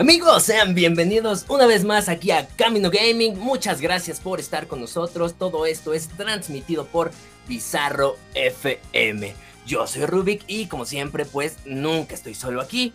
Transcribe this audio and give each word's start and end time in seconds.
Amigos, 0.00 0.44
sean 0.44 0.74
bienvenidos 0.74 1.44
una 1.48 1.66
vez 1.66 1.84
más 1.84 2.08
aquí 2.08 2.30
a 2.30 2.48
Camino 2.56 2.90
Gaming. 2.90 3.38
Muchas 3.38 3.82
gracias 3.82 4.18
por 4.18 4.40
estar 4.40 4.66
con 4.66 4.80
nosotros. 4.80 5.34
Todo 5.34 5.66
esto 5.66 5.92
es 5.92 6.08
transmitido 6.08 6.86
por 6.86 7.10
Bizarro 7.46 8.16
FM. 8.32 9.34
Yo 9.66 9.86
soy 9.86 10.06
Rubik 10.06 10.42
y 10.46 10.68
como 10.68 10.86
siempre, 10.86 11.26
pues 11.26 11.58
nunca 11.66 12.14
estoy 12.14 12.34
solo 12.34 12.62
aquí. 12.62 12.94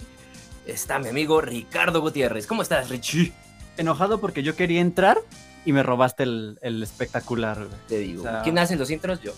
Está 0.66 0.98
mi 0.98 1.08
amigo 1.08 1.42
Ricardo 1.42 2.02
Gutiérrez. 2.02 2.48
¿Cómo 2.48 2.64
estás, 2.64 2.90
Richie? 2.90 3.32
Enojado 3.78 4.20
porque 4.20 4.42
yo 4.42 4.56
quería 4.56 4.82
entrar 4.82 5.20
y 5.64 5.74
me 5.74 5.84
robaste 5.84 6.24
el, 6.24 6.82
espectacular. 6.82 7.68
Te 7.88 8.00
digo. 8.00 8.24
¿Quién 8.44 8.58
hace 8.58 8.78
los 8.78 8.90
intros? 8.90 9.22
Yo. 9.22 9.34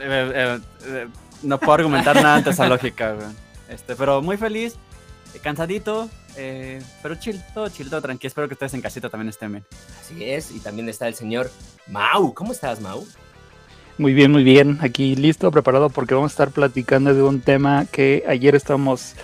Eh, 0.00 0.32
eh, 0.34 0.60
eh, 0.86 1.08
no 1.42 1.60
puedo 1.60 1.74
argumentar 1.74 2.16
nada 2.16 2.36
ante 2.36 2.48
esa 2.48 2.66
lógica, 2.66 3.14
Este, 3.68 3.94
pero 3.94 4.22
muy 4.22 4.38
feliz, 4.38 4.78
cansadito, 5.42 6.08
eh, 6.36 6.82
pero 7.02 7.14
chill, 7.16 7.40
todo 7.54 7.68
chill, 7.68 7.90
todo 7.90 8.02
tranquilo. 8.02 8.28
Espero 8.28 8.48
que 8.48 8.54
ustedes 8.54 8.74
en 8.74 8.80
casita 8.80 9.08
también 9.08 9.28
estén 9.28 9.52
bien. 9.52 9.64
Así 10.00 10.24
es, 10.24 10.50
y 10.50 10.60
también 10.60 10.88
está 10.88 11.08
el 11.08 11.14
señor 11.14 11.50
Mau. 11.88 12.34
¿Cómo 12.34 12.52
estás, 12.52 12.80
Mau? 12.80 13.06
Muy 13.98 14.14
bien, 14.14 14.30
muy 14.30 14.44
bien. 14.44 14.78
Aquí 14.80 15.16
listo, 15.16 15.50
preparado 15.50 15.90
porque 15.90 16.14
vamos 16.14 16.30
a 16.30 16.34
estar 16.34 16.50
platicando 16.50 17.12
de 17.14 17.22
un 17.22 17.40
tema 17.40 17.84
que 17.90 18.22
ayer 18.28 18.54
estamos 18.54 19.14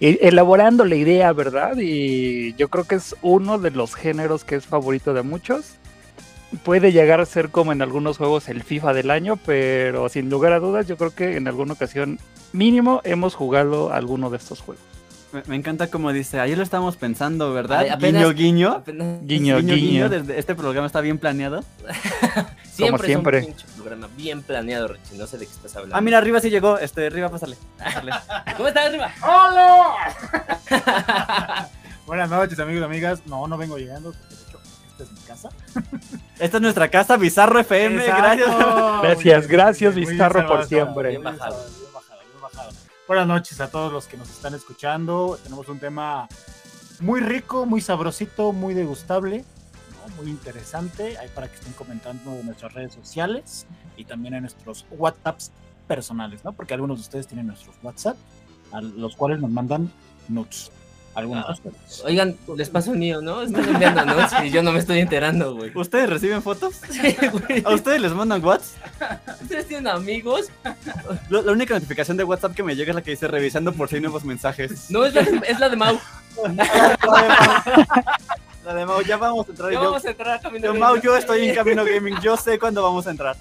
e-, 0.00 0.18
elaborando 0.22 0.84
la 0.84 0.96
idea, 0.96 1.32
¿verdad? 1.32 1.76
Y 1.78 2.54
yo 2.54 2.68
creo 2.68 2.84
que 2.84 2.96
es 2.96 3.14
uno 3.22 3.58
de 3.58 3.70
los 3.70 3.94
géneros 3.94 4.42
que 4.42 4.56
es 4.56 4.66
favorito 4.66 5.14
de 5.14 5.22
muchos. 5.22 5.76
Puede 6.64 6.90
llegar 6.90 7.20
a 7.20 7.26
ser 7.26 7.50
como 7.50 7.72
en 7.72 7.80
algunos 7.80 8.18
juegos 8.18 8.48
el 8.48 8.64
FIFA 8.64 8.92
del 8.92 9.10
año, 9.10 9.38
pero 9.46 10.08
sin 10.08 10.30
lugar 10.30 10.52
a 10.52 10.58
dudas 10.58 10.88
yo 10.88 10.96
creo 10.96 11.14
que 11.14 11.36
en 11.36 11.46
alguna 11.46 11.74
ocasión 11.74 12.18
mínimo 12.52 13.00
hemos 13.04 13.36
jugado 13.36 13.92
algumo 13.92 14.30
de 14.30 14.36
estos 14.38 14.60
juegos. 14.60 14.84
Me, 15.46 15.56
encanta 15.56 15.88
como 15.88 16.12
dice, 16.12 16.38
ayer 16.38 16.56
lo 16.56 16.62
estábamos 16.62 16.96
pensando, 16.96 17.52
¿verdad? 17.52 17.98
guiño, 17.98 18.30
guiño. 18.30 18.84
guiño, 19.22 19.58
guiño, 19.58 20.06
este 20.06 20.54
programa 20.54 20.86
está 20.86 21.00
bien 21.00 21.18
planeado. 21.18 21.64
siempre 22.70 22.90
como 22.90 23.02
siempre. 23.04 23.38
Es 23.38 23.64
un 23.64 23.74
programa 23.74 24.08
bien 24.16 24.42
planeado, 24.42 24.86
Richie. 24.88 25.18
No 25.18 25.26
sé 25.26 25.38
de 25.38 25.46
qué 25.46 25.52
estás 25.52 25.74
hablando. 25.74 25.96
Ah, 25.96 26.00
mira, 26.00 26.18
arriba 26.18 26.38
sí 26.38 26.50
llegó. 26.50 26.78
Este, 26.78 27.06
arriba, 27.06 27.30
pásale. 27.30 27.56
¿Cómo 28.56 28.68
estás, 28.68 28.86
arriba? 28.86 29.10
¡Hola! 29.22 29.94
Buenas 32.06 32.30
noches, 32.30 32.58
amigos 32.60 32.82
y 32.82 32.84
amigas. 32.84 33.26
No, 33.26 33.48
no 33.48 33.58
vengo 33.58 33.76
llegando. 33.76 34.12
De 34.12 34.18
hecho, 34.18 34.60
esta 34.92 35.02
es 35.02 35.10
mi 35.10 35.20
casa. 35.20 35.48
Esta 36.38 36.56
es 36.58 36.62
nuestra 36.62 36.88
casa, 36.90 37.16
Bizarro 37.16 37.58
FM. 37.58 38.04
Gracias. 38.04 38.50
Gracias, 39.02 39.48
gracias, 39.48 39.94
Bizarro, 39.96 40.46
por 40.46 40.64
siempre. 40.66 41.08
Bien 41.10 41.24
bajado. 41.24 41.83
Buenas 43.06 43.26
noches 43.26 43.60
a 43.60 43.70
todos 43.70 43.92
los 43.92 44.06
que 44.06 44.16
nos 44.16 44.30
están 44.30 44.54
escuchando. 44.54 45.38
Tenemos 45.42 45.68
un 45.68 45.78
tema 45.78 46.26
muy 47.00 47.20
rico, 47.20 47.66
muy 47.66 47.82
sabrosito, 47.82 48.54
muy 48.54 48.72
degustable, 48.72 49.44
muy 50.16 50.30
interesante. 50.30 51.18
Ahí 51.18 51.28
para 51.34 51.48
que 51.48 51.56
estén 51.56 51.74
comentando 51.74 52.32
en 52.32 52.46
nuestras 52.46 52.72
redes 52.72 52.94
sociales 52.94 53.66
y 53.98 54.06
también 54.06 54.32
en 54.32 54.40
nuestros 54.40 54.86
WhatsApps 54.90 55.52
personales, 55.86 56.42
¿no? 56.46 56.54
Porque 56.54 56.72
algunos 56.72 56.96
de 56.96 57.02
ustedes 57.02 57.26
tienen 57.26 57.48
nuestros 57.48 57.76
WhatsApp, 57.82 58.16
a 58.72 58.80
los 58.80 59.16
cuales 59.16 59.38
nos 59.38 59.50
mandan 59.50 59.92
notes. 60.28 60.72
Algunas 61.14 61.44
ah, 61.48 61.54
Oigan, 62.04 62.36
les 62.56 62.68
paso 62.70 62.90
un 62.90 62.98
niño, 62.98 63.20
¿no? 63.20 63.42
Están 63.42 63.68
enviando 63.68 64.04
notes 64.04 64.32
y 64.44 64.50
yo 64.50 64.62
no 64.62 64.72
me 64.72 64.80
estoy 64.80 64.98
enterando, 64.98 65.54
güey. 65.54 65.70
¿Ustedes 65.74 66.08
reciben 66.08 66.42
fotos? 66.42 66.74
Sí, 66.90 67.16
güey. 67.26 67.62
¿A 67.64 67.70
ustedes 67.74 68.00
les 68.00 68.12
mandan 68.12 68.44
WhatsApp? 68.44 69.20
¿Ustedes 69.42 69.66
tienen 69.66 69.88
amigos? 69.88 70.48
La, 71.28 71.40
única 71.52 71.74
notificación 71.74 72.16
de 72.16 72.24
WhatsApp 72.24 72.54
que 72.54 72.62
me 72.62 72.74
llega 72.76 72.90
es 72.90 72.94
la 72.94 73.02
que 73.02 73.10
dice 73.10 73.28
revisando 73.28 73.72
por 73.72 73.88
si 73.88 73.96
hay 73.96 74.00
nuevos 74.00 74.24
mensajes. 74.24 74.90
No, 74.90 75.04
es 75.04 75.14
la, 75.14 75.22
es 75.22 75.60
la 75.60 75.68
de 75.68 75.76
Mau. 75.76 75.98
la 78.64 78.74
de 78.74 78.86
Mau, 78.86 79.02
ya 79.02 79.16
vamos 79.16 79.46
a 79.48 79.50
entrar. 79.50 79.72
Ya 79.72 79.78
vamos 79.80 80.04
a 80.04 80.10
entrar 80.10 80.34
a 80.34 80.40
Camino 80.40 80.74
Mau, 80.74 80.96
yo 81.00 81.16
estoy 81.16 81.48
en 81.48 81.54
Camino 81.54 81.84
Gaming, 81.84 82.20
yo 82.20 82.36
sé 82.36 82.58
cuándo 82.58 82.82
vamos 82.82 83.06
a 83.06 83.10
entrar. 83.10 83.36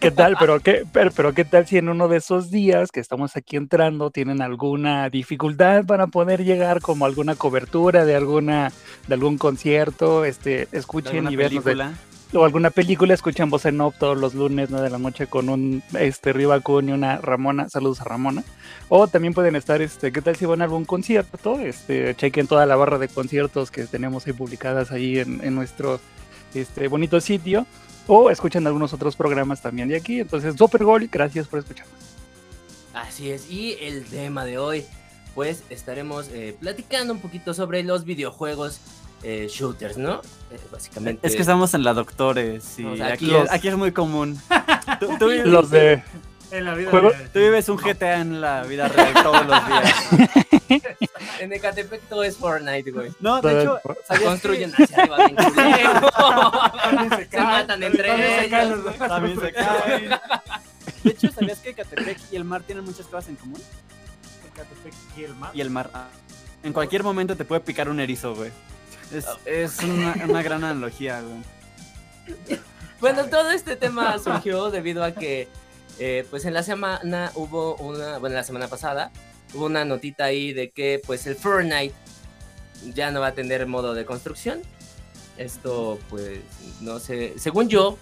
¿Qué 0.00 0.10
tal? 0.10 0.36
Pero 0.38 0.60
qué, 0.60 0.84
pero, 0.92 1.34
qué 1.34 1.44
tal 1.44 1.66
si 1.66 1.76
en 1.76 1.90
uno 1.90 2.08
de 2.08 2.16
esos 2.16 2.50
días 2.50 2.90
que 2.90 3.00
estamos 3.00 3.36
aquí 3.36 3.56
entrando 3.56 4.10
tienen 4.10 4.40
alguna 4.40 5.10
dificultad 5.10 5.84
para 5.84 6.06
poder 6.06 6.42
llegar 6.42 6.80
como 6.80 7.04
alguna 7.04 7.34
cobertura 7.34 8.06
de 8.06 8.16
alguna 8.16 8.72
de 9.06 9.14
algún 9.14 9.36
concierto, 9.36 10.24
este, 10.24 10.68
escuchen 10.72 11.30
y 11.30 11.36
vean 11.36 11.94
o 12.32 12.44
alguna 12.44 12.70
película, 12.70 13.12
escuchan 13.12 13.50
voz 13.50 13.66
en 13.66 13.80
off 13.80 13.96
todos 13.98 14.16
los 14.16 14.34
lunes, 14.34 14.70
¿no? 14.70 14.80
de 14.80 14.88
la 14.88 14.98
noche 14.98 15.26
con 15.26 15.48
un 15.48 15.82
este 15.98 16.32
Ribacun 16.32 16.88
y 16.88 16.92
una 16.92 17.16
Ramona, 17.16 17.68
saludos 17.68 18.00
a 18.00 18.04
Ramona. 18.04 18.44
O 18.88 19.08
también 19.08 19.34
pueden 19.34 19.56
estar, 19.56 19.82
este, 19.82 20.12
¿qué 20.12 20.22
tal 20.22 20.36
si 20.36 20.46
van 20.46 20.60
a 20.60 20.64
algún 20.64 20.84
concierto? 20.84 21.58
Este, 21.58 22.14
chequen 22.14 22.46
toda 22.46 22.66
la 22.66 22.76
barra 22.76 22.98
de 22.98 23.08
conciertos 23.08 23.70
que 23.70 23.84
tenemos 23.84 24.26
ahí 24.26 24.32
publicadas 24.32 24.92
ahí 24.92 25.18
en, 25.18 25.40
en 25.44 25.54
nuestro 25.56 26.00
este 26.54 26.88
bonito 26.88 27.20
sitio 27.20 27.66
o 28.06 28.30
escuchan 28.30 28.66
algunos 28.66 28.92
otros 28.92 29.16
programas 29.16 29.62
también 29.62 29.88
de 29.88 29.96
aquí. 29.96 30.20
Entonces, 30.20 30.56
Super 30.56 30.84
Gol, 30.84 31.08
gracias 31.10 31.46
por 31.46 31.60
escucharnos. 31.60 31.94
Así 32.94 33.30
es, 33.30 33.50
y 33.50 33.76
el 33.80 34.04
tema 34.04 34.44
de 34.44 34.58
hoy, 34.58 34.84
pues 35.34 35.62
estaremos 35.70 36.28
eh, 36.32 36.56
platicando 36.58 37.12
un 37.12 37.20
poquito 37.20 37.54
sobre 37.54 37.84
los 37.84 38.04
videojuegos 38.04 38.80
eh, 39.22 39.48
shooters, 39.48 39.96
¿no? 39.96 40.22
Eh, 40.50 40.58
básicamente. 40.72 41.26
Es 41.26 41.36
que 41.36 41.42
estamos 41.42 41.72
en 41.74 41.84
la 41.84 41.94
Doctores, 41.94 42.78
y 42.78 43.00
aquí, 43.00 43.32
aquí, 43.50 43.68
es 43.68 43.76
muy 43.76 43.92
común. 43.92 44.40
los 45.44 45.70
de 45.70 46.02
en 46.50 46.64
la 46.64 46.74
vida 46.74 46.90
real. 46.90 47.30
Tú 47.32 47.38
vives 47.38 47.68
un 47.68 47.76
GTA 47.76 48.20
en 48.20 48.40
la 48.40 48.62
vida 48.64 48.88
real 48.88 49.12
todos 49.22 49.46
los 49.46 49.66
días. 49.66 50.90
en 51.40 51.52
Ecatepec 51.52 52.02
todo 52.02 52.22
es 52.22 52.36
Fortnite, 52.36 52.90
güey. 52.90 53.12
No, 53.20 53.40
de 53.40 53.62
hecho, 53.62 53.80
se 54.08 54.22
construyen 54.22 54.72
hacia 54.72 55.02
arriba 55.02 56.72
se, 57.30 57.40
matan 57.40 57.82
entre 57.82 58.46
ellos. 58.46 58.96
También 58.98 59.40
se 59.40 59.52
caen. 59.52 60.10
De 61.02 61.10
hecho, 61.10 61.32
¿sabías 61.32 61.58
que 61.58 61.70
Ecatepec 61.70 62.18
y 62.30 62.36
el 62.36 62.44
mar 62.44 62.62
tienen 62.62 62.84
muchas 62.84 63.06
cosas 63.06 63.28
en 63.28 63.36
común? 63.36 63.60
Ecatepec 64.52 64.94
y 65.16 65.24
el 65.24 65.34
mar. 65.34 65.50
Y 65.54 65.60
el 65.60 65.70
mar. 65.70 65.90
Ah. 65.94 66.08
En 66.62 66.72
cualquier 66.72 67.02
momento 67.02 67.36
te 67.36 67.44
puede 67.44 67.62
picar 67.62 67.88
un 67.88 68.00
erizo, 68.00 68.34
güey. 68.34 68.50
Es, 69.12 69.26
es 69.44 69.82
una, 69.82 70.14
una 70.28 70.42
gran 70.42 70.62
analogía, 70.62 71.22
güey. 71.22 72.60
Bueno, 73.00 73.24
todo 73.24 73.50
este 73.50 73.76
tema 73.76 74.18
surgió 74.18 74.70
debido 74.70 75.02
a 75.02 75.12
que 75.12 75.48
eh, 75.98 76.26
pues 76.30 76.44
en 76.44 76.54
la 76.54 76.62
semana 76.62 77.32
hubo 77.34 77.76
una, 77.76 78.18
bueno, 78.18 78.36
la 78.36 78.44
semana 78.44 78.68
pasada 78.68 79.10
una 79.54 79.84
notita 79.84 80.24
ahí 80.24 80.52
de 80.52 80.70
que 80.70 81.00
pues 81.06 81.26
el 81.26 81.36
Fortnite 81.36 81.94
ya 82.94 83.10
no 83.10 83.20
va 83.20 83.28
a 83.28 83.34
tener 83.34 83.66
modo 83.66 83.94
de 83.94 84.04
construcción. 84.04 84.60
Esto 85.36 85.98
pues 86.08 86.40
no 86.80 86.98
sé, 86.98 87.34
según 87.38 87.68
yo 87.68 87.98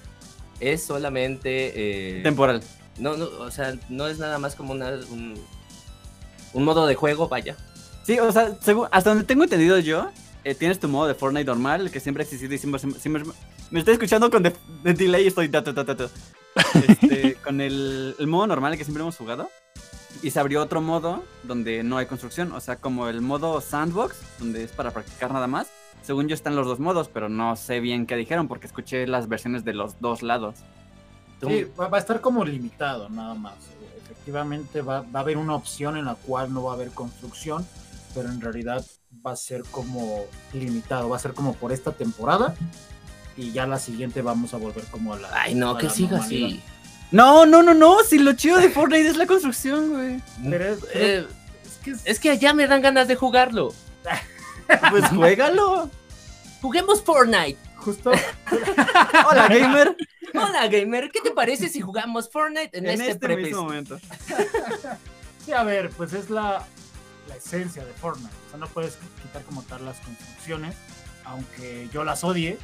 es 0.61 0.83
solamente... 0.83 2.19
Eh, 2.19 2.23
Temporal. 2.23 2.63
No, 2.99 3.17
no, 3.17 3.27
o 3.27 3.51
sea, 3.51 3.75
no 3.89 4.09
es 4.09 4.19
nada 4.19 4.39
más 4.39 4.57
como 4.57 4.73
una, 4.73 4.99
un, 5.11 6.65
modo 6.65 6.87
de 6.87 6.97
juego, 6.97 7.29
vaya. 7.29 7.57
Sí, 8.03 8.19
o 8.19 8.33
sea, 8.33 8.57
hasta 8.91 9.11
donde 9.11 9.25
tengo 9.25 9.45
entendido 9.45 9.79
yo, 9.79 10.11
eh, 10.43 10.55
tienes 10.55 10.81
tu 10.81 10.89
modo 10.89 11.07
de 11.07 11.15
Fortnite 11.15 11.45
normal, 11.45 11.83
el 11.83 11.91
que 11.91 12.01
siempre 12.01 12.23
ha 12.23 12.25
existido 12.25 12.55
y 12.55 12.59
siempre, 12.59 13.23
me 13.71 13.79
estoy 13.79 13.95
escuchando 13.95 14.31
con 14.31 14.43
de, 14.43 14.53
delay 14.83 15.25
y 15.25 15.29
estoy... 15.29 15.51
Este, 16.89 17.35
con 17.37 17.61
el, 17.61 18.17
modo 18.27 18.49
normal 18.49 18.77
que 18.77 18.83
siempre 18.83 19.03
hemos 19.03 19.17
jugado. 19.17 19.49
Y 20.23 20.31
se 20.31 20.41
abrió 20.41 20.63
otro 20.63 20.81
modo 20.81 21.23
donde 21.45 21.83
no 21.83 21.97
hay 21.97 22.07
construcción. 22.07 22.53
O 22.53 22.61
sea, 22.61 22.77
como 22.77 23.09
el 23.09 23.21
modo 23.21 23.61
sandbox, 23.61 24.17
donde 24.39 24.65
es 24.65 24.73
para 24.73 24.91
practicar 24.91 25.33
nada 25.33 25.47
más. 25.47 25.69
Según 26.03 26.29
yo 26.29 26.35
están 26.35 26.57
los 26.57 26.67
dos 26.67 26.81
modos, 26.81 27.09
pero 27.09 27.29
no 27.29 27.55
sé 27.57 27.81
bien 27.81 28.07
qué 28.07 28.17
dijeron 28.17 28.49
porque 28.49 28.67
escuché 28.67 29.07
las 29.07 29.29
versiones 29.29 29.65
de 29.65 29.75
los 29.75 30.01
dos 30.01 30.23
lados. 30.23 30.57
Sí, 31.47 31.67
va, 31.79 31.89
a 31.93 31.99
estar 31.99 32.21
como 32.21 32.45
limitado 32.45 33.09
nada 33.09 33.35
más. 33.35 33.57
Efectivamente 34.03 34.83
va, 34.83 35.03
va 35.03 35.21
a 35.21 35.23
haber 35.23 35.37
una 35.37 35.55
opción 35.55 35.97
en 35.97 36.07
la 36.07 36.15
cual 36.15 36.53
no 36.53 36.65
va 36.65 36.73
a 36.73 36.75
haber 36.75 36.91
construcción, 36.91 37.67
pero 38.15 38.29
en 38.29 38.41
realidad 38.41 38.85
va 39.25 39.33
a 39.33 39.37
ser 39.37 39.63
como 39.71 40.25
limitado. 40.53 41.09
Va 41.09 41.17
a 41.17 41.21
ser 41.21 41.35
como 41.35 41.55
por 41.55 41.73
esta 41.73 41.93
temporada 41.93 42.57
y 43.37 43.53
ya 43.53 43.67
la 43.67 43.79
siguiente 43.79 44.21
vamos 44.21 44.53
a 44.53 44.57
volver 44.57 44.85
como 44.87 45.15
a 45.15 45.19
la. 45.19 45.29
Ay, 45.33 45.55
no, 45.55 45.77
que 45.77 45.87
la 45.87 45.93
siga 45.93 46.19
así. 46.19 46.61
No, 47.11 47.47
no, 47.47 47.63
no, 47.63 47.75
no. 47.75 48.03
Si 48.05 48.19
lo 48.19 48.33
chido 48.35 48.59
de 48.59 48.69
Fortnite 48.71 49.09
es 49.09 49.17
la 49.17 49.27
construcción, 49.27 49.91
güey. 49.91 50.23
Pero 50.51 50.65
es, 50.75 50.79
Eh, 50.95 51.27
que 51.83 51.91
es- 51.93 52.01
es 52.05 52.21
que 52.21 52.31
allá 52.31 52.53
me 52.53 52.67
dan 52.67 52.83
ganas 52.83 53.09
de 53.09 53.17
jugarlo. 53.17 53.73
Pues 54.91 55.07
juégalo. 55.09 55.91
Juguemos 56.61 57.03
Fortnite. 57.03 57.57
justo 57.77 58.11
Hola, 59.31 59.49
gamer. 59.49 59.97
Hola, 60.35 60.67
gamer. 60.69 61.11
¿Qué 61.11 61.21
te 61.23 61.31
parece 61.31 61.69
si 61.69 61.81
jugamos 61.81 62.29
Fortnite 62.31 62.77
en, 62.77 62.85
En 62.87 63.01
este, 63.01 63.13
este 63.13 63.37
mismo 63.37 63.63
momento. 63.63 63.99
Sí, 65.47 65.53
a 65.55 65.63
ver, 65.63 65.89
pues 65.97 66.13
es 66.13 66.29
la, 66.29 66.63
la 67.27 67.37
esencia 67.37 67.83
de 67.83 67.93
Fortnite. 67.95 68.35
O 68.49 68.51
sea, 68.51 68.59
no 68.59 68.67
puedes 68.67 68.99
quitar 69.23 69.43
como 69.45 69.63
tal 69.63 69.87
las 69.87 69.97
construcciones, 70.01 70.75
aunque 71.25 71.89
yo 71.91 72.05
las 72.05 72.23
odie, 72.23 72.59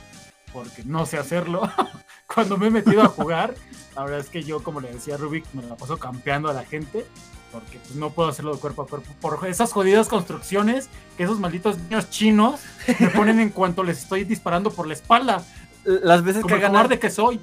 porque 0.55 0.83
no 0.87 1.05
sé 1.05 1.19
hacerlo. 1.19 1.69
Cuando 2.35 2.56
me 2.56 2.69
he 2.69 2.71
metido 2.71 3.03
a 3.03 3.09
jugar, 3.09 3.55
la 3.95 4.05
verdad 4.05 4.21
es 4.21 4.31
que 4.31 4.43
yo, 4.43 4.62
como 4.62 4.81
le 4.81 4.91
decía 4.91 5.17
a 5.17 5.19
Rubik, 5.19 5.45
me 5.53 5.62
la 5.62 5.77
paso 5.77 5.99
campeando 5.99 6.49
a 6.49 6.55
la 6.55 6.65
gente, 6.65 7.05
porque 7.53 7.79
pues, 7.79 7.97
no 7.97 8.11
puedo 8.11 8.31
hacerlo 8.31 8.55
de 8.55 8.61
cuerpo 8.61 8.83
a 8.83 8.87
cuerpo 8.87 9.12
por 9.21 9.47
esas 9.47 9.73
jodidas 9.73 10.09
construcciones 10.09 10.89
que 11.17 11.25
esos 11.25 11.39
malditos 11.39 11.77
niños 11.79 12.09
chinos 12.09 12.61
me 12.99 13.09
ponen 13.09 13.41
en 13.41 13.51
cuanto 13.51 13.83
les 13.85 13.99
estoy 13.99 14.25
disparando 14.25 14.71
por 14.71 14.87
la 14.87 14.95
espalda, 14.95 15.45
Las 15.85 16.25
veces 16.25 16.39
que 16.39 16.43
como 16.43 16.55
ha 16.55 16.56
el 16.56 16.62
ganado, 16.62 16.85
cobarde 16.85 16.99
que 16.99 17.11
soy. 17.11 17.39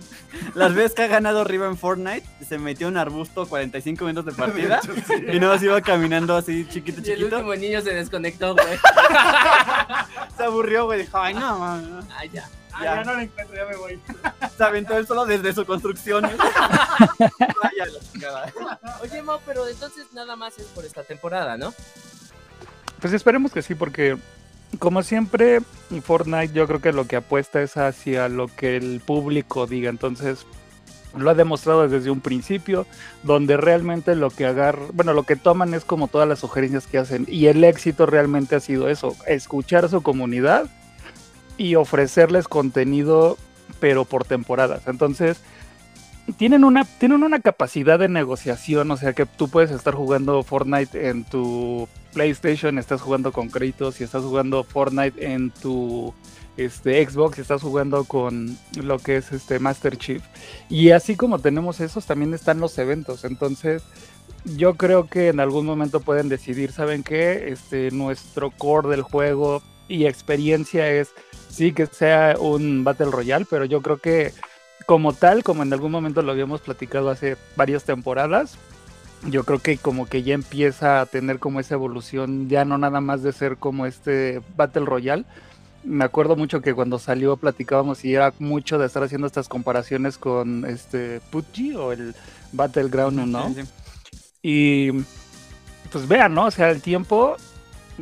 las 0.56 0.74
veces 0.74 0.94
que 0.96 1.04
ha 1.04 1.08
ganado 1.08 1.42
arriba 1.42 1.68
en 1.68 1.78
Fortnite, 1.78 2.24
se 2.46 2.58
metió 2.58 2.88
en 2.88 2.94
un 2.96 2.98
arbusto 2.98 3.46
45 3.48 4.04
minutos 4.04 4.26
de 4.26 4.32
partida 4.42 4.82
y 5.32 5.40
no 5.40 5.58
se 5.60 5.66
iba 5.66 5.80
caminando 5.82 6.36
así 6.36 6.68
chiquito, 6.68 7.02
Y 7.06 7.12
el 7.12 7.18
chiquito. 7.20 7.36
último 7.38 7.56
niño 7.56 7.82
se 7.82 7.94
desconectó, 7.94 8.56
güey. 8.56 8.80
Se 10.38 10.44
aburrió, 10.44 10.86
güey. 10.86 11.02
Dijo, 11.04 11.18
ay, 11.20 11.36
no, 11.36 11.60
man. 11.60 12.08
Ah, 12.12 12.26
ya. 12.26 12.50
Ya. 12.82 12.96
ya 12.96 13.04
no 13.04 13.14
lo 13.14 13.20
encuentro, 13.22 13.56
ya 13.56 13.66
me 13.66 13.76
voy. 13.76 14.00
Se 14.58 14.64
aventó 14.64 14.98
él 14.98 15.08
solo 15.08 15.26
desde 15.26 15.54
su 15.54 15.66
construcción. 15.66 16.24
La. 18.20 18.54
Oye, 19.02 19.22
Mau, 19.22 19.40
pero 19.46 19.68
entonces 19.68 20.08
nada 20.14 20.36
más 20.36 20.58
es 20.58 20.66
por 20.68 20.86
esta 20.86 21.04
temporada, 21.04 21.58
¿no? 21.58 21.74
Pues 23.00 23.14
esperemos 23.14 23.52
que 23.52 23.62
sí, 23.62 23.76
porque 23.76 24.18
como 24.80 25.04
siempre, 25.04 25.62
Fortnite 26.04 26.54
yo 26.54 26.68
creo 26.68 26.82
que 26.82 26.94
lo 26.94 27.08
que 27.08 27.18
apuesta 27.18 27.62
es 27.62 27.78
hacia 27.78 28.30
lo 28.30 28.48
que 28.48 28.78
el 28.78 29.02
público 29.02 29.68
diga. 29.68 29.90
Entonces, 29.90 30.46
lo 31.16 31.30
ha 31.30 31.34
demostrado 31.34 31.88
desde 31.88 32.10
un 32.10 32.22
principio, 32.22 32.86
donde 33.24 33.58
realmente 33.58 34.16
lo 34.16 34.30
que 34.30 34.46
agarra, 34.46 34.86
bueno, 34.94 35.14
lo 35.14 35.24
que 35.24 35.36
toman 35.36 35.74
es 35.74 35.84
como 35.84 36.08
todas 36.08 36.28
las 36.28 36.40
sugerencias 36.40 36.88
que 36.88 36.98
hacen. 36.98 37.26
Y 37.28 37.48
el 37.48 37.64
éxito 37.64 38.06
realmente 38.06 38.56
ha 38.56 38.60
sido 38.60 38.88
eso, 38.88 39.16
escuchar 39.28 39.86
a 39.86 39.90
su 39.90 40.02
comunidad 40.02 40.70
y 41.62 41.76
ofrecerles 41.76 42.48
contenido, 42.48 43.38
pero 43.80 44.04
por 44.04 44.26
temporadas. 44.26 44.88
Entonces, 44.88 45.42
tienen 46.38 46.64
una, 46.64 46.86
tienen 46.86 47.24
una 47.24 47.40
capacidad 47.40 48.00
de 48.00 48.10
negociación, 48.10 48.90
o 48.90 48.98
sea 48.98 49.14
que 49.14 49.28
tú 49.28 49.48
puedes 49.48 49.70
estar 49.70 49.94
jugando 49.94 50.42
Fortnite 50.42 51.10
en 51.10 51.24
tu 51.24 51.88
PlayStation, 52.14 52.80
estás 52.80 53.02
jugando 53.02 53.32
con 53.32 53.50
créditos, 53.50 54.02
y 54.02 54.04
estás 54.04 54.24
jugando 54.24 54.64
Fortnite 54.64 55.34
en 55.34 55.52
tu 55.52 56.16
este, 56.58 57.08
Xbox, 57.08 57.38
estás 57.38 57.62
jugando 57.62 58.06
con 58.06 58.58
lo 58.82 58.98
que 58.98 59.18
es 59.18 59.32
este 59.32 59.60
Master 59.60 59.98
Chief. 59.98 60.24
Y 60.68 60.90
así 60.90 61.16
como 61.16 61.38
tenemos 61.38 61.80
esos, 61.80 62.08
también 62.08 62.34
están 62.34 62.60
los 62.60 62.76
eventos. 62.80 63.24
Entonces, 63.24 63.84
yo 64.46 64.74
creo 64.78 65.06
que 65.08 65.28
en 65.28 65.40
algún 65.40 65.68
momento 65.68 66.00
pueden 66.00 66.28
decidir, 66.28 66.72
¿saben 66.72 67.04
qué? 67.04 67.50
Este, 67.50 67.92
nuestro 67.92 68.50
core 68.50 68.90
del 68.90 69.04
juego 69.04 69.62
y 69.92 70.06
experiencia 70.06 70.90
es 70.90 71.10
sí 71.50 71.74
que 71.74 71.86
sea 71.86 72.36
un 72.40 72.84
Battle 72.84 73.12
Royale, 73.12 73.46
pero 73.50 73.66
yo 73.66 73.82
creo 73.82 73.98
que 73.98 74.34
como 74.86 75.14
tal, 75.14 75.44
como 75.44 75.64
en 75.64 75.74
algún 75.74 75.92
momento 75.92 76.22
lo 76.22 76.32
habíamos 76.32 76.62
platicado 76.62 77.10
hace 77.10 77.38
varias 77.56 77.84
temporadas, 77.84 78.58
yo 79.28 79.44
creo 79.44 79.60
que 79.60 79.78
como 79.78 80.08
que 80.08 80.24
ya 80.24 80.34
empieza 80.34 81.02
a 81.02 81.06
tener 81.06 81.40
como 81.40 81.60
esa 81.60 81.76
evolución, 81.76 82.50
ya 82.50 82.66
no 82.66 82.78
nada 82.78 83.02
más 83.02 83.22
de 83.22 83.34
ser 83.34 83.58
como 83.58 83.86
este 83.86 84.42
Battle 84.56 84.86
Royale. 84.86 85.26
Me 85.84 86.06
acuerdo 86.06 86.36
mucho 86.36 86.62
que 86.62 86.74
cuando 86.74 86.98
salió 86.98 87.38
platicábamos 87.38 88.06
y 88.06 88.16
era 88.16 88.34
mucho 88.40 88.78
de 88.78 88.88
estar 88.88 89.04
haciendo 89.04 89.28
estas 89.28 89.48
comparaciones 89.48 90.18
con 90.18 90.66
este 90.66 91.22
PUBG 91.32 91.78
o 91.78 91.92
el 91.92 92.16
Battleground, 92.52 93.28
¿no? 93.28 93.48
Sí, 93.50 93.62
sí. 93.62 94.20
Y 94.42 94.92
pues 95.92 96.08
vean, 96.08 96.34
¿no? 96.34 96.46
O 96.46 96.52
sea, 96.52 96.70
el 96.70 96.82
tiempo, 96.82 97.36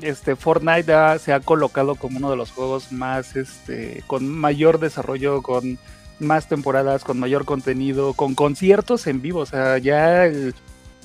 este 0.02 0.36
Fortnite 0.36 1.20
se 1.20 1.34
ha 1.34 1.40
colocado 1.40 1.96
como 1.96 2.18
uno 2.18 2.30
de 2.30 2.38
los 2.38 2.52
juegos 2.52 2.92
más, 2.92 3.36
este, 3.36 4.04
con 4.08 4.28
mayor 4.28 4.80
desarrollo, 4.80 5.42
con 5.42 5.78
más 6.20 6.48
temporadas, 6.48 7.04
con 7.04 7.20
mayor 7.20 7.46
contenido, 7.46 8.14
con 8.14 8.36
conciertos 8.36 9.08
en 9.08 9.22
vivo. 9.22 9.40
O 9.40 9.46
sea, 9.46 9.78
ya 9.78 10.30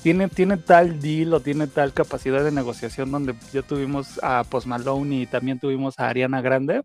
tiene, 0.03 0.27
tiene 0.27 0.57
tal 0.57 1.01
deal 1.01 1.33
o 1.33 1.39
tiene 1.39 1.67
tal 1.67 1.93
capacidad 1.93 2.43
de 2.43 2.51
negociación 2.51 3.11
donde 3.11 3.35
ya 3.51 3.61
tuvimos 3.61 4.19
a 4.23 4.43
Post 4.43 4.67
Malone 4.67 5.21
y 5.21 5.25
también 5.25 5.59
tuvimos 5.59 5.99
a 5.99 6.09
Ariana 6.09 6.41
Grande 6.41 6.83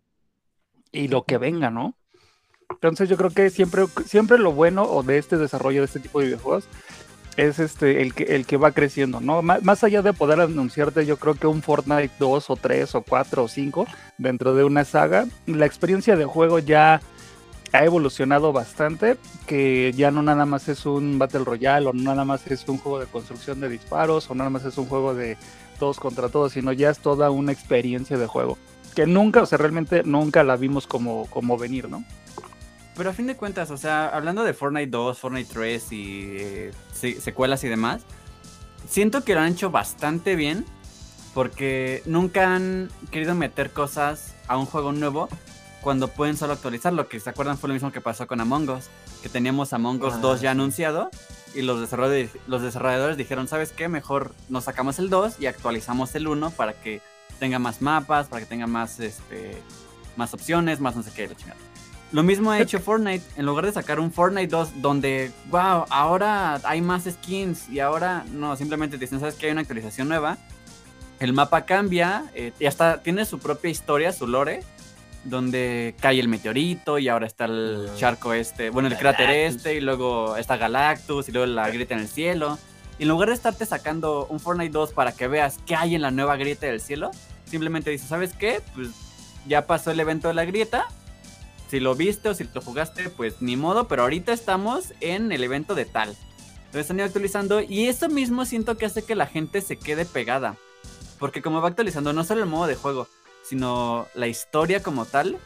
y 0.91 1.07
lo 1.07 1.23
que 1.23 1.37
venga, 1.37 1.69
¿no? 1.69 1.95
Entonces 2.69 3.09
yo 3.09 3.17
creo 3.17 3.29
que 3.29 3.49
siempre, 3.49 3.85
siempre 4.05 4.37
lo 4.37 4.53
bueno 4.53 4.83
o 4.83 5.03
de 5.03 5.17
este 5.17 5.37
desarrollo 5.37 5.81
de 5.81 5.85
este 5.85 5.99
tipo 5.99 6.19
de 6.19 6.27
videojuegos 6.27 6.65
es 7.37 7.59
este 7.59 8.01
el 8.01 8.13
que 8.13 8.23
el 8.35 8.45
que 8.45 8.57
va 8.57 8.71
creciendo, 8.71 9.19
¿no? 9.21 9.41
Má- 9.41 9.59
Más, 9.63 9.83
allá 9.83 10.01
de 10.01 10.13
poder 10.13 10.41
anunciarte, 10.41 11.05
yo 11.05 11.17
creo 11.17 11.35
que 11.35 11.47
un 11.47 11.61
Fortnite 11.61 12.11
2 12.19 12.49
o 12.49 12.55
3 12.55 12.95
o 12.95 13.01
4 13.01 13.43
o 13.43 13.47
5 13.47 13.85
dentro 14.17 14.53
de 14.53 14.63
una 14.63 14.83
saga, 14.85 15.25
la 15.45 15.65
experiencia 15.65 16.15
de 16.15 16.25
juego 16.25 16.59
ya 16.59 17.01
ha 17.73 17.85
evolucionado 17.85 18.51
bastante, 18.51 19.15
que 19.47 19.93
ya 19.95 20.11
no 20.11 20.21
nada 20.21 20.45
más 20.45 20.67
es 20.67 20.85
un 20.85 21.17
Battle 21.17 21.45
Royale 21.45 21.87
o 21.87 21.93
no 21.93 22.03
nada 22.03 22.25
más 22.25 22.45
es 22.47 22.67
un 22.67 22.77
juego 22.77 22.99
de 22.99 23.05
construcción 23.05 23.61
de 23.61 23.69
disparos 23.69 24.29
o 24.29 24.35
nada 24.35 24.49
más 24.49 24.65
es 24.65 24.77
un 24.77 24.87
juego 24.87 25.13
de 25.13 25.37
todos 25.79 25.97
contra 25.99 26.27
todos, 26.27 26.51
sino 26.51 26.73
ya 26.73 26.89
es 26.89 26.99
toda 26.99 27.31
una 27.31 27.53
experiencia 27.53 28.17
de 28.17 28.27
juego. 28.27 28.57
Que 28.93 29.05
nunca, 29.07 29.41
o 29.41 29.45
sea, 29.45 29.57
realmente 29.57 30.03
nunca 30.03 30.43
la 30.43 30.57
vimos 30.57 30.85
como, 30.85 31.27
como 31.27 31.57
venir, 31.57 31.87
¿no? 31.89 32.03
Pero 33.01 33.09
a 33.09 33.13
fin 33.13 33.25
de 33.25 33.35
cuentas, 33.35 33.71
o 33.71 33.77
sea, 33.77 34.09
hablando 34.09 34.43
de 34.43 34.53
Fortnite 34.53 34.91
2, 34.91 35.17
Fortnite 35.17 35.51
3 35.51 35.91
y 35.91 36.21
eh, 36.37 36.71
se- 36.93 37.19
secuelas 37.19 37.63
y 37.63 37.67
demás, 37.67 38.03
siento 38.87 39.23
que 39.23 39.33
lo 39.33 39.39
han 39.41 39.53
hecho 39.53 39.71
bastante 39.71 40.35
bien 40.35 40.63
porque 41.33 42.03
nunca 42.05 42.53
han 42.53 42.91
querido 43.09 43.33
meter 43.33 43.71
cosas 43.71 44.35
a 44.47 44.55
un 44.55 44.67
juego 44.67 44.91
nuevo 44.91 45.29
cuando 45.81 46.09
pueden 46.09 46.37
solo 46.37 46.53
actualizarlo. 46.53 47.07
Que 47.09 47.19
se 47.19 47.31
acuerdan 47.31 47.57
fue 47.57 47.69
lo 47.69 47.73
mismo 47.73 47.91
que 47.91 48.01
pasó 48.01 48.27
con 48.27 48.39
Among 48.39 48.69
Us, 48.69 48.85
que 49.23 49.29
teníamos 49.29 49.73
Among 49.73 50.03
Us 50.03 50.13
Ah, 50.13 50.19
2 50.21 50.35
ya 50.41 50.51
sí. 50.51 50.51
anunciado 50.51 51.09
y 51.55 51.63
los 51.63 51.81
desarrolladores, 51.81 52.29
los 52.45 52.61
desarrolladores 52.61 53.17
dijeron, 53.17 53.47
¿sabes 53.47 53.71
qué? 53.71 53.87
Mejor 53.87 54.31
nos 54.47 54.65
sacamos 54.65 54.99
el 54.99 55.09
2 55.09 55.39
y 55.39 55.47
actualizamos 55.47 56.13
el 56.13 56.27
1 56.27 56.51
para 56.51 56.73
que 56.73 57.01
tenga 57.39 57.57
más 57.57 57.81
mapas, 57.81 58.27
para 58.27 58.41
que 58.41 58.45
tenga 58.45 58.67
más, 58.67 58.99
este, 58.99 59.59
más 60.17 60.35
opciones, 60.35 60.79
más 60.79 60.95
no 60.95 61.01
sé 61.01 61.09
qué, 61.15 61.27
la 61.27 61.33
chingada. 61.35 61.57
Lo 62.11 62.23
mismo 62.23 62.51
ha 62.51 62.59
hecho 62.59 62.79
Fortnite. 62.81 63.23
En 63.37 63.45
lugar 63.45 63.65
de 63.65 63.71
sacar 63.71 63.99
un 63.99 64.11
Fortnite 64.11 64.47
2 64.47 64.81
donde, 64.81 65.31
wow, 65.49 65.85
ahora 65.89 66.59
hay 66.63 66.81
más 66.81 67.03
skins 67.03 67.69
y 67.69 67.79
ahora 67.79 68.25
no, 68.33 68.55
simplemente 68.55 68.97
te 68.97 69.05
dicen, 69.05 69.19
¿sabes 69.19 69.35
que 69.35 69.47
hay 69.47 69.51
una 69.51 69.61
actualización 69.61 70.07
nueva? 70.07 70.37
El 71.19 71.33
mapa 71.33 71.65
cambia 71.65 72.25
eh, 72.33 72.51
y 72.59 72.65
hasta 72.65 73.03
tiene 73.03 73.25
su 73.25 73.39
propia 73.39 73.69
historia, 73.69 74.11
su 74.11 74.27
lore, 74.27 74.63
donde 75.23 75.95
cae 75.99 76.19
el 76.19 76.27
meteorito 76.27 76.97
y 76.97 77.07
ahora 77.07 77.27
está 77.27 77.45
el 77.45 77.89
charco 77.95 78.33
este, 78.33 78.71
bueno, 78.71 78.87
el 78.87 78.97
cráter 78.97 79.27
Galactus. 79.27 79.55
este 79.55 79.75
y 79.75 79.81
luego 79.81 80.35
está 80.35 80.57
Galactus 80.57 81.29
y 81.29 81.31
luego 81.31 81.45
la 81.45 81.69
grieta 81.71 81.93
en 81.93 82.01
el 82.01 82.07
cielo. 82.07 82.57
Y 82.97 83.03
en 83.03 83.09
lugar 83.09 83.29
de 83.29 83.35
estarte 83.35 83.65
sacando 83.65 84.25
un 84.27 84.39
Fortnite 84.39 84.71
2 84.71 84.93
para 84.93 85.11
que 85.11 85.27
veas 85.27 85.59
qué 85.65 85.75
hay 85.75 85.95
en 85.95 86.01
la 86.01 86.11
nueva 86.11 86.37
grieta 86.37 86.65
del 86.65 86.81
cielo, 86.81 87.11
simplemente 87.45 87.89
dices, 87.89 88.07
¿sabes 88.07 88.33
qué? 88.33 88.61
Pues 88.75 88.89
ya 89.47 89.65
pasó 89.65 89.91
el 89.91 89.99
evento 89.99 90.27
de 90.27 90.33
la 90.33 90.45
grieta, 90.45 90.87
si 91.71 91.79
lo 91.79 91.95
viste 91.95 92.27
o 92.27 92.33
si 92.33 92.43
lo 92.53 92.59
jugaste, 92.59 93.09
pues 93.09 93.41
ni 93.41 93.55
modo, 93.55 93.87
pero 93.87 94.01
ahorita 94.01 94.33
estamos 94.33 94.93
en 94.99 95.31
el 95.31 95.41
evento 95.41 95.73
de 95.73 95.85
tal. 95.85 96.09
Entonces 96.09 96.81
están 96.81 96.97
ido 96.97 97.05
actualizando 97.05 97.61
y 97.61 97.87
eso 97.87 98.09
mismo 98.09 98.43
siento 98.43 98.75
que 98.77 98.85
hace 98.85 99.05
que 99.05 99.15
la 99.15 99.25
gente 99.25 99.61
se 99.61 99.79
quede 99.79 100.03
pegada. 100.03 100.57
Porque 101.17 101.41
como 101.41 101.61
va 101.61 101.69
actualizando 101.69 102.11
no 102.11 102.25
solo 102.25 102.43
el 102.43 102.49
modo 102.49 102.67
de 102.67 102.75
juego, 102.75 103.07
sino 103.41 104.05
la 104.15 104.27
historia 104.27 104.83
como 104.83 105.05
tal, 105.05 105.37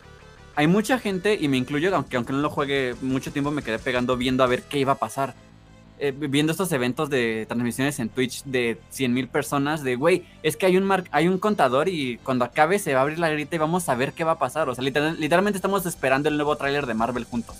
hay 0.55 0.65
mucha 0.65 0.97
gente, 0.97 1.37
y 1.39 1.47
me 1.47 1.57
incluyo, 1.57 1.95
aunque, 1.95 2.17
aunque 2.17 2.33
no 2.33 2.39
lo 2.39 2.49
juegue 2.49 2.95
mucho 3.01 3.31
tiempo, 3.31 3.51
me 3.51 3.61
quedé 3.61 3.77
pegando 3.77 4.17
viendo 4.17 4.43
a 4.43 4.47
ver 4.47 4.63
qué 4.63 4.79
iba 4.79 4.93
a 4.93 4.97
pasar. 4.97 5.35
Eh, 5.97 6.11
viendo 6.11 6.51
estos 6.51 6.71
eventos 6.73 7.09
de 7.09 7.45
transmisiones 7.47 7.99
en 7.99 8.09
Twitch 8.09 8.43
de 8.43 8.77
100.000 8.93 9.29
personas, 9.29 9.81
de 9.81 9.95
güey, 9.95 10.25
es 10.43 10.57
que 10.57 10.65
hay 10.65 10.75
un, 10.75 10.91
hay 11.11 11.27
un 11.29 11.37
contador 11.39 11.87
y 11.87 12.17
cuando 12.17 12.43
acabe 12.43 12.79
se 12.79 12.93
va 12.93 12.99
a 12.99 13.03
abrir 13.03 13.17
la 13.17 13.29
grita 13.29 13.55
y 13.55 13.59
vamos 13.59 13.87
a 13.87 13.95
ver 13.95 14.11
qué 14.11 14.25
va 14.25 14.33
a 14.33 14.37
pasar. 14.39 14.67
O 14.67 14.75
sea, 14.75 14.83
literal- 14.83 15.17
literalmente 15.19 15.57
estamos 15.57 15.85
esperando 15.85 16.27
el 16.27 16.35
nuevo 16.35 16.55
tráiler 16.57 16.85
de 16.85 16.93
Marvel 16.95 17.23
juntos. 17.23 17.55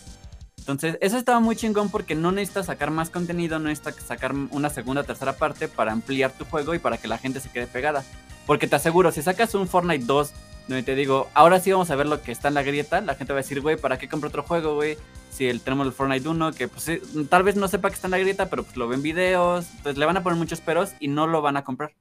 Entonces, 0.58 0.98
eso 1.00 1.18
estaba 1.18 1.40
muy 1.40 1.56
chingón 1.56 1.90
porque 1.90 2.16
no 2.16 2.32
necesitas 2.32 2.66
sacar 2.66 2.90
más 2.92 3.10
contenido, 3.10 3.60
no 3.60 3.70
necesitas 3.70 3.96
sacar 4.04 4.34
una 4.50 4.70
segunda 4.70 5.04
tercera 5.04 5.34
parte 5.34 5.68
para 5.68 5.92
ampliar 5.92 6.32
tu 6.32 6.44
juego 6.44 6.74
y 6.74 6.80
para 6.80 6.98
que 6.98 7.08
la 7.08 7.18
gente 7.20 7.40
se 7.40 7.50
quede 7.52 7.68
pegada. 7.68 8.04
Porque 8.48 8.68
te 8.68 8.76
aseguro, 8.76 9.12
si 9.12 9.22
sacas 9.22 9.54
un 9.56 9.68
Fortnite 9.68 10.06
2 10.06 10.34
donde 10.68 10.84
te 10.84 10.96
digo, 10.96 11.30
ahora 11.34 11.60
sí 11.60 11.72
vamos 11.72 11.92
a 11.92 11.96
ver 11.96 12.08
lo 12.08 12.22
que 12.22 12.32
está 12.32 12.48
en 12.48 12.54
la 12.56 12.64
grieta. 12.64 13.02
La 13.02 13.16
gente 13.16 13.34
va 13.34 13.40
a 13.40 13.44
decir, 13.44 13.62
güey, 13.62 13.78
¿para 13.78 13.98
qué 13.98 14.08
compro 14.10 14.30
otro 14.30 14.44
juego, 14.44 14.76
güey? 14.76 14.98
Si 15.32 15.48
el, 15.48 15.62
tenemos 15.62 15.86
el 15.86 15.94
Fortnite 15.94 16.28
1, 16.28 16.54
que 16.54 16.68
pues 16.68 16.84
sí, 16.84 17.00
tal 17.30 17.44
vez 17.44 17.56
no 17.56 17.68
sepa 17.68 17.90
que 17.90 17.96
está 17.96 18.08
en 18.08 18.12
la 18.12 18.18
grieta, 18.20 18.50
pero 18.50 18.64
pues 18.64 18.76
lo 18.78 18.88
ven 18.88 19.02
videos. 19.02 19.68
Entonces 19.78 19.98
le 19.98 20.06
van 20.06 20.18
a 20.18 20.24
poner 20.24 20.40
muchos 20.40 20.62
peros 20.62 20.92
y 21.00 21.08
no 21.10 21.28
lo 21.28 21.42
van 21.42 21.58
a 21.58 21.64
comprar. 21.64 21.94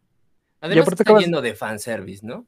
Además 0.60 0.82
aparte 0.84 1.02
está 1.02 1.10
acabas- 1.12 1.24
lleno 1.24 1.42
de 1.42 1.54
fanservice, 1.54 2.24
¿no? 2.26 2.46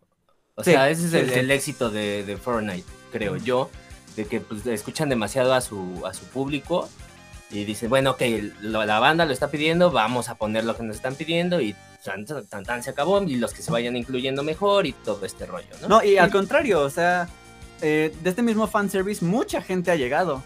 O 0.55 0.65
Sí, 0.65 0.71
sea, 0.71 0.89
ese 0.89 1.05
es 1.07 1.11
sí, 1.11 1.17
el, 1.19 1.31
sí. 1.31 1.39
el 1.41 1.51
éxito 1.51 1.91
de, 1.91 2.25
de 2.25 2.37
Fortnite, 2.39 2.87
creo 3.13 3.37
yo, 3.37 3.69
de 4.17 4.25
que 4.27 4.41
pues, 4.41 4.65
escuchan 4.67 5.09
demasiado 5.11 5.53
a 5.53 5.61
su, 5.61 6.03
a 6.07 6.15
su 6.15 6.25
público 6.27 6.89
y 7.51 7.65
dicen, 7.65 7.89
bueno, 7.89 8.13
ok, 8.13 8.23
la 8.61 8.99
banda 8.99 9.25
lo 9.25 9.33
está 9.33 9.49
pidiendo, 9.49 9.91
vamos 9.91 10.29
a 10.29 10.35
poner 10.35 10.65
lo 10.65 10.77
que 10.77 10.83
nos 10.83 10.97
están 10.97 11.15
pidiendo 11.15 11.61
y 11.61 11.77
tan, 12.05 12.65
tan, 12.65 12.83
se 12.83 12.91
acabó 12.91 13.23
y 13.23 13.37
los 13.37 13.53
que 13.53 13.63
se 13.63 13.71
vayan 13.71 13.97
incluyendo 13.97 14.43
mejor 14.43 14.87
y 14.87 14.93
todo 14.93 15.25
este 15.25 15.47
rollo, 15.47 15.69
¿no? 15.83 15.89
No, 15.89 16.05
y 16.05 16.19
al 16.19 16.31
contrario, 16.31 16.81
o 16.81 16.91
sea, 16.91 17.29
eh, 17.83 18.13
de 18.23 18.31
este 18.31 18.43
mismo 18.43 18.67
fanservice 18.67 19.25
mucha 19.25 19.63
gente 19.63 19.91
ha 19.91 19.97
llegado. 19.97 20.43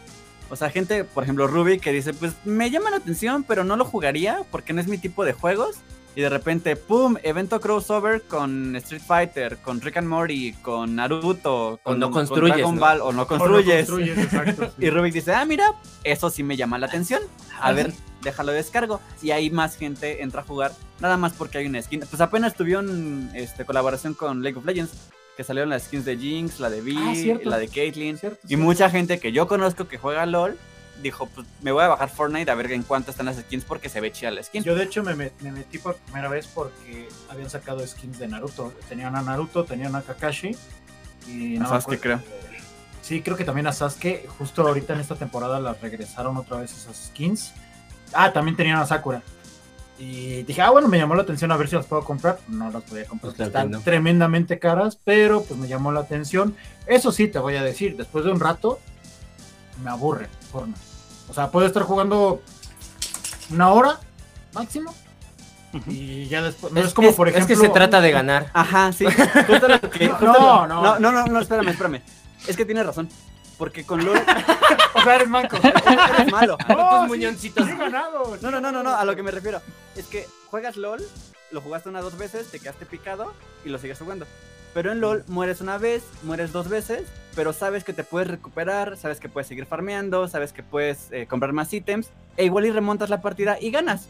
O 0.51 0.57
sea, 0.57 0.69
gente, 0.69 1.05
por 1.05 1.23
ejemplo, 1.23 1.47
Ruby, 1.47 1.79
que 1.79 1.93
dice, 1.93 2.13
pues 2.13 2.35
me 2.45 2.71
llama 2.71 2.91
la 2.91 2.97
atención, 2.97 3.45
pero 3.45 3.63
no 3.63 3.77
lo 3.77 3.85
jugaría 3.85 4.43
porque 4.51 4.73
no 4.73 4.81
es 4.81 4.89
mi 4.89 4.99
tipo 4.99 5.25
de 5.25 5.33
juegos. 5.33 5.77
Y 6.17 6.23
de 6.23 6.29
repente, 6.29 6.75
¡pum! 6.75 7.17
Evento 7.23 7.61
crossover 7.61 8.23
con 8.23 8.75
Street 8.77 9.03
Fighter, 9.07 9.59
con 9.59 9.81
Rick 9.81 9.99
and 9.99 10.09
Morty, 10.09 10.53
con 10.55 10.97
Naruto, 10.97 11.79
con, 11.83 11.99
no 12.01 12.11
con 12.11 12.27
Dragon 12.27 12.75
¿no? 12.75 12.81
Ball, 12.81 13.01
o 13.01 13.05
no 13.05 13.09
O 13.09 13.13
no 13.13 13.27
construyes. 13.27 13.89
exacto, 13.89 14.67
sí. 14.79 14.87
Y 14.87 14.91
Rubik 14.91 15.15
dice, 15.15 15.33
ah, 15.33 15.45
mira, 15.45 15.73
eso 16.03 16.29
sí 16.29 16.43
me 16.43 16.57
llama 16.57 16.79
la 16.79 16.87
atención. 16.87 17.23
A 17.61 17.73
ver, 17.73 17.93
déjalo 18.23 18.51
descargo. 18.53 19.01
Y 19.23 19.31
ahí 19.31 19.51
más 19.51 19.77
gente 19.77 20.23
entra 20.23 20.41
a 20.41 20.45
jugar, 20.45 20.73
nada 20.99 21.17
más 21.17 21.33
porque 21.35 21.59
hay 21.59 21.67
una 21.67 21.81
skin. 21.81 22.01
Pues 22.01 22.21
apenas 22.21 22.55
tuvieron 22.55 23.31
este, 23.35 23.65
colaboración 23.65 24.15
con 24.15 24.43
League 24.43 24.59
of 24.59 24.65
Legends, 24.67 24.91
que 25.37 25.45
salieron 25.45 25.71
las 25.71 25.85
skins 25.85 26.05
de 26.05 26.17
Jinx, 26.19 26.59
la 26.59 26.71
de 26.71 26.81
Vi, 26.81 26.97
Ah, 26.99 27.39
la 27.45 27.59
de 27.59 27.69
Caitlyn. 27.69 28.19
Cierto, 28.19 28.41
Y 28.45 28.49
cierto. 28.49 28.65
mucha 28.65 28.91
gente 28.91 29.21
que 29.21 29.31
yo 29.33 29.47
conozco 29.47 29.87
que 29.87 29.97
juega 29.97 30.27
LOL, 30.27 30.59
dijo, 31.03 31.27
pues 31.27 31.47
me 31.63 31.73
voy 31.73 31.85
a 31.85 31.89
bajar 31.89 32.09
Fortnite 32.11 32.51
a 32.51 32.55
ver 32.55 32.73
en 32.73 32.83
cuánto 32.83 33.11
están 33.11 33.27
las 33.27 33.37
skins 33.39 33.65
porque 33.65 33.89
se 33.89 34.01
ve 34.01 34.13
chida 34.13 34.31
la 34.31 34.43
skin. 34.43 34.63
Yo 34.65 34.75
de 34.75 34.85
hecho 34.85 35.03
me, 35.03 35.15
met- 35.15 35.33
me 35.41 35.53
metí 35.53 35.79
por 35.79 35.97
primera 35.97 36.29
vez 36.29 36.47
porque 36.47 37.09
habían 37.31 37.51
sacado 37.51 37.87
skins 37.87 38.19
de 38.19 38.29
Naruto. 38.29 38.73
Tenían 38.89 39.17
a 39.17 39.23
Naruto, 39.23 39.65
tenían 39.65 39.95
a 39.97 40.03
Kakashi 40.03 40.57
y 41.27 41.57
A 41.57 41.61
me 41.61 41.67
Sasuke, 41.69 41.97
acuerdo- 41.97 42.23
Sí, 43.03 43.23
creo 43.23 43.37
que 43.37 43.45
también 43.45 43.67
a 43.67 43.73
Sasuke. 43.73 44.29
Justo 44.39 44.63
ahorita 44.67 44.95
en 44.95 45.01
esta 45.01 45.17
temporada 45.17 45.59
las 45.59 45.81
regresaron 45.81 46.37
otra 46.37 46.59
vez 46.59 46.71
esas 46.73 46.97
skins. 47.09 47.53
Ah, 48.13 48.33
también 48.33 48.57
tenían 48.57 48.79
a 48.79 48.87
Sakura. 48.87 49.23
Y 49.99 50.45
dije, 50.45 50.63
ah, 50.63 50.71
bueno, 50.71 50.89
me 50.89 50.97
llamó 50.97 51.15
la 51.15 51.23
atención 51.23 51.53
a 51.53 51.57
ver 51.59 51.69
si 51.69 51.77
las 51.77 51.85
puedo 51.87 52.03
comprar. 52.05 52.39
No 52.49 52.71
las 52.71 52.83
podía 52.85 53.05
comprar. 53.05 53.35
Pues 53.35 53.47
Están 53.49 53.71
no. 53.71 53.81
tremendamente 53.81 54.59
caras, 54.59 54.99
pero 55.05 55.43
pues 55.43 55.59
me 55.61 55.69
llamó 55.69 55.93
la 55.93 56.01
atención. 56.01 56.57
Eso 56.87 57.13
sí, 57.13 57.29
te 57.29 57.39
voy 57.39 57.57
a 57.57 57.63
decir, 57.63 57.97
después 57.97 58.25
de 58.25 58.33
un 58.33 58.41
rato, 58.41 58.81
me 59.85 59.91
aburre 59.91 60.29
Fortnite. 60.53 60.81
O 61.31 61.35
sea, 61.35 61.51
puedo 61.51 61.67
estar 61.67 61.83
jugando 61.85 62.43
una 63.51 63.73
hora 63.73 64.01
máximo 64.53 64.95
y 65.87 66.27
ya 66.29 66.43
después. 66.43 66.73
No 66.73 66.81
Es, 66.81 66.89
es, 66.89 66.95
como, 66.95 67.09
es- 67.11 67.15
por 67.15 67.29
es 67.29 67.35
ejemplo. 67.37 67.55
que 67.57 67.61
se 67.67 67.73
trata 67.73 68.01
de 68.01 68.11
ganar. 68.11 68.51
Ajá, 68.53 68.93
sí. 68.93 69.05
Que- 69.93 70.09
No, 70.09 70.67
no, 70.67 70.67
no. 70.67 70.83
no, 70.83 70.99
no, 70.99 71.13
no, 71.13 71.27
no, 71.27 71.41
espérame, 71.41 71.69
espérame. 71.69 72.03
Es 72.47 72.57
que 72.57 72.65
tienes 72.65 72.85
razón. 72.85 73.09
Porque 73.59 73.85
con 73.85 74.03
LOL 74.05 74.17
O 74.95 75.03
sea, 75.03 75.17
eres 75.17 75.29
manco. 75.29 75.57
eres 75.63 76.33
malo. 76.33 76.57
No, 76.69 77.03
sí, 77.03 77.09
muñoncitos. 77.09 77.67
sí 77.67 77.77
ganado. 77.77 78.37
No, 78.41 78.51
no, 78.51 78.61
no, 78.61 78.73
no, 78.73 78.83
no, 78.83 78.97
a 78.97 79.05
lo 79.05 79.15
que 79.15 79.23
me 79.23 79.31
refiero. 79.31 79.61
Es 79.97 80.07
que 80.07 80.27
juegas 80.51 80.77
LOL, 80.77 81.07
lo 81.51 81.61
jugaste 81.61 81.89
una 81.91 82.01
dos 82.01 82.17
veces, 82.17 82.51
te 82.51 82.59
quedaste 82.59 82.87
picado 82.87 83.33
y 83.65 83.69
lo 83.69 83.79
sigues 83.79 83.99
jugando. 83.99 84.27
Pero 84.73 84.93
en 84.93 85.01
LOL 85.01 85.25
mueres 85.27 85.61
una 85.61 85.79
vez, 85.79 86.03
mueres 86.23 86.53
dos 86.53 86.69
veces, 86.69 87.03
pero 87.35 87.53
sabes 87.53 87.85
que 87.85 87.93
te 87.93 88.05
puedes 88.05 88.29
recuperar, 88.29 88.97
sabes 88.97 89.19
que 89.19 89.29
puedes 89.29 89.49
seguir 89.49 89.67
farmeando, 89.67 90.29
sabes 90.29 90.53
que 90.53 90.63
puedes 90.63 91.11
eh, 91.11 91.27
comprar 91.27 91.53
más 91.53 91.73
ítems, 91.73 92.09
e 92.37 92.45
igual 92.45 92.67
y 92.67 92.71
remontas 92.71 93.11
la 93.11 93.21
partida 93.21 93.59
y 93.61 93.71
ganas. 93.71 94.07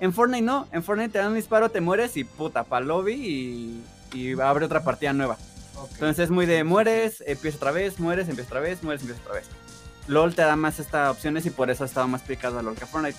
En 0.00 0.12
Fortnite 0.12 0.42
no, 0.42 0.66
en 0.72 0.82
Fortnite 0.82 1.10
te 1.10 1.18
dan 1.18 1.28
un 1.28 1.34
disparo, 1.34 1.70
te 1.70 1.80
mueres 1.80 2.16
y 2.16 2.24
puta, 2.24 2.64
pa' 2.64 2.80
lobby 2.80 3.14
y, 3.14 3.84
y 4.16 4.40
abre 4.40 4.64
otra 4.64 4.82
partida 4.82 5.12
nueva. 5.12 5.36
Ok. 5.76 5.90
Entonces 5.92 6.24
es 6.24 6.30
muy 6.30 6.46
de 6.46 6.64
mueres, 6.64 7.22
empieza 7.26 7.56
otra 7.56 7.72
vez, 7.72 7.98
mueres, 8.00 8.28
empieza 8.28 8.48
otra 8.48 8.60
vez, 8.60 8.82
mueres, 8.82 9.02
empieza 9.02 9.22
otra 9.22 9.34
vez. 9.34 9.46
LOL 10.06 10.34
te 10.34 10.42
da 10.42 10.56
más 10.56 10.78
estas 10.78 11.10
opciones 11.10 11.44
y 11.46 11.50
por 11.50 11.70
eso 11.70 11.84
he 11.84 11.86
estado 11.86 12.08
más 12.08 12.22
picado 12.22 12.58
a 12.58 12.62
LOL 12.62 12.76
que 12.76 12.84
a 12.84 12.86
Fortnite. 12.86 13.18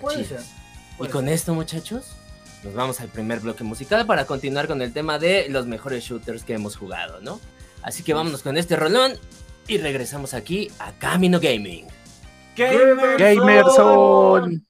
Puede 0.00 0.24
ser. 0.24 0.40
Y 0.40 0.96
puede 0.96 1.10
con 1.12 1.24
ser. 1.26 1.34
esto, 1.34 1.54
muchachos, 1.54 2.16
nos 2.62 2.74
vamos 2.74 3.00
al 3.00 3.08
primer 3.08 3.40
bloque 3.40 3.64
musical 3.64 4.06
para 4.06 4.26
continuar 4.26 4.66
con 4.66 4.82
el 4.82 4.92
tema 4.92 5.18
de 5.18 5.48
los 5.48 5.66
mejores 5.66 6.04
shooters 6.04 6.44
que 6.44 6.54
hemos 6.54 6.76
jugado, 6.76 7.20
¿no? 7.20 7.40
Así 7.82 8.02
que 8.02 8.14
vámonos 8.14 8.42
con 8.42 8.56
este 8.58 8.76
rolón 8.76 9.12
y 9.66 9.78
regresamos 9.78 10.34
aquí 10.34 10.70
a 10.78 10.92
Camino 10.92 11.40
Gaming. 11.40 11.86
Gamerson. 12.56 14.52
I 14.52 14.69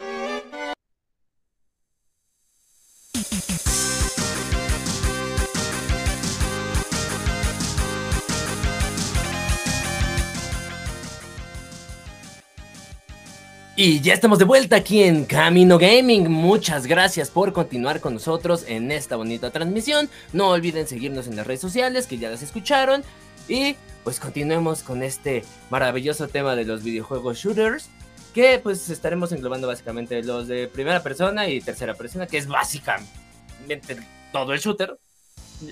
Y 13.83 13.99
ya 13.99 14.13
estamos 14.13 14.37
de 14.37 14.45
vuelta 14.45 14.75
aquí 14.75 15.01
en 15.01 15.25
Camino 15.25 15.79
Gaming. 15.79 16.29
Muchas 16.29 16.85
gracias 16.85 17.31
por 17.31 17.51
continuar 17.51 17.99
con 17.99 18.13
nosotros 18.13 18.63
en 18.67 18.91
esta 18.91 19.15
bonita 19.15 19.49
transmisión. 19.49 20.07
No 20.33 20.49
olviden 20.49 20.87
seguirnos 20.87 21.25
en 21.25 21.35
las 21.35 21.47
redes 21.47 21.61
sociales 21.61 22.05
que 22.05 22.19
ya 22.19 22.29
las 22.29 22.43
escucharon. 22.43 23.03
Y 23.47 23.75
pues 24.03 24.19
continuemos 24.19 24.83
con 24.83 25.01
este 25.01 25.43
maravilloso 25.71 26.27
tema 26.27 26.55
de 26.55 26.65
los 26.65 26.83
videojuegos 26.83 27.39
shooters. 27.39 27.89
Que 28.35 28.59
pues 28.59 28.87
estaremos 28.91 29.31
englobando 29.31 29.65
básicamente 29.65 30.21
los 30.21 30.47
de 30.47 30.67
primera 30.67 31.01
persona 31.01 31.47
y 31.47 31.59
tercera 31.59 31.95
persona, 31.95 32.27
que 32.27 32.37
es 32.37 32.45
básicamente 32.45 33.97
todo 34.31 34.53
el 34.53 34.59
shooter. 34.59 34.99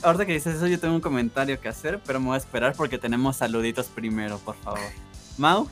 Ahorita 0.01 0.25
que 0.25 0.33
dices 0.33 0.55
eso, 0.55 0.65
yo 0.65 0.79
tengo 0.79 0.95
un 0.95 1.01
comentario 1.01 1.61
que 1.61 1.67
hacer, 1.67 1.99
pero 2.03 2.19
me 2.19 2.29
voy 2.29 2.35
a 2.35 2.39
esperar 2.39 2.73
porque 2.75 2.97
tenemos 2.97 3.37
saluditos 3.37 3.85
primero, 3.85 4.39
por 4.39 4.55
favor. 4.55 5.08
Mau, 5.39 5.67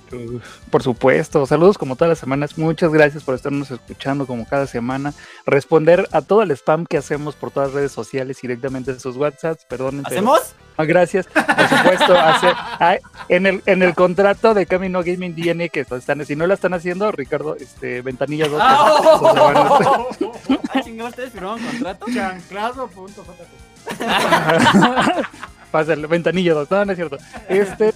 Por 0.71 0.81
supuesto, 0.81 1.45
saludos 1.45 1.77
como 1.77 1.95
todas 1.97 2.09
las 2.09 2.19
semanas. 2.19 2.57
Muchas 2.57 2.91
gracias 2.91 3.23
por 3.23 3.35
estarnos 3.35 3.69
escuchando 3.69 4.25
como 4.25 4.47
cada 4.47 4.65
semana. 4.65 5.13
Responder 5.45 6.07
a 6.13 6.21
todo 6.21 6.41
el 6.41 6.51
spam 6.51 6.85
que 6.85 6.97
hacemos 6.97 7.35
por 7.35 7.51
todas 7.51 7.69
las 7.69 7.75
redes 7.75 7.91
sociales 7.91 8.37
y 8.43 8.47
directamente 8.47 8.91
en 8.91 8.99
sus 8.99 9.17
WhatsApps. 9.17 9.65
Pero- 9.67 9.91
¿hacemos? 10.05 10.39
Ah, 10.77 10.85
Gracias. 10.85 11.25
Por 11.27 11.43
supuesto, 11.69 12.17
hace- 12.17 13.01
en, 13.29 13.45
el, 13.47 13.61
en 13.65 13.81
el 13.83 13.93
contrato 13.95 14.53
de 14.53 14.65
Camino 14.67 15.01
Gaming 15.03 15.35
DNA 15.35 15.69
que 15.69 15.81
están, 15.89 16.25
si 16.25 16.35
no 16.35 16.45
la 16.47 16.53
están 16.53 16.73
haciendo, 16.73 17.11
Ricardo, 17.11 17.55
este, 17.55 18.01
Ventanilla 18.03 18.47
2. 18.47 18.61
Ah, 18.63 20.05
¿ustedes 21.07 21.31
firmaron 21.33 21.59
contrato? 21.59 22.05
Chanclazo.jp. 22.13 23.17
Pásale, 25.77 26.07
Ventanilla 26.07 26.53
2. 26.53 26.71
No, 26.71 26.85
no 26.85 26.91
es 26.91 26.95
cierto. 26.97 27.17
Este, 27.49 27.91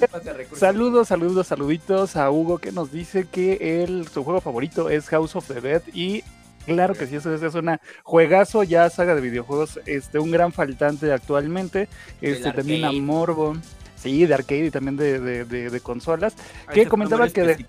Saludos, 0.55 1.07
saludos, 1.07 1.47
saluditos 1.47 2.15
a 2.15 2.29
Hugo 2.29 2.57
que 2.59 2.71
nos 2.71 2.91
dice 2.91 3.25
que 3.25 3.83
él, 3.83 4.07
su 4.13 4.23
juego 4.23 4.39
favorito 4.39 4.89
es 4.89 5.07
House 5.09 5.35
of 5.35 5.47
the 5.47 5.59
Dead 5.61 5.81
y 5.93 6.23
claro 6.65 6.93
que 6.93 7.07
sí, 7.07 7.15
eso 7.15 7.33
es, 7.33 7.41
es 7.41 7.55
una 7.55 7.81
juegazo 8.03 8.61
ya 8.63 8.87
saga 8.91 9.15
de 9.15 9.21
videojuegos, 9.21 9.79
este, 9.87 10.19
un 10.19 10.29
gran 10.31 10.53
faltante 10.53 11.11
actualmente, 11.11 11.89
este, 12.21 12.51
también 12.51 12.85
a. 12.85 12.91
Morbo, 12.91 13.55
sí, 13.95 14.25
de 14.27 14.33
arcade 14.35 14.65
y 14.67 14.71
también 14.71 14.95
de, 14.95 15.19
de- 15.19 15.45
de- 15.45 15.69
de 15.71 15.79
consolas, 15.79 16.35
Ahí 16.67 16.75
¿Qué 16.75 16.83
te 16.83 16.89
comentaba 16.89 17.27
que 17.29 17.41
de- 17.41 17.65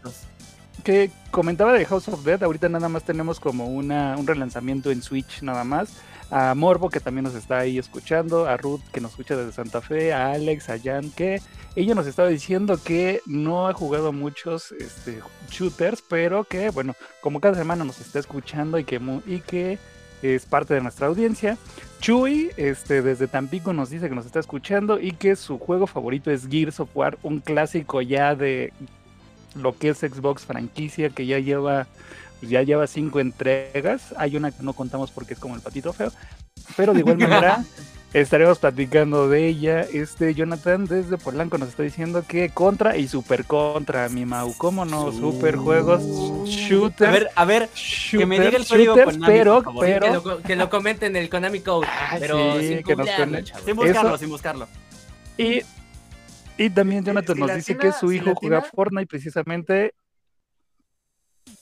que 0.85 1.11
comentaba 1.31 1.73
de 1.73 1.85
House 1.87 2.09
of 2.09 2.25
Dead, 2.25 2.43
ahorita 2.43 2.69
nada 2.69 2.89
más 2.89 3.03
tenemos 3.05 3.41
como 3.41 3.67
una, 3.67 4.17
un 4.19 4.27
relanzamiento 4.27 4.91
en 4.91 5.03
Switch 5.03 5.41
nada 5.43 5.65
más. 5.65 5.91
A 6.33 6.55
Morbo 6.55 6.89
que 6.89 6.99
también 6.99 7.25
nos 7.25 7.35
está 7.35 7.59
ahí 7.59 7.79
escuchando, 7.79 8.47
a 8.47 8.57
Ruth 8.57 8.81
que 8.93 9.01
nos 9.01 9.11
escucha 9.13 9.37
desde 9.37 9.53
Santa 9.53 9.83
Fe, 9.83 10.13
a 10.15 10.33
Alex, 10.33 10.71
a 10.71 10.79
Jan 10.79 11.11
que 11.11 11.43
ella 11.77 11.95
nos 11.95 12.07
estaba 12.07 12.29
diciendo 12.29 12.81
que 12.83 13.21
no 13.27 13.69
ha 13.69 13.75
jugado 13.75 14.13
muchos 14.13 14.73
este, 14.73 15.21
shooters, 15.51 16.03
pero 16.03 16.45
que 16.45 16.71
bueno, 16.71 16.95
como 17.21 17.41
cada 17.41 17.55
semana 17.55 17.85
nos 17.85 18.01
está 18.01 18.19
escuchando 18.19 18.79
y 18.79 18.85
que, 18.85 19.01
y 19.27 19.41
que 19.41 19.79
es 20.23 20.47
parte 20.47 20.75
de 20.75 20.81
nuestra 20.81 21.09
audiencia. 21.09 21.59
Chuy, 22.01 22.51
este, 22.57 23.03
desde 23.03 23.29
Tampico 23.29 23.73
nos 23.73 23.91
dice 23.91 24.09
que 24.09 24.15
nos 24.15 24.27
está 24.27 24.41
escuchando 24.41 24.99
y 24.99 25.13
que 25.13 25.37
su 25.37 25.59
juego 25.59 25.87
favorito 25.87 26.31
es 26.31 26.49
Gears 26.49 26.81
of 26.81 26.91
War, 26.95 27.19
un 27.23 27.41
clásico 27.41 28.01
ya 28.03 28.35
de 28.35 28.73
lo 29.55 29.77
que 29.77 29.91
es 29.91 29.99
Xbox 29.99 30.45
franquicia 30.45 31.11
que 31.11 31.27
ya 31.27 31.39
lleva 31.39 31.87
ya 32.43 32.63
lleva 32.63 32.87
cinco 32.87 33.21
entregas. 33.21 34.15
Hay 34.17 34.37
una 34.37 34.51
que 34.51 34.63
no 34.63 34.73
contamos 34.73 35.11
porque 35.11 35.35
es 35.35 35.41
como 35.41 35.55
el 35.55 35.61
patito 35.61 35.93
feo, 35.93 36.13
pero 36.77 36.93
de 36.93 37.01
igual 37.01 37.19
manera 37.19 37.65
estaremos 38.13 38.59
platicando 38.59 39.29
de 39.29 39.47
ella. 39.47 39.81
Este 39.83 40.35
Jonathan 40.35 40.85
desde 40.87 41.17
Polanco 41.19 41.57
nos 41.59 41.69
está 41.71 41.83
diciendo 41.83 42.25
que 42.27 42.51
contra 42.51 42.97
y 42.97 43.09
super 43.09 43.45
contra, 43.45 44.09
mi 44.09 44.27
Mau. 44.27 44.53
¿Cómo 44.59 44.85
no? 44.85 45.13
Super 45.13 45.57
juegos, 45.57 46.03
shooters. 46.47 47.09
A 47.09 47.13
ver, 47.13 47.31
a 47.35 47.45
ver, 47.45 47.69
que 48.11 48.27
me 48.27 48.39
diga 48.41 48.57
el 48.59 48.65
shooters, 48.65 48.69
código 48.69 48.95
shooters, 48.97 49.17
Konami, 49.17 49.33
pero, 49.33 49.55
por 49.55 49.65
favor. 49.65 49.85
Que 49.87 49.93
pero, 50.01 50.13
lo, 50.25 50.43
que 50.43 50.57
lo 50.57 50.71
comenten 50.71 51.17
en 51.17 51.23
el 51.23 51.29
Konami 51.31 51.61
Code, 51.61 51.87
Ah, 51.91 52.17
pero 52.19 52.59
sí, 52.61 52.69
sin 52.69 52.83
que 52.83 52.97
nos 52.97 53.07
sin 53.65 53.77
buscarlo, 53.77 54.09
Eso- 54.11 54.19
sin 54.19 54.29
buscarlo. 54.29 54.69
y, 55.39 55.63
y 56.59 56.71
también 56.71 57.05
Jonathan 57.05 57.35
si 57.37 57.41
nos 57.41 57.55
dice 57.55 57.77
que 57.79 57.93
su 57.93 58.13
hijo 58.13 58.35
juega 58.35 58.63
Fortnite 58.63 59.07
precisamente. 59.07 59.95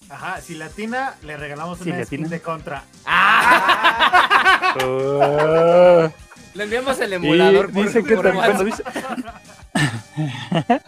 Ajá, 0.09 0.41
si 0.41 0.55
latina, 0.57 1.15
le 1.23 1.37
regalamos 1.37 1.79
Si 1.79 1.91
una 1.91 2.05
skin 2.05 2.29
de 2.29 2.41
contra. 2.41 2.83
¡Ah! 3.07 4.75
Ah. 4.81 6.11
Le 6.55 6.65
enviamos 6.65 6.99
el 6.99 7.13
Y 7.13 7.15
emulador 7.15 7.71
por, 7.71 7.85
dice 7.85 8.03
que 8.03 8.17
por 8.17 8.65
dice, 8.65 8.83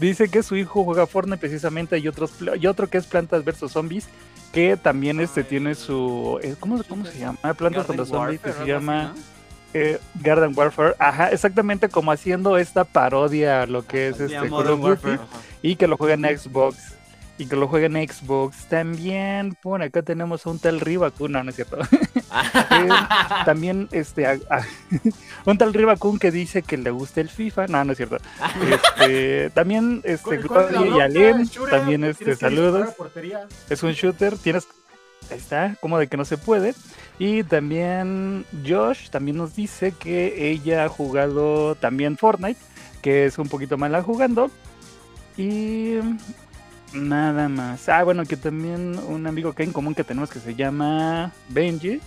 dice 0.00 0.28
que 0.28 0.42
su 0.42 0.56
hijo 0.56 0.82
juega 0.84 1.06
Fortnite 1.06 1.38
precisamente 1.38 1.96
y 1.98 2.08
otros 2.08 2.32
pl- 2.32 2.56
y 2.58 2.66
otro 2.66 2.88
que 2.90 2.98
es 2.98 3.06
Plantas 3.06 3.44
vs 3.44 3.70
Zombies 3.70 4.08
que 4.52 4.76
también 4.76 5.20
este 5.20 5.44
tiene 5.44 5.76
su 5.76 6.40
eh, 6.42 6.56
¿cómo, 6.58 6.82
cómo 6.88 7.06
se 7.06 7.18
llama? 7.20 7.38
Plantas 7.56 7.86
contra 7.86 8.04
Zombies 8.04 8.40
que 8.40 8.52
se 8.52 8.64
llama 8.66 9.12
¿no? 9.14 9.14
eh, 9.74 10.00
Garden 10.16 10.52
Warfare, 10.56 10.96
ajá, 10.98 11.28
exactamente 11.30 11.88
como 11.88 12.10
haciendo 12.10 12.58
esta 12.58 12.82
parodia 12.84 13.62
a 13.62 13.66
lo 13.66 13.86
que 13.86 14.08
es 14.08 14.16
Se 14.16 14.24
este 14.24 14.48
Modern 14.48 14.80
Warfare. 14.80 15.20
y 15.62 15.76
que 15.76 15.86
lo 15.86 15.96
juega 15.96 16.14
en 16.14 16.36
Xbox 16.36 16.94
y 17.40 17.46
que 17.46 17.56
lo 17.56 17.66
juega 17.68 17.86
en 17.86 18.08
Xbox. 18.08 18.66
También 18.68 19.56
por 19.62 19.82
acá 19.82 20.02
tenemos 20.02 20.46
a 20.46 20.50
un 20.50 20.58
tal 20.58 20.78
Ribakun, 20.80 21.32
no, 21.32 21.42
no 21.42 21.50
es 21.50 21.56
cierto. 21.56 21.78
Eh, 22.70 22.88
también 23.44 23.88
este 23.90 24.24
a- 24.26 24.38
a- 24.50 24.64
un 25.46 25.58
tal 25.58 25.74
Ribakun 25.74 26.18
que 26.20 26.30
dice 26.30 26.62
que 26.62 26.76
le 26.76 26.90
gusta 26.92 27.20
el 27.20 27.28
FIFA, 27.28 27.66
no, 27.66 27.84
no 27.84 27.90
es 27.92 27.96
cierto. 27.96 28.18
Este, 28.70 29.50
también 29.50 30.00
este 30.04 30.40
¿Cuál- 30.40 30.46
cuál 30.46 30.64
es 30.66 30.72
la 30.72 30.80
Glory 30.82 30.96
y 30.96 31.00
Alem, 31.00 31.48
también 31.70 32.04
este 32.04 32.36
saludos. 32.36 32.90
Es 33.68 33.82
un 33.82 33.92
shooter, 33.92 34.38
tienes 34.38 34.68
ahí 35.30 35.38
está, 35.38 35.76
como 35.80 35.98
de 35.98 36.06
que 36.06 36.16
no 36.16 36.24
se 36.24 36.38
puede. 36.38 36.74
Y 37.18 37.42
también 37.42 38.44
Josh 38.66 39.10
también 39.10 39.36
nos 39.36 39.56
dice 39.56 39.92
que 39.92 40.50
ella 40.50 40.84
ha 40.84 40.88
jugado 40.88 41.74
también 41.74 42.16
Fortnite, 42.16 42.60
que 43.02 43.26
es 43.26 43.38
un 43.38 43.48
poquito 43.48 43.76
mala 43.76 44.02
jugando. 44.02 44.50
Y 45.36 45.96
nada 46.92 47.48
más. 47.48 47.88
Ah, 47.88 48.02
bueno, 48.04 48.24
que 48.24 48.36
también 48.36 48.98
un 49.08 49.26
amigo 49.26 49.52
que 49.52 49.62
hay 49.62 49.68
en 49.68 49.72
común 49.72 49.94
que 49.94 50.04
tenemos 50.04 50.30
que 50.30 50.40
se 50.40 50.54
llama 50.54 51.32
Benji. 51.48 52.00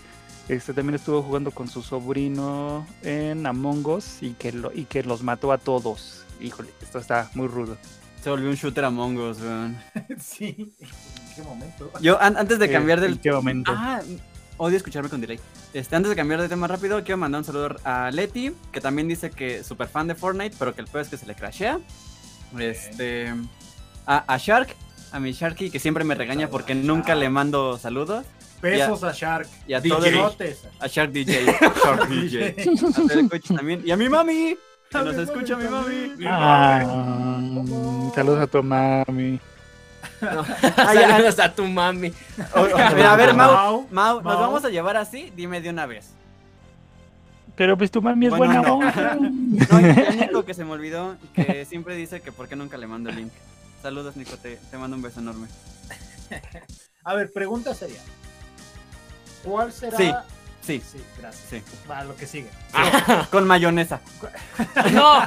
Este 0.50 0.74
también 0.74 0.96
estuvo 0.96 1.22
jugando 1.22 1.52
con 1.52 1.69
su 1.69 1.82
sobrino 1.82 2.86
en 3.02 3.46
Among 3.46 3.86
Us 3.88 4.17
y 4.22 4.32
que, 4.32 4.52
lo, 4.52 4.74
y 4.74 4.84
que 4.86 5.04
los 5.04 5.24
mató 5.24 5.52
a 5.54 5.58
todos. 5.58 6.26
Híjole, 6.41 6.69
esto 6.82 7.00
está 7.00 7.30
muy 7.34 7.48
rudo. 7.48 7.78
Se 8.22 8.30
volvió 8.30 8.50
un 8.50 8.56
shooter 8.56 8.84
Among 8.86 9.17
Us, 9.19 9.39
weón. 9.41 9.78
sí. 10.19 10.74
¿En 10.80 11.36
qué 11.36 11.41
momento? 11.43 11.91
Yo, 12.02 12.22
an- 12.22 12.36
antes 12.38 12.60
de 12.60 12.65
Eh, 12.65 12.72
cambiar 12.72 13.00
¿En 13.00 13.06
del... 13.06 13.19
qué 13.22 13.32
momento? 13.32 13.72
Ah, 13.76 14.02
odio 14.58 14.76
escucharme 14.78 15.10
con 15.10 15.22
delay. 15.22 15.39
Este, 15.74 15.96
antes 15.96 16.10
de 16.10 16.15
cambiar 16.15 16.41
de 16.41 16.50
tema 16.50 16.67
rápido, 16.67 17.02
quiero 17.04 17.17
mandar 17.17 17.39
un 17.39 17.46
saludo 17.46 17.76
a 17.86 18.12
Leti, 18.12 18.52
que 18.74 18.82
también 18.82 19.08
dice 19.08 19.32
que 19.32 19.60
es 19.60 19.65
súper 19.67 19.88
fan 19.88 20.08
de 20.08 20.15
Fortnite, 20.15 20.56
pero 20.60 20.76
que 20.76 20.82
el 20.82 20.88
peor 20.88 21.04
es 21.04 21.10
que 21.10 21.17
se 21.17 21.26
le 21.26 21.36
crashea. 21.36 21.80
Este, 22.60 23.34
a, 24.08 24.24
a 24.34 24.38
Shark, 24.38 24.76
a 25.12 25.20
mi 25.20 25.32
Sharky, 25.32 25.70
que 25.70 25.80
siempre 25.80 26.04
me 26.04 26.16
regaña 26.16 26.48
porque 26.50 26.76
nunca 26.76 27.16
le 27.16 27.30
mando 27.30 27.78
saludos. 27.78 28.26
Besos 28.62 29.04
a 29.04 29.12
Shark. 29.12 29.48
Y 29.68 29.74
a 29.74 29.82
todo 29.82 30.06
el- 30.06 30.13
Besotes. 30.16 30.63
A 30.80 30.88
Shark 30.88 31.12
DJ. 31.12 31.46
Shark 31.84 32.08
DJ. 32.08 32.56
A 33.52 33.56
también. 33.56 33.82
Y 33.86 33.92
a 33.92 33.98
mi 33.98 34.08
mami. 34.10 34.56
Que 34.89 34.98
nos 35.00 35.16
escucha 35.18 35.56
mi 35.58 35.66
mami. 35.68 36.13
Ah, 36.28 37.42
saludos 38.16 38.42
a 38.42 38.48
tu 38.48 38.63
mami. 38.63 39.39
Ya. 40.22 41.08
Saludos 41.10 41.39
a 41.39 41.54
tu 41.54 41.66
mami. 41.66 42.13
O- 42.56 42.78
a 42.78 43.16
ver, 43.18 43.34
Mau, 43.34 43.54
Mau, 43.54 43.88
Mau, 43.92 44.22
¿nos 44.22 44.39
vamos 44.39 44.63
a 44.66 44.70
llevar 44.70 44.96
así? 44.98 45.32
Dime 45.36 45.60
de 45.62 45.70
una 45.70 45.86
vez. 45.86 46.12
Pero 47.56 47.78
pues 47.78 47.92
tu 47.92 48.02
mami 48.02 48.28
es 48.28 48.32
Bueno, 48.32 48.46
buena 48.46 48.62
no. 48.68 48.76
onda. 48.78 49.16
No, 49.20 49.80
y 49.80 50.18
Nico 50.18 50.44
que 50.46 50.54
se 50.54 50.63
me 50.66 50.72
olvidó, 50.72 51.18
que 51.36 51.66
siempre 51.66 51.96
dice 51.96 52.22
que 52.22 52.32
por 52.32 52.48
qué 52.48 52.56
nunca 52.56 52.78
le 52.78 52.88
mando 52.88 53.10
el 53.10 53.18
link. 53.18 53.32
Saludos, 53.84 54.15
Nico, 54.15 54.36
te, 54.38 54.56
te 54.56 54.78
mando 54.78 54.96
un 54.96 55.04
beso 55.04 55.19
enorme. 55.19 55.48
A 57.04 57.13
ver, 57.13 57.32
pregunta 57.32 57.76
seria. 57.76 58.00
¿Cuál 59.43 59.72
será? 59.74 59.98
Sí. 59.98 60.12
Sí, 60.65 60.82
Sí, 60.93 61.04
gracias. 61.19 61.43
sí. 61.50 61.62
Va, 61.91 62.04
lo 62.06 62.15
que 62.15 62.26
sigue. 62.26 62.50
Con 63.30 63.46
mayonesa. 63.46 64.00
No, 64.93 65.22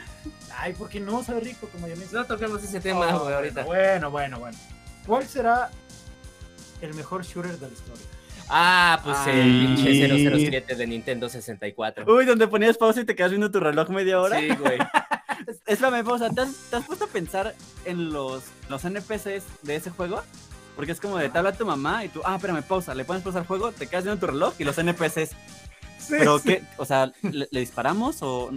Ay, 0.58 0.74
¿por 0.74 0.88
qué 0.90 1.00
no 1.00 1.24
sabe 1.24 1.40
rico 1.40 1.66
con 1.68 1.80
mayonesa? 1.80 2.18
no 2.18 2.24
toquemos 2.26 2.62
ese 2.62 2.78
tema, 2.80 3.16
Oh, 3.16 3.20
güey, 3.24 3.34
ahorita. 3.34 3.64
Bueno, 3.64 4.10
bueno, 4.10 4.38
bueno. 4.38 4.56
¿Cuál 5.06 5.26
será 5.26 5.70
el 6.82 6.92
mejor 6.94 7.24
shooter 7.24 7.58
de 7.58 7.66
la 7.68 7.72
historia? 7.72 8.06
Ah, 8.54 9.00
pues 9.02 9.16
el 9.28 9.40
Ay. 9.40 9.66
pinche 9.66 10.50
007 10.50 10.74
de 10.74 10.86
Nintendo 10.86 11.28
64. 11.28 12.04
Uy, 12.06 12.26
donde 12.26 12.46
ponías 12.48 12.76
pausa 12.76 13.00
y 13.00 13.04
te 13.06 13.14
quedas 13.16 13.30
viendo 13.30 13.50
tu 13.50 13.60
reloj 13.60 13.88
media 13.88 14.20
hora. 14.20 14.38
Sí, 14.38 14.48
güey. 14.60 14.78
Espérame, 15.66 16.04
pausa. 16.04 16.28
¿Te 16.28 16.42
has, 16.42 16.54
te 16.70 16.76
has 16.76 16.84
puesto 16.84 17.06
a 17.06 17.08
pensar 17.08 17.54
en 17.86 18.12
los, 18.12 18.42
los 18.68 18.84
NPCs 18.84 19.44
de 19.62 19.76
ese 19.76 19.88
juego? 19.90 20.22
Porque 20.76 20.92
es 20.92 21.00
como 21.00 21.16
de 21.16 21.30
te 21.30 21.38
habla 21.38 21.52
tu 21.52 21.64
mamá 21.64 22.04
y 22.04 22.08
tú, 22.10 22.20
ah, 22.26 22.36
espérame, 22.36 22.62
pausa. 22.62 22.94
Le 22.94 23.04
pones 23.06 23.22
pausa 23.22 23.38
al 23.38 23.46
juego, 23.46 23.72
te 23.72 23.86
quedas 23.86 24.04
viendo 24.04 24.20
tu 24.20 24.30
reloj 24.30 24.52
y 24.58 24.64
los 24.64 24.76
NPCs. 24.76 25.30
Pero 26.10 26.40
qué, 26.42 26.62
o 26.76 26.84
sea, 26.84 27.10
¿le, 27.22 27.48
le 27.50 27.60
disparamos 27.60 28.18
o.? 28.22 28.50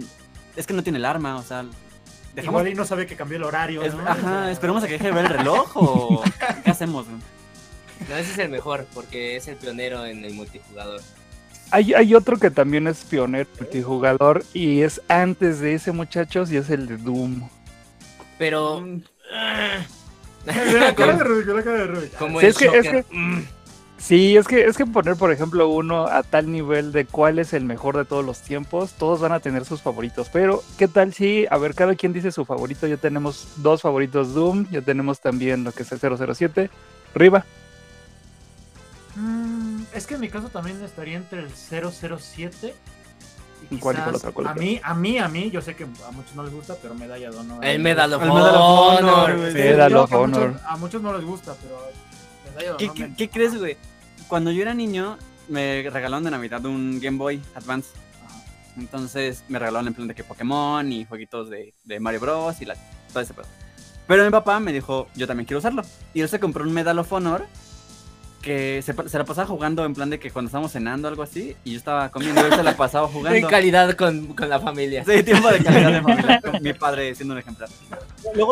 Es 0.56 0.66
que 0.66 0.74
no 0.74 0.82
tiene 0.82 0.98
el 0.98 1.04
arma, 1.06 1.36
o 1.36 1.42
sea. 1.42 1.64
Dejamos. 2.34 2.60
Igual 2.60 2.68
y 2.72 2.74
no 2.74 2.84
sabe 2.84 3.06
que 3.06 3.16
cambió 3.16 3.38
el 3.38 3.44
horario. 3.44 3.82
es- 3.82 3.94
¿no? 3.94 4.02
ajá, 4.02 4.12
O 4.14 4.20
sea, 4.20 4.50
esperemos 4.50 4.82
a 4.82 4.86
que 4.88 4.94
deje 4.94 5.06
de 5.06 5.12
ver 5.12 5.24
el 5.26 5.30
reloj 5.38 5.70
o. 5.74 6.22
¿Qué 6.64 6.70
hacemos? 6.70 7.06
güey? 7.06 7.18
No, 8.08 8.16
ese 8.16 8.32
es 8.32 8.38
el 8.38 8.48
mejor, 8.50 8.86
porque 8.94 9.36
es 9.36 9.48
el 9.48 9.56
pionero 9.56 10.04
en 10.06 10.24
el 10.24 10.34
multijugador. 10.34 11.00
Hay, 11.70 11.94
hay 11.94 12.14
otro 12.14 12.36
que 12.38 12.50
también 12.50 12.86
es 12.86 12.98
pionero 13.04 13.48
multijugador 13.58 14.44
y 14.54 14.82
es 14.82 15.00
antes 15.08 15.58
de 15.60 15.74
ese 15.74 15.92
muchachos 15.92 16.50
y 16.52 16.56
es 16.56 16.70
el 16.70 16.86
de 16.86 16.96
Doom. 16.98 17.48
Pero. 18.38 18.84
Mm, 20.46 20.48
La 20.76 20.94
cara 20.94 21.16
de 21.16 21.24
Rubik, 21.24 21.46
la 21.48 21.62
cara 21.64 21.78
de 21.78 21.86
Rubik. 21.88 22.12
Como 22.16 22.38
Sí, 22.38 22.46
el 22.46 22.50
es 22.52 22.56
que- 22.58 22.66
es 22.78 22.88
que- 22.88 23.04
Mm. 23.10 23.44
Sí, 23.98 24.36
es 24.36 24.46
que 24.46 24.64
es 24.66 24.76
que 24.76 24.86
poner, 24.86 25.16
por 25.16 25.32
ejemplo, 25.32 25.68
uno 25.68 26.06
a 26.06 26.22
tal 26.22 26.52
nivel 26.52 26.92
de 26.92 27.04
cuál 27.06 27.40
es 27.40 27.52
el 27.52 27.64
mejor 27.64 27.96
de 27.96 28.04
todos 28.04 28.24
los 28.24 28.42
tiempos, 28.42 28.92
todos 28.92 29.20
van 29.20 29.32
a 29.32 29.40
tener 29.40 29.64
sus 29.64 29.82
favoritos. 29.82 30.28
Pero, 30.32 30.62
¿qué 30.78 30.86
tal 30.86 31.12
si, 31.14 31.46
a 31.50 31.56
ver, 31.58 31.74
cada 31.74 31.96
quien 31.96 32.12
dice 32.12 32.30
su 32.30 32.44
favorito? 32.44 32.86
Ya 32.86 32.98
tenemos 32.98 33.48
dos 33.56 33.82
favoritos 33.82 34.34
Doom, 34.34 34.66
ya 34.70 34.82
tenemos 34.82 35.18
también 35.20 35.64
lo 35.64 35.72
que 35.72 35.82
es 35.82 35.90
el 35.90 35.98
007. 35.98 36.70
Riva. 37.14 37.44
Es 39.96 40.06
que 40.06 40.14
en 40.14 40.20
mi 40.20 40.28
caso 40.28 40.48
también 40.48 40.82
estaría 40.84 41.16
entre 41.16 41.40
el 41.40 41.50
007 41.50 42.74
y 43.70 43.78
¿Cuál 43.78 43.96
cuál 44.32 44.46
a 44.46 44.54
mí, 44.54 44.78
a 44.82 44.94
mí, 44.94 45.18
a 45.18 45.26
mí, 45.28 45.50
yo 45.50 45.60
sé 45.60 45.74
que 45.74 45.84
a 45.84 46.10
muchos 46.12 46.34
no 46.36 46.44
les 46.44 46.52
gusta, 46.52 46.76
pero 46.80 46.94
Medalla 46.94 47.30
de 47.30 47.36
Honor. 47.36 47.64
El 47.64 47.80
Medal 47.80 48.12
of 48.12 48.22
El 48.22 48.28
Medal 48.28 48.54
of 48.54 48.60
Honor. 49.00 49.30
Honor, 49.30 49.52
Medal 49.52 49.96
of 49.96 50.08
que 50.10 50.14
a 50.14 50.18
muchos- 50.18 50.36
Honor. 50.36 50.60
A 50.66 50.76
muchos 50.76 51.02
no 51.02 51.12
les 51.16 51.24
gusta, 51.24 51.54
pero 51.62 51.78
Medalla 52.44 52.72
de 52.72 52.76
¿Qué, 52.76 52.84
Honor. 52.84 52.94
qué- 52.96 53.08
me- 53.08 53.16
qué 53.16 53.30
crees, 53.30 53.58
güey? 53.58 53.76
Cuando 54.28 54.52
yo 54.52 54.62
era 54.62 54.74
niño, 54.74 55.16
me 55.48 55.82
regalaron 55.90 56.22
de 56.24 56.30
Navidad 56.30 56.64
un 56.66 57.00
Game 57.00 57.16
Boy 57.18 57.42
Advance. 57.54 57.88
Ajá. 58.24 58.44
Entonces 58.76 59.42
me 59.48 59.58
regalaron 59.58 59.88
en 59.88 59.94
plan 59.94 60.06
de 60.08 60.14
que 60.14 60.22
Pokémon 60.22 60.92
y 60.92 61.04
jueguitos 61.06 61.48
de, 61.50 61.72
de 61.84 61.98
Mario 62.00 62.20
Bros. 62.20 62.60
y 62.60 62.66
la, 62.66 62.76
todo 63.12 63.22
ese 63.22 63.34
pedo. 63.34 63.46
Pero 64.06 64.24
mi 64.24 64.30
papá 64.30 64.60
me 64.60 64.72
dijo, 64.72 65.08
yo 65.16 65.26
también 65.26 65.46
quiero 65.46 65.58
usarlo. 65.58 65.82
Y 66.14 66.20
él 66.20 66.28
se 66.28 66.38
compró 66.38 66.62
un 66.62 66.72
Medal 66.72 66.98
of 67.00 67.12
Honor 67.12 67.46
que 68.46 68.80
se, 68.80 68.94
se 69.08 69.18
la 69.18 69.24
pasaba 69.24 69.48
jugando 69.48 69.84
en 69.84 69.92
plan 69.92 70.08
de 70.08 70.20
que 70.20 70.30
cuando 70.30 70.46
estábamos 70.48 70.70
cenando 70.70 71.08
o 71.08 71.10
algo 71.10 71.24
así. 71.24 71.56
Y 71.64 71.72
yo 71.72 71.78
estaba 71.78 72.10
comiendo 72.10 72.40
y 72.42 72.44
él 72.44 72.54
se 72.54 72.62
la 72.62 72.76
pasaba 72.76 73.06
En 73.08 73.12
jugando. 73.12 73.48
calidad 73.48 73.92
con, 73.94 74.28
con 74.36 74.48
la 74.48 74.60
familia. 74.60 75.04
Sí, 75.04 75.24
tiempo 75.24 75.48
de 75.50 75.64
calidad 75.64 75.92
de 75.92 76.02
familia. 76.02 76.40
con 76.52 76.62
mi 76.62 76.72
padre 76.72 77.12
siendo 77.16 77.34
un 77.34 77.40
ejemplar. 77.40 77.68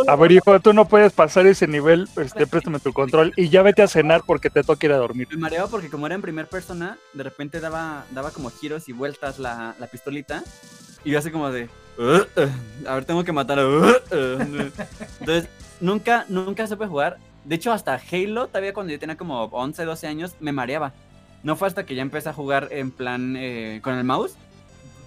A 0.09 0.17
ver, 0.17 0.33
hijo, 0.33 0.59
tú 0.59 0.73
no 0.73 0.87
puedes 0.89 1.13
pasar 1.13 1.47
ese 1.47 1.69
nivel, 1.69 2.09
este, 2.17 2.47
préstame 2.49 2.81
tu 2.81 2.93
control 2.93 3.33
y 3.37 3.49
ya 3.51 3.63
vete 3.63 3.83
a 3.83 3.87
cenar 3.89 4.23
porque 4.27 4.51
te 4.51 4.65
toca 4.65 4.85
ir 4.87 4.93
a 4.93 4.97
dormir. 4.97 5.29
Me 5.31 5.37
mareaba 5.37 5.69
porque 5.69 5.89
como 5.89 6.07
era 6.07 6.17
en 6.17 6.23
primera 6.23 6.49
persona, 6.49 6.99
de 7.13 7.23
repente 7.23 7.61
daba, 7.61 8.05
daba 8.11 8.33
como 8.33 8.51
giros 8.51 8.89
y 8.89 8.93
vueltas 8.93 9.39
la, 9.39 9.77
la 9.79 9.87
pistolita. 9.87 10.43
Y 11.05 11.11
yo 11.13 11.19
así 11.21 11.31
como 11.31 11.51
de... 11.53 11.69
"Uh, 11.99 12.03
uh, 12.41 12.89
a 12.89 12.95
ver, 12.97 13.05
tengo 13.05 13.23
que 13.23 13.33
matar 13.33 13.61
a... 13.61 13.67
uh, 13.69 13.85
uh". 13.87 14.71
Entonces, 15.21 15.49
nunca, 15.81 16.25
nunca 16.29 16.67
supe 16.67 16.87
jugar. 16.87 17.19
De 17.45 17.55
hecho, 17.57 17.73
hasta 17.73 18.01
Halo, 18.11 18.47
todavía 18.49 18.73
cuando 18.73 18.93
yo 18.93 18.99
tenía 18.99 19.17
como 19.17 19.45
11, 19.45 19.85
12 19.85 20.07
años, 20.07 20.35
me 20.41 20.53
mareaba. 20.53 20.93
No 21.43 21.57
fue 21.57 21.69
hasta 21.69 21.85
que 21.85 21.95
ya 21.95 22.03
empecé 22.03 22.31
a 22.31 22.33
jugar 22.33 22.69
en 22.71 22.91
plan 22.91 23.35
eh, 23.37 23.81
con 23.83 23.95
el 23.95 24.05
mouse, 24.05 24.33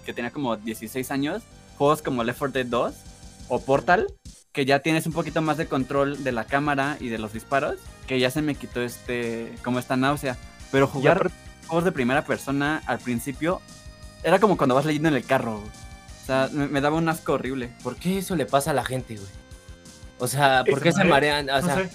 que 0.06 0.12
tenía 0.12 0.30
como 0.30 0.56
16 0.56 1.10
años, 1.10 1.42
juegos 1.76 2.00
como 2.00 2.22
Left 2.22 2.38
4 2.38 2.52
Dead 2.52 2.66
2 2.66 2.94
o 3.48 3.60
Portal, 3.60 4.06
que 4.52 4.64
ya 4.64 4.78
tienes 4.80 5.06
un 5.06 5.12
poquito 5.12 5.42
más 5.42 5.56
de 5.56 5.66
control 5.66 6.22
de 6.22 6.32
la 6.32 6.44
cámara 6.44 6.96
y 7.00 7.08
de 7.08 7.18
los 7.18 7.32
disparos, 7.32 7.76
que 8.06 8.20
ya 8.20 8.30
se 8.30 8.40
me 8.42 8.54
quitó 8.54 8.82
este, 8.82 9.52
como 9.64 9.78
esta 9.80 9.96
náusea. 9.96 10.36
Pero 10.70 10.86
jugar 10.86 11.30
juegos 11.66 11.84
de 11.84 11.92
primera 11.92 12.24
persona 12.24 12.82
al 12.86 12.98
principio 12.98 13.60
era 14.22 14.38
como 14.38 14.56
cuando 14.56 14.74
vas 14.76 14.84
leyendo 14.86 15.08
en 15.08 15.14
el 15.16 15.24
carro. 15.24 15.56
O 15.56 16.26
sea, 16.26 16.48
me, 16.52 16.68
me 16.68 16.80
daba 16.80 16.96
un 16.96 17.08
asco 17.08 17.32
horrible. 17.32 17.70
¿Por 17.82 17.96
qué 17.96 18.18
eso 18.18 18.36
le 18.36 18.46
pasa 18.46 18.70
a 18.70 18.74
la 18.74 18.84
gente, 18.84 19.16
güey? 19.16 19.28
O 20.18 20.28
sea, 20.28 20.64
¿por 20.68 20.78
¿Se 20.78 20.84
qué 20.84 20.92
se 20.92 21.04
marea? 21.04 21.42
marean? 21.42 21.50
O 21.50 21.60
No 21.60 21.66
sea, 21.66 21.76
sé. 21.88 21.90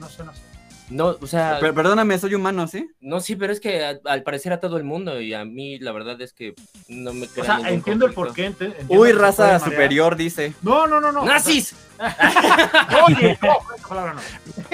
No 0.00 0.08
sé, 0.08 0.24
no 0.24 0.34
sé. 0.34 0.40
no, 0.88 1.16
o 1.20 1.26
sea, 1.26 1.58
Per- 1.60 1.72
perdóname, 1.74 2.18
soy 2.18 2.34
humano, 2.34 2.66
¿sí? 2.66 2.90
no, 3.00 3.20
sí, 3.20 3.36
pero 3.36 3.52
es 3.52 3.60
que 3.60 3.84
a- 3.84 4.00
al 4.06 4.22
parecer 4.24 4.52
a 4.52 4.58
todo 4.60 4.76
el 4.76 4.82
mundo 4.84 5.20
y 5.20 5.34
a 5.34 5.44
mí 5.44 5.78
la 5.78 5.92
verdad 5.92 6.20
es 6.20 6.32
que 6.32 6.54
no 6.88 7.12
me 7.12 7.26
O 7.26 7.44
sea, 7.44 7.60
entiendo 7.68 8.06
el 8.06 8.12
porqué. 8.14 8.46
ente- 8.46 8.64
entiendo 8.76 8.94
Uy, 9.00 9.12
raza 9.12 9.60
superior, 9.60 10.16
dice. 10.16 10.52
No, 10.62 10.86
no, 10.88 11.00
no, 11.00 11.12
no. 11.12 11.24
¡Nazis! 11.24 11.74
O 11.98 11.98
sea, 11.98 13.04
Oye, 13.06 13.38
no, 13.42 13.58
esa 13.76 13.88
palabra 13.88 14.14
no. 14.14 14.20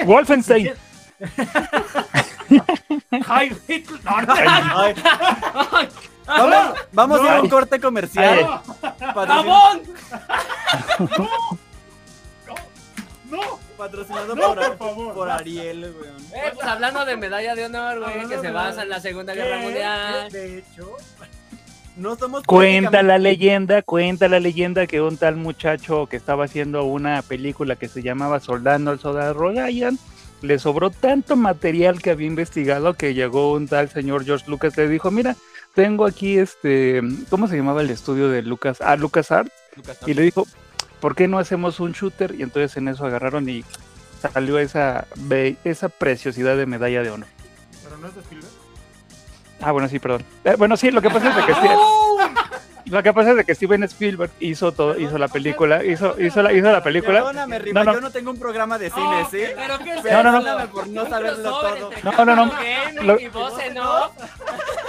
Wolfenstein. 0.05 0.71
Hitler. 3.67 3.99
No, 4.03 4.21
no, 4.21 4.33
Ay, 4.33 4.93
vamos 6.27 6.79
vamos 6.91 7.19
a 7.21 7.23
ir 7.23 7.29
a 7.29 7.35
un 7.41 7.43
No. 7.43 7.49
corte 7.49 7.79
comercial. 7.79 8.61
no, 9.15 9.43
no. 9.43 9.81
Patrocinado 13.77 14.35
No, 14.35 14.55
por, 14.55 14.55
por 14.55 14.77
favor, 14.77 15.13
por. 15.13 15.29
Ariel, 15.29 15.93
güey. 15.93 16.09
Eh, 16.33 16.51
pues 16.53 16.67
hablando 16.67 17.05
de 17.05 17.15
medalla 17.17 17.55
de 17.55 17.65
honor, 17.65 17.99
güey, 17.99 18.27
que 18.27 18.39
se 18.39 18.51
basa 18.51 18.83
en 18.83 18.89
la 18.89 18.99
Segunda 18.99 19.33
Guerra 19.33 19.59
Mundial. 19.59 20.31
De 20.31 20.59
hecho, 20.59 20.95
No 21.95 22.15
somos 22.15 22.43
Cuenta 22.43 23.01
la 23.03 23.17
leyenda, 23.17 23.81
cuenta 23.81 24.27
la 24.27 24.39
leyenda 24.39 24.87
que 24.87 25.01
un 25.01 25.17
tal 25.17 25.35
muchacho 25.35 26.07
que 26.07 26.17
estaba 26.17 26.45
haciendo 26.45 26.83
una 26.83 27.21
película 27.21 27.75
que 27.75 27.87
se 27.87 28.03
llamaba 28.03 28.39
Soldando 28.39 28.91
al 28.91 28.99
Soldado 28.99 29.33
Ryan 29.33 29.97
le 30.41 30.59
sobró 30.59 30.89
tanto 30.91 31.35
material 31.35 32.01
que 32.01 32.11
había 32.11 32.27
investigado 32.27 32.93
que 32.93 33.13
llegó 33.13 33.53
un 33.53 33.67
tal 33.67 33.89
señor 33.89 34.23
George 34.23 34.45
Lucas 34.47 34.77
y 34.77 34.81
le 34.81 34.89
dijo, 34.89 35.09
mira, 35.09 35.35
tengo 35.73 36.05
aquí 36.05 36.37
este, 36.37 37.01
¿cómo 37.29 37.47
se 37.47 37.57
llamaba 37.57 37.81
el 37.81 37.89
estudio 37.89 38.29
de 38.29 38.41
Lucas? 38.43 38.79
Ah, 38.81 38.95
Lucas 38.95 39.31
Arts. 39.31 39.51
Lucas, 39.75 39.97
Y 40.05 40.13
le 40.13 40.23
dijo, 40.23 40.47
¿por 40.99 41.15
qué 41.15 41.27
no 41.27 41.39
hacemos 41.39 41.79
un 41.79 41.91
shooter? 41.93 42.35
Y 42.35 42.43
entonces 42.43 42.75
en 42.77 42.87
eso 42.87 43.05
agarraron 43.05 43.47
y 43.49 43.63
salió 44.21 44.59
esa, 44.59 45.07
esa 45.63 45.89
preciosidad 45.89 46.57
de 46.57 46.65
medalla 46.65 47.03
de 47.03 47.11
honor. 47.11 47.27
pero 47.83 47.97
no 47.97 48.07
es 48.07 48.15
de 48.15 48.21
Spielberg. 48.21 48.51
Ah, 49.61 49.71
bueno, 49.71 49.87
sí, 49.89 49.99
perdón. 49.99 50.23
Eh, 50.43 50.55
bueno, 50.57 50.77
sí, 50.77 50.91
lo 50.91 51.01
que 51.01 51.09
pasa 51.09 51.29
es 51.29 51.35
de 51.35 51.45
que 51.45 51.53
lo 52.89 53.03
que 53.03 53.13
pasa 53.13 53.31
es 53.31 53.37
de 53.37 53.43
que 53.45 53.53
Steven 53.55 53.83
Spielberg 53.83 54.31
hizo 54.39 54.71
todo, 54.71 54.97
hizo 54.99 55.17
la 55.17 55.27
película, 55.27 55.83
hizo, 55.83 56.19
hizo 56.21 56.41
la, 56.41 56.53
hizo 56.53 56.71
la 56.71 56.81
película. 56.83 57.19
Perdóname, 57.19 57.59
Riva, 57.59 57.83
No, 57.83 57.91
no. 57.91 57.93
yo 57.95 58.01
no 58.01 58.11
tengo 58.11 58.31
un 58.31 58.39
programa 58.39 58.77
de 58.77 58.89
cine, 58.89 59.25
¿sí? 59.31 59.39
¿Pero 59.55 59.79
qué 59.79 59.93
es 59.95 60.03
No, 60.11 60.23
no, 60.23 60.41
no. 60.41 60.69
Por 60.69 60.87
no 60.87 61.07
saberlo 61.09 61.43
todo. 61.43 61.89
No, 62.03 62.25
no, 62.25 62.35
no. 62.35 62.51
Lo-. 63.03 63.17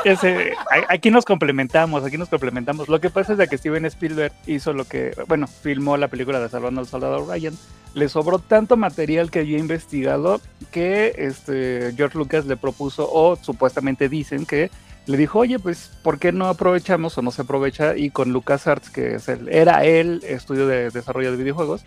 Ese- 0.04 0.52
aquí 0.88 1.10
nos 1.10 1.24
complementamos, 1.24 2.04
aquí 2.04 2.16
nos 2.18 2.28
complementamos. 2.28 2.88
Lo 2.88 3.00
que 3.00 3.10
pasa 3.10 3.32
es 3.32 3.38
de 3.38 3.48
que 3.48 3.58
Steven 3.58 3.84
Spielberg 3.86 4.32
hizo 4.46 4.72
lo 4.72 4.84
que, 4.84 5.12
bueno, 5.26 5.46
filmó 5.46 5.96
la 5.96 6.08
película 6.08 6.38
de 6.40 6.48
Salvando 6.48 6.80
al 6.80 6.86
Soldado 6.86 7.26
Ryan. 7.28 7.54
Le 7.94 8.08
sobró 8.08 8.38
tanto 8.38 8.76
material 8.76 9.30
que 9.30 9.40
había 9.40 9.58
investigado 9.58 10.40
que 10.70 11.14
este 11.16 11.92
George 11.96 12.16
Lucas 12.18 12.44
le 12.46 12.56
propuso, 12.56 13.08
o 13.10 13.36
supuestamente 13.36 14.08
dicen 14.08 14.46
que 14.46 14.70
le 15.08 15.16
dijo, 15.16 15.38
oye, 15.40 15.58
pues, 15.58 15.90
¿por 16.02 16.18
qué 16.18 16.30
no 16.32 16.46
aprovechamos 16.46 17.16
o 17.18 17.22
no 17.22 17.30
se 17.32 17.42
aprovecha? 17.42 17.96
Y 17.96 18.10
con 18.10 18.30
LucasArts, 18.32 18.90
que 18.90 19.14
es 19.16 19.28
el, 19.28 19.48
era 19.48 19.84
el 19.84 20.22
estudio 20.24 20.66
de 20.66 20.90
desarrollo 20.90 21.30
de 21.32 21.36
videojuegos, 21.38 21.82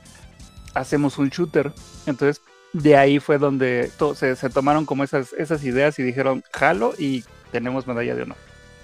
hacemos 0.73 1.17
un 1.17 1.29
shooter. 1.29 1.71
Entonces, 2.07 2.41
de 2.73 2.97
ahí 2.97 3.19
fue 3.19 3.37
donde 3.37 3.91
to- 3.97 4.15
se, 4.15 4.35
se 4.35 4.49
tomaron 4.49 4.85
como 4.85 5.03
esas, 5.03 5.33
esas 5.33 5.63
ideas 5.63 5.99
y 5.99 6.03
dijeron, 6.03 6.43
jalo 6.51 6.93
y 6.97 7.23
tenemos 7.51 7.85
medalla 7.87 8.15
de 8.15 8.23
honor. 8.23 8.37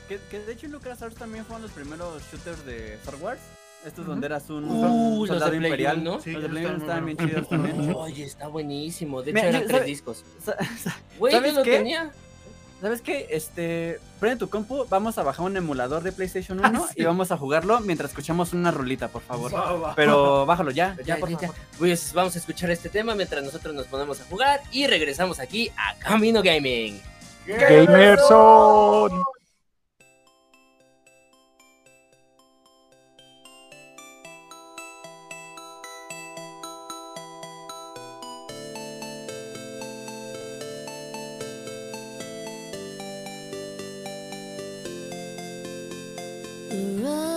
Que, 0.08 0.20
que 0.32 0.40
de 0.40 0.54
hecho 0.54 0.68
LucasArts 0.68 1.16
también 1.16 1.44
fueron 1.46 1.64
los 1.64 1.72
primeros 1.72 2.22
shooters 2.32 2.66
de 2.66 2.94
Star 2.96 3.16
Wars. 3.16 3.40
Estos 3.86 4.00
Ujú. 4.04 4.12
donde 4.12 4.26
eras 4.28 4.50
un 4.50 4.66
Uh, 4.66 5.20
los 5.20 5.28
soldado 5.30 5.52
de 5.52 5.58
imperial. 5.58 6.04
¿no? 6.04 6.20
Sí, 6.20 6.32
los 6.32 6.44
de 6.44 6.50
Play 6.50 6.66
estaban 6.66 7.06
bien 7.06 7.18
chidos 7.18 7.48
también. 7.50 7.94
Oye, 7.96 8.26
está 8.26 8.48
buenísimo. 8.48 9.22
De 9.22 9.32
Mira, 9.34 9.48
hecho, 9.48 9.58
eran 9.58 9.68
tres 9.68 9.78
¿sabe- 9.80 9.90
discos. 9.90 10.24
Sa- 10.44 10.58
sa- 10.84 10.98
Güey, 11.20 11.34
¿Sabes 11.34 11.52
yo 11.54 11.60
lo 11.60 11.64
qué? 11.64 11.72
tenía. 11.78 12.12
¿Sabes 12.82 13.02
qué? 13.02 13.28
Este, 13.32 14.00
prende 14.20 14.38
tu 14.38 14.50
compu, 14.50 14.86
vamos 14.90 15.18
a 15.18 15.24
bajar 15.24 15.46
un 15.46 15.58
emulador 15.58 16.04
de 16.04 16.12
PlayStation 16.12 16.60
1 16.64 16.88
y 16.96 17.04
vamos 17.04 17.32
a 17.32 17.38
jugarlo 17.38 17.80
mientras 17.82 18.12
escuchamos 18.12 18.54
una 18.54 18.72
rolita, 18.72 19.08
por 19.08 19.22
favor. 19.24 19.54
Va. 19.56 19.94
Pero 19.96 20.46
bájalo 20.46 20.72
ya, 20.72 20.96
ya, 21.00 21.04
Ya, 21.16 21.18
por 21.18 21.30
ya, 21.30 21.38
ya. 21.40 21.48
favor. 21.48 21.56
Pues 21.80 22.14
vamos 22.14 22.36
a 22.36 22.40
escuchar 22.40 22.70
este 22.72 22.90
tema 22.90 23.16
mientras 23.16 23.44
nosotros 23.44 23.74
nos 23.76 23.86
ponemos 23.88 24.20
a 24.22 24.26
jugar 24.26 24.62
y 24.72 24.88
regresamos 24.88 25.40
aquí 25.40 25.72
a 25.78 25.96
Camino 26.00 26.42
Gaming. 26.44 27.02
Gamerson. 27.48 29.12
Run, 46.98 47.37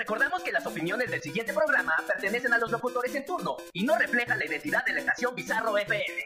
Recordamos 0.00 0.42
que 0.42 0.50
las 0.50 0.64
opiniones 0.64 1.10
del 1.10 1.20
siguiente 1.20 1.52
programa 1.52 1.94
pertenecen 2.06 2.54
a 2.54 2.58
los 2.58 2.70
locutores 2.70 3.14
en 3.14 3.26
turno 3.26 3.58
y 3.74 3.84
no 3.84 3.98
reflejan 3.98 4.38
la 4.38 4.46
identidad 4.46 4.82
de 4.86 4.94
la 4.94 5.00
estación 5.00 5.34
Bizarro 5.34 5.76
FM. 5.76 6.24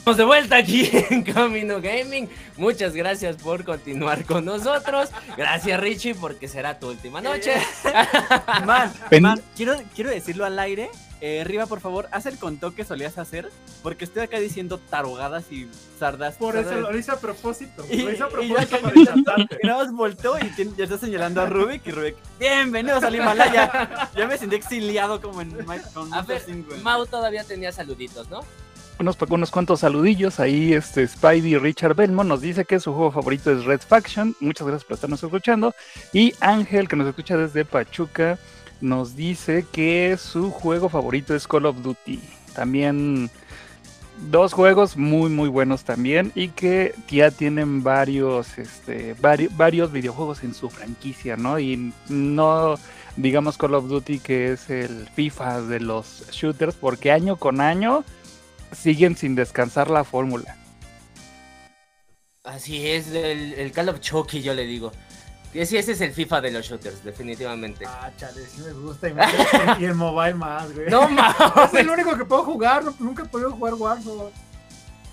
Estamos 0.00 0.16
de 0.16 0.24
vuelta 0.24 0.56
aquí 0.56 0.88
en 1.10 1.22
Camino 1.22 1.78
Gaming. 1.80 2.28
Muchas 2.56 2.94
gracias 2.94 3.36
por 3.36 3.64
continuar 3.64 4.24
con 4.24 4.46
nosotros. 4.46 5.10
Gracias 5.36 5.78
Richie 5.78 6.14
porque 6.14 6.48
será 6.48 6.78
tu 6.78 6.88
última 6.88 7.20
noche. 7.20 7.54
Man, 8.66 8.92
man, 9.20 9.40
quiero, 9.54 9.76
quiero 9.94 10.08
decirlo 10.10 10.46
al 10.46 10.58
aire. 10.58 10.90
Eh, 11.20 11.44
Riva, 11.44 11.66
por 11.66 11.80
favor, 11.80 12.08
haz 12.12 12.24
el 12.24 12.38
contó 12.38 12.74
que 12.74 12.82
solías 12.82 13.18
hacer. 13.18 13.50
Porque 13.82 14.04
estoy 14.06 14.22
acá 14.22 14.40
diciendo 14.40 14.78
tarugadas 14.78 15.44
y 15.52 15.68
sardas. 15.98 16.36
Por 16.36 16.56
eso 16.56 16.74
lo 16.80 16.96
hice 16.96 17.12
a 17.12 17.16
propósito. 17.20 17.84
Y- 17.90 17.98
Lo 18.02 18.10
hice 18.10 18.22
a 18.22 18.28
propósito 18.28 18.78
para. 19.26 19.42
Y 19.42 19.48
nada 19.66 19.84
más 19.84 19.92
volteó 19.92 20.38
y 20.38 20.50
ya 20.76 20.84
está 20.84 20.96
señalando 20.96 21.42
a 21.42 21.46
Rubik 21.46 21.86
y 21.86 21.90
Rubik, 21.90 22.16
bienvenidos 22.38 23.04
al 23.04 23.14
Himalaya. 23.14 24.08
Ya 24.16 24.26
me 24.26 24.38
sentí 24.38 24.56
exiliado 24.56 25.20
como 25.20 25.42
en 25.42 25.54
Mike 25.66 25.84
con 25.92 26.12
A 26.14 26.22
ver. 26.22 26.42
Mau 26.82 27.04
todavía 27.06 27.44
tenía 27.44 27.70
saluditos, 27.70 28.28
¿no? 28.30 28.40
Unos, 29.00 29.16
unos 29.28 29.50
cuantos 29.50 29.80
saludillos. 29.80 30.38
Ahí 30.38 30.72
este 30.74 31.06
Spidey 31.06 31.58
Richard 31.58 31.94
Belmont 31.94 32.28
nos 32.28 32.40
dice 32.40 32.64
que 32.64 32.78
su 32.78 32.92
juego 32.92 33.10
favorito 33.10 33.50
es 33.50 33.64
Red 33.64 33.80
Faction. 33.80 34.36
Muchas 34.40 34.66
gracias 34.66 34.84
por 34.84 34.94
estarnos 34.94 35.22
escuchando. 35.22 35.74
Y 36.12 36.34
Ángel, 36.40 36.88
que 36.88 36.96
nos 36.96 37.08
escucha 37.08 37.36
desde 37.36 37.64
Pachuca, 37.64 38.38
nos 38.80 39.16
dice 39.16 39.66
que 39.72 40.16
su 40.18 40.50
juego 40.50 40.88
favorito 40.88 41.34
es 41.34 41.48
Call 41.48 41.66
of 41.66 41.82
Duty. 41.82 42.20
También 42.54 43.30
dos 44.30 44.52
juegos 44.52 44.98
muy 44.98 45.30
muy 45.30 45.48
buenos 45.48 45.84
también 45.84 46.30
y 46.34 46.48
que 46.48 46.94
ya 47.08 47.30
tienen 47.30 47.82
varios 47.82 48.58
este 48.58 49.16
vari- 49.16 49.48
varios 49.56 49.92
videojuegos 49.92 50.44
en 50.44 50.52
su 50.52 50.68
franquicia, 50.68 51.38
¿no? 51.38 51.58
Y 51.58 51.94
no 52.10 52.74
digamos 53.16 53.56
Call 53.56 53.74
of 53.74 53.88
Duty 53.88 54.18
que 54.18 54.52
es 54.52 54.68
el 54.68 55.08
FIFA 55.14 55.62
de 55.62 55.80
los 55.80 56.24
shooters 56.32 56.74
porque 56.74 57.12
año 57.12 57.36
con 57.36 57.62
año 57.62 58.04
siguen 58.72 59.16
sin 59.16 59.34
descansar 59.34 59.90
la 59.90 60.04
fórmula. 60.04 60.56
Así 62.44 62.86
es, 62.88 63.08
el, 63.08 63.52
el 63.54 63.72
Call 63.72 63.88
of 63.90 64.00
Chucky 64.00 64.42
yo 64.42 64.54
le 64.54 64.64
digo. 64.66 64.92
Que 65.52 65.66
sí, 65.66 65.76
ese 65.76 65.92
es 65.92 66.00
el 66.00 66.12
FIFA 66.12 66.40
de 66.42 66.50
los 66.52 66.66
shooters, 66.66 67.02
definitivamente. 67.02 67.84
Ah, 67.86 68.10
chale, 68.16 68.40
sí 68.46 68.60
me 68.62 68.72
gusta. 68.72 69.08
Y, 69.08 69.14
me- 69.14 69.24
y 69.80 69.84
el 69.84 69.94
mobile 69.96 70.34
más, 70.34 70.72
güey. 70.72 70.88
No 70.88 71.08
mames. 71.08 71.36
Es 71.72 71.80
el 71.80 71.90
único 71.90 72.16
que 72.16 72.24
puedo 72.24 72.44
jugar. 72.44 72.84
no- 72.84 72.94
Nunca 73.00 73.24
he 73.24 73.26
podido 73.26 73.50
jugar 73.50 73.74
Warzone. 73.74 74.30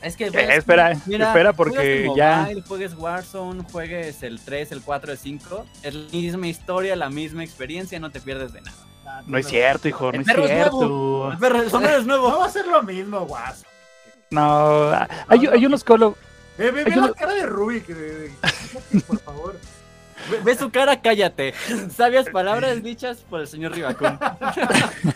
Es 0.04 0.16
que 0.16 0.26
Eh, 0.28 0.56
espera, 0.56 0.96
Mira, 1.08 1.30
espera 1.30 1.54
porque 1.54 2.08
ya 2.16 2.48
juegues 2.68 2.94
Warzone, 2.94 3.64
juegues 3.72 4.22
el 4.22 4.40
3, 4.40 4.72
el 4.74 4.82
4, 4.84 5.12
el 5.14 5.18
5. 5.18 5.66
Es 5.82 5.94
la 5.96 6.12
misma 6.12 6.48
historia, 6.48 6.96
la 6.96 7.10
misma 7.10 7.44
experiencia, 7.44 8.00
no 8.00 8.12
te 8.12 8.22
pierdes 8.22 8.54
de 8.54 8.62
nada. 8.62 8.78
No 9.26 9.38
es 9.38 9.48
cierto, 9.48 9.88
hijo, 9.88 10.12
no 10.12 10.16
El 10.16 10.22
es 10.22 10.28
perro 10.28 10.46
es 10.46 10.52
cierto. 10.52 11.34
Pero 11.40 11.62
el 11.62 11.70
sombrero 11.70 11.98
es 11.98 12.06
razón. 12.06 12.08
No 12.08 12.18
nuevo. 12.18 12.40
va 12.40 12.46
a 12.46 12.50
ser 12.50 12.68
lo 12.68 12.84
mismo, 12.84 13.20
Warzone. 13.22 13.68
No, 14.30 14.92
hay, 15.28 15.48
hay 15.48 15.66
unos 15.66 15.84
Call 15.84 16.04
of 16.04 16.18
Ve, 16.58 16.72
ve, 16.72 16.84
ve 16.84 16.96
la 16.96 17.14
cara 17.14 17.34
de 17.34 17.46
Rubik. 17.46 17.86
por 19.08 19.20
favor. 19.20 19.60
Ve, 20.32 20.40
ve 20.44 20.56
su 20.56 20.72
cara, 20.72 21.00
cállate. 21.02 21.54
Sabias 21.96 22.30
palabras 22.30 22.82
dichas 22.82 23.18
por 23.30 23.42
el 23.42 23.48
señor 23.48 23.74
Ribacón. 23.74 24.20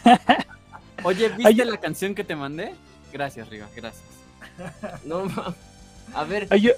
Oye, 1.03 1.29
¿viste 1.29 1.65
la 1.65 1.77
canción 1.77 2.13
que 2.13 2.23
te 2.23 2.35
mandé? 2.35 2.75
Gracias, 3.11 3.49
Riva, 3.49 3.67
gracias. 3.75 4.03
no 5.03 5.25
mames. 5.25 5.55
A 6.13 6.23
ver, 6.23 6.47
hay, 6.51 6.71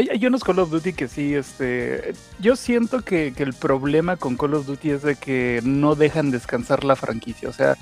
hay, 0.00 0.08
hay 0.10 0.26
unos 0.26 0.42
Call 0.42 0.58
of 0.58 0.70
Duty 0.70 0.92
que 0.92 1.08
sí, 1.08 1.34
este, 1.34 2.14
yo 2.38 2.56
siento 2.56 3.02
que, 3.02 3.32
que 3.36 3.42
el 3.42 3.54
problema 3.54 4.16
con 4.16 4.36
Call 4.36 4.54
of 4.54 4.66
Duty 4.66 4.90
es 4.90 5.02
de 5.02 5.16
que 5.16 5.60
no 5.62 5.94
dejan 5.94 6.30
descansar 6.30 6.84
la 6.84 6.96
franquicia. 6.96 7.48
O 7.48 7.52
sea, 7.52 7.76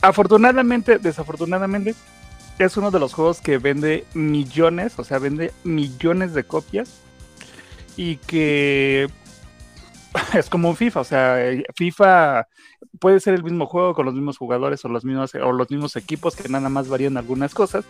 afortunadamente, 0.00 0.98
desafortunadamente, 0.98 1.94
es 2.58 2.76
uno 2.76 2.90
de 2.90 3.00
los 3.00 3.12
juegos 3.14 3.40
que 3.40 3.58
vende 3.58 4.04
millones, 4.14 4.94
o 4.98 5.04
sea, 5.04 5.18
vende 5.18 5.52
millones 5.64 6.34
de 6.34 6.44
copias 6.44 7.00
y 7.96 8.16
que 8.16 9.08
es 10.34 10.48
como 10.48 10.68
un 10.68 10.76
FIFA, 10.76 11.00
o 11.00 11.04
sea, 11.04 11.36
FIFA 11.74 12.46
puede 13.00 13.18
ser 13.18 13.34
el 13.34 13.42
mismo 13.42 13.66
juego 13.66 13.94
con 13.94 14.06
los 14.06 14.14
mismos 14.14 14.38
jugadores 14.38 14.84
o 14.84 14.88
los 14.88 15.04
mismos 15.04 15.34
o 15.34 15.52
los 15.52 15.70
mismos 15.70 15.96
equipos 15.96 16.36
que 16.36 16.48
nada 16.48 16.68
más 16.68 16.88
varían 16.88 17.16
algunas 17.16 17.54
cosas, 17.54 17.84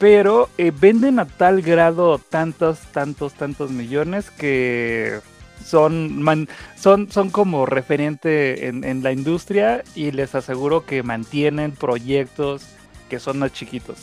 pero 0.00 0.48
eh, 0.58 0.72
venden 0.74 1.20
a 1.20 1.26
tal 1.26 1.60
grado 1.62 2.18
tantos, 2.18 2.80
tantos, 2.90 3.34
tantos 3.34 3.70
millones 3.70 4.30
que 4.30 5.20
son, 5.64 6.20
man- 6.22 6.48
son, 6.76 7.12
son 7.12 7.28
como 7.30 7.66
referente 7.66 8.66
en, 8.68 8.82
en 8.82 9.02
la 9.02 9.12
industria 9.12 9.84
y 9.94 10.10
les 10.10 10.34
aseguro 10.34 10.86
que 10.86 11.02
mantienen 11.02 11.72
proyectos 11.72 12.62
que 13.10 13.20
son 13.20 13.38
más 13.40 13.52
chiquitos. 13.52 13.98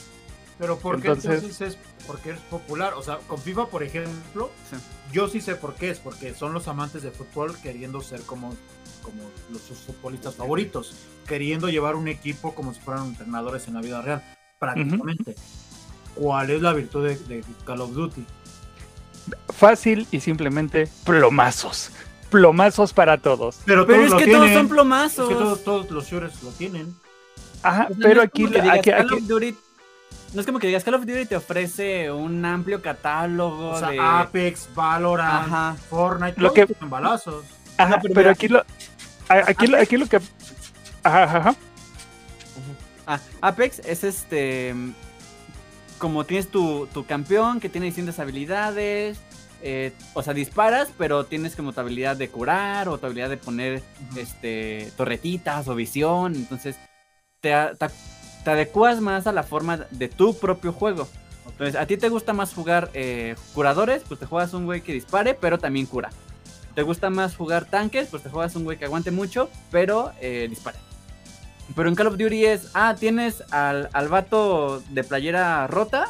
Pero 0.60 0.77
¿por 0.77 1.01
qué 1.01 1.07
Entonces- 1.10 1.41
dices 1.41 1.77
porque 2.05 2.29
es 2.29 2.39
popular? 2.41 2.93
O 2.93 3.01
sea, 3.01 3.17
con 3.27 3.39
FIFA, 3.39 3.65
por 3.67 3.81
ejemplo, 3.83 4.51
Sí. 4.69 4.77
yo 5.12 5.27
sí 5.27 5.41
sé 5.41 5.55
por 5.55 5.73
qué 5.73 5.89
es, 5.89 5.99
porque 5.99 6.33
son 6.36 6.53
los 6.53 6.67
amantes 6.67 7.01
de 7.01 7.10
fútbol 7.12 7.55
queriendo 7.63 8.01
ser 8.01 8.21
como, 8.21 8.55
como 9.01 9.23
los, 9.51 9.62
sus 9.63 9.79
futbolistas 9.79 10.36
favoritos, 10.36 10.95
queriendo 11.27 11.69
llevar 11.69 11.95
un 11.95 12.07
equipo 12.07 12.53
como 12.53 12.71
si 12.73 12.79
fueran 12.81 13.07
entrenadores 13.07 13.67
en 13.67 13.73
la 13.73 13.81
vida 13.81 14.01
real, 14.03 14.23
prácticamente. 14.60 15.36
¿Cuál 16.17 16.49
es 16.49 16.62
la 16.62 16.73
virtud 16.73 17.08
de, 17.08 17.15
de 17.15 17.43
Call 17.65 17.82
of 17.82 17.91
Duty? 17.93 18.25
Fácil 19.49 20.08
y 20.12 20.19
simplemente 20.19 20.88
plomazos. 21.03 21.91
Plomazos 22.30 22.93
para 22.93 23.17
todos. 23.17 23.60
Pero, 23.65 23.86
Pero 23.86 23.99
todos 23.99 24.06
es 24.06 24.12
lo 24.12 24.17
que 24.17 24.23
tienen. 24.25 24.41
todos 24.41 24.53
son 24.53 24.65
Es 24.65 24.71
plomazos. 24.71 25.30
que 25.30 25.36
todos, 25.36 25.63
todos 25.63 25.91
los 25.91 26.06
shooters 26.08 26.43
lo 26.43 26.49
tienen. 26.51 26.95
Ajá, 27.63 27.88
sea, 27.88 27.95
pero 28.01 28.15
no 28.15 28.21
es 28.21 28.27
aquí, 28.27 28.45
digas, 28.47 28.77
aquí, 28.80 28.89
Call 28.91 29.13
of 29.13 29.19
Duty- 29.23 29.56
no 30.34 30.41
es 30.41 30.45
como 30.45 30.60
que 30.60 30.67
digas 30.67 30.84
Call 30.84 30.93
of 30.95 31.06
Duty 31.06 31.25
te 31.25 31.35
ofrece 31.37 32.12
un 32.12 32.44
amplio 32.44 32.81
catálogo 32.81 33.69
O 33.71 33.79
sea, 33.79 33.89
de... 33.89 34.00
Apex, 34.00 34.67
Valorant, 34.75 35.48
Ajá. 35.48 35.75
Fortnite, 35.89 36.39
Lo 36.41 36.52
todos 36.52 36.54
que- 36.67 36.73
tienen 36.73 36.89
balazos. 36.89 37.46
ajá, 37.77 38.00
pero 38.02 38.13
pero 38.13 38.19
mira, 38.21 38.31
aquí 38.31 38.48
lo, 38.50 38.63
aquí 39.29 39.67
lo, 39.67 39.77
aquí 39.77 39.98
lo 39.98 40.06
que, 40.08 40.17
ajá, 41.04 41.23
ajá, 41.23 41.37
ajá. 41.39 41.56
Ah, 43.10 43.19
Apex 43.41 43.79
es 43.79 44.04
este. 44.04 44.75
Como 45.98 46.25
tienes 46.25 46.50
tu, 46.50 46.87
tu 46.93 47.06
campeón 47.06 47.60
que 47.60 47.69
tiene 47.69 47.87
distintas 47.87 48.19
habilidades. 48.19 49.19
eh, 49.63 49.91
o 50.13 50.21
sea, 50.21 50.33
disparas, 50.35 50.89
pero 51.00 51.25
tienes 51.25 51.56
como 51.56 51.73
tu 51.73 51.79
habilidad 51.81 52.15
de 52.15 52.29
curar 52.29 52.87
o 52.89 53.00
tu 53.00 53.08
habilidad 53.08 53.29
de 53.29 53.37
poner 53.37 53.81
este, 54.15 54.91
torretitas 54.95 55.67
o 55.67 55.73
visión. 55.75 56.35
Entonces, 56.35 56.75
te, 57.41 57.54
a- 57.56 57.73
te, 57.73 57.87
te 58.43 58.50
adecuas 58.52 59.02
más 59.02 59.25
a 59.25 59.31
la 59.31 59.41
forma 59.43 59.77
de 59.89 60.10
tu 60.10 60.37
propio 60.37 60.73
juego. 60.73 61.08
Entonces, 61.50 61.75
a 61.75 61.87
ti 61.87 61.98
te 61.98 62.10
gusta 62.10 62.33
más 62.33 62.54
jugar 62.54 62.91
eh, 62.93 63.35
curadores, 63.56 64.04
pues 64.08 64.19
te 64.19 64.27
juegas 64.27 64.54
un 64.54 64.65
güey 64.65 64.81
que 64.81 64.93
dispare, 64.93 65.33
pero 65.33 65.58
también 65.58 65.87
cura. 65.87 66.10
¿Te 66.75 66.83
gusta 66.83 67.10
más 67.10 67.35
jugar 67.35 67.65
tanques? 67.65 68.10
Pues 68.10 68.21
te 68.21 68.29
juegas 68.29 68.56
un 68.56 68.63
güey 68.63 68.77
que 68.77 68.85
aguante 68.85 69.10
mucho, 69.10 69.50
pero 69.71 70.12
eh, 70.21 70.45
dispare. 70.50 70.77
Pero 71.75 71.89
en 71.89 71.95
Call 71.95 72.07
of 72.07 72.17
Duty 72.17 72.45
es, 72.45 72.69
ah, 72.73 72.95
tienes 72.99 73.43
al, 73.51 73.89
al 73.93 74.07
vato 74.07 74.81
de 74.89 75.03
playera 75.03 75.67
rota, 75.67 76.05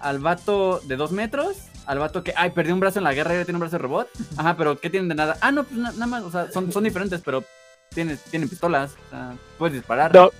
al 0.00 0.18
vato 0.18 0.80
de 0.84 0.96
dos 0.96 1.12
metros, 1.12 1.56
al 1.86 1.98
vato 1.98 2.22
que, 2.24 2.32
ay, 2.36 2.50
perdió 2.50 2.74
un 2.74 2.80
brazo 2.80 2.98
en 2.98 3.04
la 3.04 3.14
guerra 3.14 3.30
y 3.30 3.34
ahora 3.34 3.44
tiene 3.44 3.56
un 3.56 3.60
brazo 3.60 3.76
de 3.76 3.82
robot. 3.82 4.08
Ajá, 4.36 4.56
pero 4.56 4.78
¿qué 4.80 4.90
tienen 4.90 5.08
de 5.08 5.14
nada? 5.14 5.36
Ah, 5.40 5.52
no, 5.52 5.64
pues 5.64 5.78
na- 5.78 5.92
nada 5.92 6.06
más, 6.06 6.22
o 6.24 6.30
sea, 6.30 6.50
son, 6.50 6.72
son 6.72 6.84
diferentes, 6.84 7.20
pero 7.24 7.44
tienen, 7.94 8.18
tienen 8.30 8.48
pistolas, 8.48 8.92
o 9.06 9.10
sea, 9.10 9.34
puedes 9.58 9.74
disparar. 9.74 10.12
No, 10.14 10.30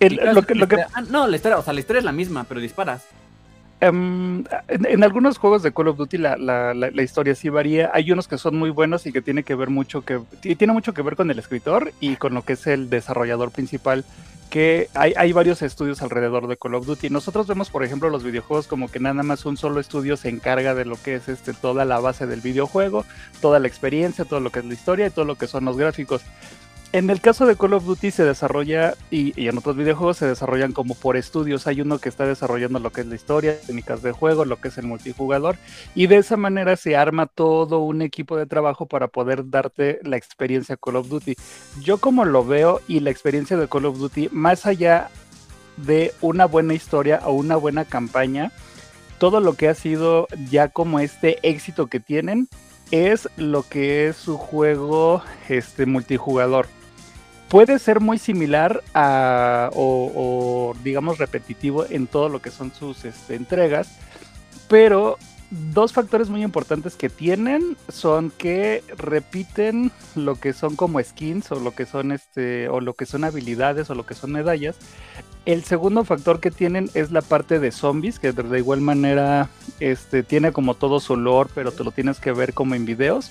el- 0.00 0.14
Y 0.14 0.16
cada 0.18 0.32
lo 0.32 0.42
que, 0.42 0.54
lo 0.54 0.68
que, 0.68 0.76
historia- 0.76 0.88
ah, 0.94 1.02
no, 1.02 1.26
la 1.26 1.36
historia, 1.36 1.58
o 1.58 1.62
sea, 1.62 1.72
la 1.72 1.80
historia 1.80 1.98
es 1.98 2.04
la 2.04 2.12
misma, 2.12 2.44
pero 2.44 2.60
disparas. 2.60 3.02
Em, 3.80 4.42
en, 4.66 5.04
algunos 5.04 5.38
juegos 5.38 5.62
de 5.62 5.72
Call 5.72 5.88
of 5.88 5.96
Duty 5.98 6.18
la, 6.18 6.36
la- 6.36 6.74
la- 6.74 6.90
la 6.90 7.02
historia 7.02 7.34
sí 7.36 7.48
varía. 7.48 7.90
Hay 7.94 8.10
unos 8.10 8.26
que 8.26 8.36
son 8.38 8.56
muy 8.56 8.70
buenos 8.70 9.06
y 9.06 9.12
que 9.12 9.22
tiene 9.22 9.44
que 9.44 9.54
ver 9.54 9.70
mucho 9.70 10.02
que 10.02 10.20
ti- 10.40 10.56
tiene 10.56 10.72
mucho 10.72 10.92
que 10.94 11.02
ver 11.02 11.14
con 11.14 11.30
el 11.30 11.38
escritor 11.38 11.92
y 12.00 12.16
con 12.16 12.34
lo 12.34 12.42
que 12.42 12.54
es 12.54 12.66
el 12.66 12.90
desarrollador 12.90 13.50
principal. 13.52 14.04
Que 14.50 14.88
hay, 14.94 15.12
hay 15.16 15.32
varios 15.32 15.60
estudios 15.60 16.00
alrededor 16.02 16.48
de 16.48 16.56
Call 16.56 16.74
of 16.74 16.86
Duty. 16.86 17.10
Nosotros 17.10 17.46
vemos, 17.46 17.68
por 17.70 17.84
ejemplo, 17.84 18.08
los 18.08 18.24
videojuegos 18.24 18.66
como 18.66 18.90
que 18.90 18.98
nada 18.98 19.22
más 19.22 19.44
un 19.44 19.56
solo 19.58 19.78
estudio 19.78 20.16
se 20.16 20.30
encarga 20.30 20.74
de 20.74 20.86
lo 20.86 20.96
que 20.96 21.16
es 21.16 21.28
este, 21.28 21.52
toda 21.52 21.84
la 21.84 22.00
base 22.00 22.26
del 22.26 22.40
videojuego, 22.40 23.04
toda 23.42 23.58
la 23.58 23.68
experiencia, 23.68 24.24
todo 24.24 24.40
lo 24.40 24.50
que 24.50 24.60
es 24.60 24.64
la 24.64 24.72
historia 24.74 25.06
y 25.06 25.10
todo 25.10 25.26
lo 25.26 25.36
que 25.36 25.46
son 25.46 25.66
los 25.66 25.76
gráficos. 25.76 26.22
En 26.90 27.10
el 27.10 27.20
caso 27.20 27.44
de 27.44 27.54
Call 27.54 27.74
of 27.74 27.84
Duty 27.84 28.10
se 28.10 28.24
desarrolla, 28.24 28.94
y, 29.10 29.46
en 29.46 29.58
otros 29.58 29.76
videojuegos 29.76 30.16
se 30.16 30.26
desarrollan 30.26 30.72
como 30.72 30.94
por 30.94 31.18
estudios. 31.18 31.66
Hay 31.66 31.82
uno 31.82 31.98
que 31.98 32.08
está 32.08 32.24
desarrollando 32.24 32.78
lo 32.78 32.92
que 32.92 33.02
es 33.02 33.06
la 33.06 33.14
historia, 33.14 33.60
técnicas 33.60 34.00
de 34.00 34.12
juego, 34.12 34.46
lo 34.46 34.58
que 34.58 34.68
es 34.68 34.78
el 34.78 34.86
multijugador, 34.86 35.56
y 35.94 36.06
de 36.06 36.16
esa 36.16 36.38
manera 36.38 36.76
se 36.76 36.96
arma 36.96 37.26
todo 37.26 37.80
un 37.80 38.00
equipo 38.00 38.38
de 38.38 38.46
trabajo 38.46 38.86
para 38.86 39.08
poder 39.08 39.50
darte 39.50 40.00
la 40.02 40.16
experiencia 40.16 40.78
Call 40.78 40.96
of 40.96 41.08
Duty. 41.08 41.34
Yo 41.82 41.98
como 41.98 42.24
lo 42.24 42.42
veo 42.42 42.80
y 42.88 43.00
la 43.00 43.10
experiencia 43.10 43.58
de 43.58 43.68
Call 43.68 43.84
of 43.84 43.98
Duty, 43.98 44.30
más 44.32 44.64
allá 44.64 45.10
de 45.76 46.14
una 46.22 46.46
buena 46.46 46.72
historia 46.72 47.20
o 47.26 47.32
una 47.32 47.56
buena 47.56 47.84
campaña, 47.84 48.50
todo 49.18 49.40
lo 49.40 49.52
que 49.52 49.68
ha 49.68 49.74
sido 49.74 50.26
ya 50.50 50.68
como 50.68 51.00
este 51.00 51.38
éxito 51.46 51.88
que 51.88 52.00
tienen 52.00 52.48
es 52.90 53.28
lo 53.36 53.62
que 53.62 54.08
es 54.08 54.16
su 54.16 54.38
juego 54.38 55.22
este 55.50 55.84
multijugador. 55.84 56.66
Puede 57.48 57.78
ser 57.78 58.00
muy 58.00 58.18
similar 58.18 58.82
a, 58.94 59.70
o, 59.74 60.74
digamos 60.84 61.18
repetitivo 61.18 61.86
en 61.88 62.06
todo 62.06 62.28
lo 62.28 62.40
que 62.40 62.50
son 62.50 62.72
sus 62.72 63.04
este, 63.04 63.34
entregas, 63.34 63.98
pero 64.68 65.18
dos 65.50 65.94
factores 65.94 66.28
muy 66.28 66.42
importantes 66.42 66.94
que 66.94 67.08
tienen 67.08 67.76
son 67.88 68.30
que 68.30 68.84
repiten 68.98 69.90
lo 70.14 70.34
que 70.34 70.52
son 70.52 70.76
como 70.76 71.02
skins 71.02 71.50
o 71.50 71.58
lo 71.58 71.74
que 71.74 71.86
son 71.86 72.12
este 72.12 72.68
o 72.68 72.80
lo 72.80 72.92
que 72.92 73.06
son 73.06 73.24
habilidades 73.24 73.88
o 73.88 73.94
lo 73.94 74.04
que 74.04 74.14
son 74.14 74.32
medallas. 74.32 74.76
El 75.46 75.64
segundo 75.64 76.04
factor 76.04 76.40
que 76.40 76.50
tienen 76.50 76.90
es 76.92 77.10
la 77.10 77.22
parte 77.22 77.58
de 77.58 77.72
zombies, 77.72 78.18
que 78.18 78.32
de 78.32 78.58
igual 78.58 78.82
manera 78.82 79.48
este, 79.80 80.22
tiene 80.22 80.52
como 80.52 80.74
todo 80.74 81.00
su 81.00 81.16
lore, 81.16 81.48
pero 81.54 81.72
te 81.72 81.84
lo 81.84 81.90
tienes 81.90 82.20
que 82.20 82.32
ver 82.32 82.52
como 82.52 82.74
en 82.74 82.84
videos. 82.84 83.30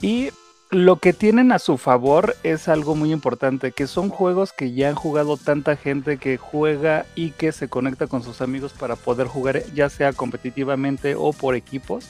Y 0.00 0.30
lo 0.72 0.96
que 0.96 1.12
tienen 1.12 1.52
a 1.52 1.58
su 1.58 1.76
favor 1.76 2.34
es 2.44 2.66
algo 2.66 2.96
muy 2.96 3.12
importante, 3.12 3.72
que 3.72 3.86
son 3.86 4.08
juegos 4.08 4.54
que 4.54 4.72
ya 4.72 4.88
han 4.88 4.94
jugado 4.94 5.36
tanta 5.36 5.76
gente 5.76 6.16
que 6.16 6.38
juega 6.38 7.04
y 7.14 7.32
que 7.32 7.52
se 7.52 7.68
conecta 7.68 8.06
con 8.06 8.22
sus 8.22 8.40
amigos 8.40 8.72
para 8.72 8.96
poder 8.96 9.26
jugar 9.26 9.62
ya 9.74 9.90
sea 9.90 10.14
competitivamente 10.14 11.14
o 11.14 11.34
por 11.34 11.56
equipos. 11.56 12.06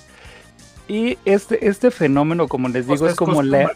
Y 0.86 1.18
este, 1.24 1.66
este 1.66 1.90
fenómeno, 1.90 2.46
como 2.46 2.68
les 2.68 2.86
digo, 2.86 2.94
O 2.94 2.98
sea, 2.98 3.08
es 3.10 3.16
como 3.16 3.42
la... 3.42 3.72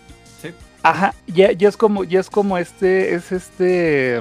Ajá, 0.85 1.15
ya, 1.27 1.51
ya 1.51 1.69
es 1.69 1.77
como, 1.77 2.05
ya 2.05 2.21
es 2.21 2.31
como 2.31 2.57
este, 2.57 3.15
es 3.17 3.33
este, 3.33 4.21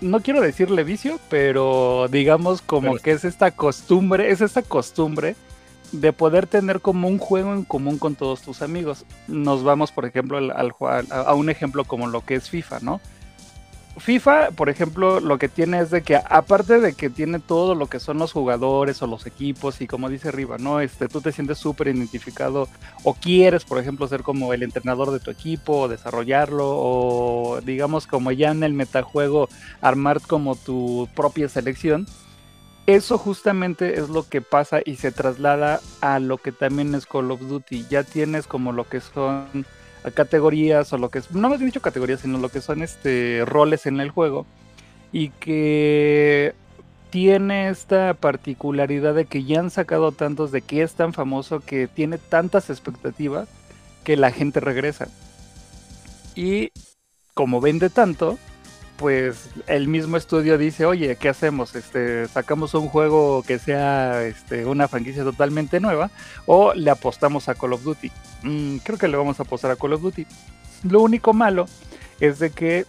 no 0.00 0.20
quiero 0.20 0.40
decirle 0.40 0.82
vicio, 0.82 1.20
pero 1.28 2.08
digamos 2.10 2.62
como 2.62 2.92
Pero- 2.92 3.02
que 3.02 3.10
es 3.12 3.26
esta 3.26 3.50
costumbre, 3.50 4.30
es 4.30 4.40
esta 4.40 4.62
costumbre 4.62 5.36
de 5.92 6.12
poder 6.12 6.46
tener 6.46 6.80
como 6.80 7.08
un 7.08 7.18
juego 7.18 7.52
en 7.54 7.64
común 7.64 7.98
con 7.98 8.14
todos 8.14 8.42
tus 8.42 8.62
amigos. 8.62 9.04
Nos 9.28 9.62
vamos, 9.62 9.92
por 9.92 10.04
ejemplo, 10.04 10.38
al, 10.38 10.52
a, 11.10 11.34
un 11.34 11.50
ejemplo 11.50 11.84
como 11.84 12.06
lo 12.06 12.22
que 12.24 12.34
es 12.34 12.50
FIFA, 12.50 12.80
¿no? 12.80 13.00
FIFA, 13.98 14.50
por 14.50 14.68
ejemplo, 14.68 15.20
lo 15.20 15.38
que 15.38 15.48
tiene 15.48 15.80
es 15.80 15.90
de 15.90 16.02
que 16.02 16.16
aparte 16.16 16.80
de 16.80 16.92
que 16.92 17.08
tiene 17.08 17.40
todo 17.40 17.74
lo 17.74 17.86
que 17.86 17.98
son 17.98 18.18
los 18.18 18.30
jugadores 18.30 19.00
o 19.00 19.06
los 19.06 19.26
equipos 19.26 19.80
y 19.80 19.86
como 19.86 20.10
dice 20.10 20.28
arriba, 20.28 20.58
¿no? 20.58 20.80
Este, 20.80 21.08
tú 21.08 21.22
te 21.22 21.32
sientes 21.32 21.56
súper 21.56 21.88
identificado 21.88 22.68
o 23.04 23.14
quieres, 23.14 23.64
por 23.64 23.78
ejemplo, 23.78 24.06
ser 24.06 24.22
como 24.22 24.52
el 24.52 24.62
entrenador 24.62 25.12
de 25.12 25.20
tu 25.20 25.30
equipo, 25.30 25.80
o 25.80 25.88
desarrollarlo, 25.88 26.66
o 26.68 27.60
digamos 27.64 28.06
como 28.06 28.32
ya 28.32 28.50
en 28.50 28.62
el 28.64 28.74
metajuego 28.74 29.48
armar 29.80 30.20
como 30.20 30.56
tu 30.56 31.08
propia 31.14 31.48
selección. 31.48 32.06
Eso 32.86 33.18
justamente 33.18 33.98
es 33.98 34.08
lo 34.08 34.28
que 34.28 34.40
pasa 34.40 34.80
y 34.84 34.96
se 34.96 35.10
traslada 35.10 35.80
a 36.00 36.20
lo 36.20 36.38
que 36.38 36.52
también 36.52 36.94
es 36.94 37.04
Call 37.04 37.32
of 37.32 37.40
Duty. 37.40 37.86
Ya 37.90 38.04
tienes 38.04 38.46
como 38.46 38.72
lo 38.72 38.88
que 38.88 39.00
son 39.00 39.66
categorías 40.14 40.92
o 40.92 40.98
lo 40.98 41.10
que 41.10 41.18
es, 41.18 41.32
no 41.32 41.48
me 41.48 41.56
he 41.56 41.58
dicho 41.58 41.80
categorías, 41.80 42.20
sino 42.20 42.38
lo 42.38 42.48
que 42.48 42.60
son 42.60 42.82
este 42.82 43.42
roles 43.44 43.86
en 43.86 44.00
el 44.00 44.10
juego 44.10 44.46
y 45.10 45.30
que 45.30 46.54
tiene 47.10 47.70
esta 47.70 48.14
particularidad 48.14 49.14
de 49.14 49.24
que 49.24 49.42
ya 49.42 49.58
han 49.58 49.70
sacado 49.70 50.12
tantos 50.12 50.52
de 50.52 50.62
que 50.62 50.82
es 50.82 50.94
tan 50.94 51.12
famoso 51.12 51.60
que 51.60 51.88
tiene 51.88 52.18
tantas 52.18 52.70
expectativas 52.70 53.48
que 54.04 54.16
la 54.16 54.30
gente 54.30 54.60
regresa. 54.60 55.08
Y 56.34 56.70
como 57.34 57.60
vende 57.60 57.90
tanto, 57.90 58.38
pues 58.96 59.50
el 59.66 59.88
mismo 59.88 60.16
estudio 60.16 60.58
dice, 60.58 60.86
oye, 60.86 61.16
¿qué 61.16 61.28
hacemos? 61.28 61.74
Este, 61.74 62.26
sacamos 62.28 62.74
un 62.74 62.88
juego 62.88 63.42
que 63.42 63.58
sea 63.58 64.24
este, 64.24 64.64
una 64.64 64.88
franquicia 64.88 65.24
totalmente 65.24 65.80
nueva 65.80 66.10
o 66.46 66.74
le 66.74 66.90
apostamos 66.90 67.48
a 67.48 67.54
Call 67.54 67.74
of 67.74 67.82
Duty. 67.82 68.10
Mm, 68.42 68.76
creo 68.78 68.98
que 68.98 69.08
le 69.08 69.16
vamos 69.16 69.38
a 69.38 69.42
apostar 69.42 69.70
a 69.70 69.76
Call 69.76 69.92
of 69.92 70.02
Duty. 70.02 70.26
Lo 70.84 71.00
único 71.00 71.32
malo 71.32 71.66
es 72.20 72.38
de 72.38 72.50
que 72.50 72.86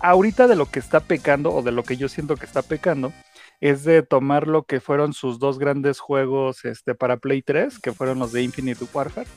ahorita 0.00 0.46
de 0.46 0.56
lo 0.56 0.66
que 0.66 0.78
está 0.78 1.00
pecando 1.00 1.52
o 1.52 1.62
de 1.62 1.72
lo 1.72 1.82
que 1.82 1.96
yo 1.96 2.08
siento 2.08 2.36
que 2.36 2.46
está 2.46 2.62
pecando 2.62 3.12
es 3.60 3.84
de 3.84 4.02
tomar 4.02 4.48
lo 4.48 4.64
que 4.64 4.80
fueron 4.80 5.12
sus 5.12 5.38
dos 5.38 5.58
grandes 5.58 6.00
juegos 6.00 6.64
este, 6.64 6.96
para 6.96 7.18
Play 7.18 7.42
3, 7.42 7.78
que 7.78 7.92
fueron 7.92 8.18
los 8.18 8.32
de 8.32 8.42
Infinite 8.42 8.84
Warfare, 8.92 9.28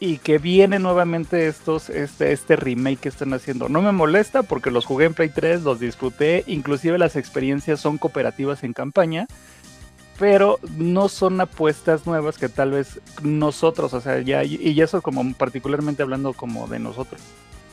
y 0.00 0.18
que 0.18 0.38
viene 0.38 0.78
nuevamente 0.78 1.46
estos, 1.46 1.90
este, 1.90 2.32
este 2.32 2.56
remake 2.56 3.00
que 3.00 3.08
están 3.08 3.32
haciendo. 3.32 3.68
No 3.68 3.82
me 3.82 3.92
molesta 3.92 4.42
porque 4.42 4.70
los 4.70 4.84
jugué 4.86 5.06
en 5.06 5.14
Play 5.14 5.30
3, 5.30 5.62
los 5.62 5.80
disfruté, 5.80 6.44
inclusive 6.46 6.98
las 6.98 7.16
experiencias 7.16 7.80
son 7.80 7.98
cooperativas 7.98 8.64
en 8.64 8.72
campaña, 8.72 9.26
pero 10.18 10.58
no 10.76 11.08
son 11.08 11.40
apuestas 11.40 12.06
nuevas 12.06 12.38
que 12.38 12.48
tal 12.48 12.70
vez 12.72 13.00
nosotros, 13.22 13.94
o 13.94 14.00
sea, 14.00 14.20
ya, 14.20 14.44
y 14.44 14.80
eso 14.80 15.02
como 15.02 15.32
particularmente 15.34 16.02
hablando 16.02 16.32
como 16.32 16.66
de 16.68 16.78
nosotros, 16.78 17.20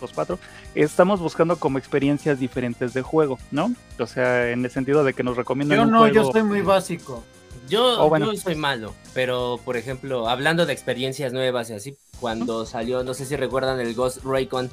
los 0.02 0.12
cuatro, 0.12 0.40
estamos 0.76 1.20
buscando 1.20 1.58
como 1.58 1.78
experiencias 1.78 2.40
diferentes 2.40 2.94
de 2.94 3.02
juego, 3.04 3.38
¿no? 3.52 3.74
O 4.00 4.08
sea, 4.08 4.50
en 4.50 4.66
el 4.66 4.72
sentido 4.72 5.04
de 5.04 5.14
que 5.14 5.24
nos 5.24 5.38
recomiendan 5.38 5.78
Yo 5.78 5.84
un 5.84 5.92
no, 5.92 6.00
juego. 6.00 6.16
yo 6.16 6.32
soy 6.32 6.44
muy 6.44 6.62
básico. 6.62 7.24
Yo, 7.72 8.04
Oh, 8.04 8.10
bueno. 8.10 8.34
yo 8.34 8.38
soy 8.40 8.56
malo, 8.56 8.94
pero 9.14 9.58
por 9.64 9.78
ejemplo, 9.78 10.28
hablando 10.28 10.66
de 10.66 10.74
experiencias 10.74 11.32
nuevas 11.32 11.70
y 11.70 11.74
así, 11.74 11.98
cuando 12.20 12.66
salió, 12.66 13.04
no 13.06 13.14
sé 13.14 13.26
si 13.26 13.38
recuerdan 13.38 13.80
el 13.80 13.96
Ghost 13.96 14.26
Recon 14.26 14.70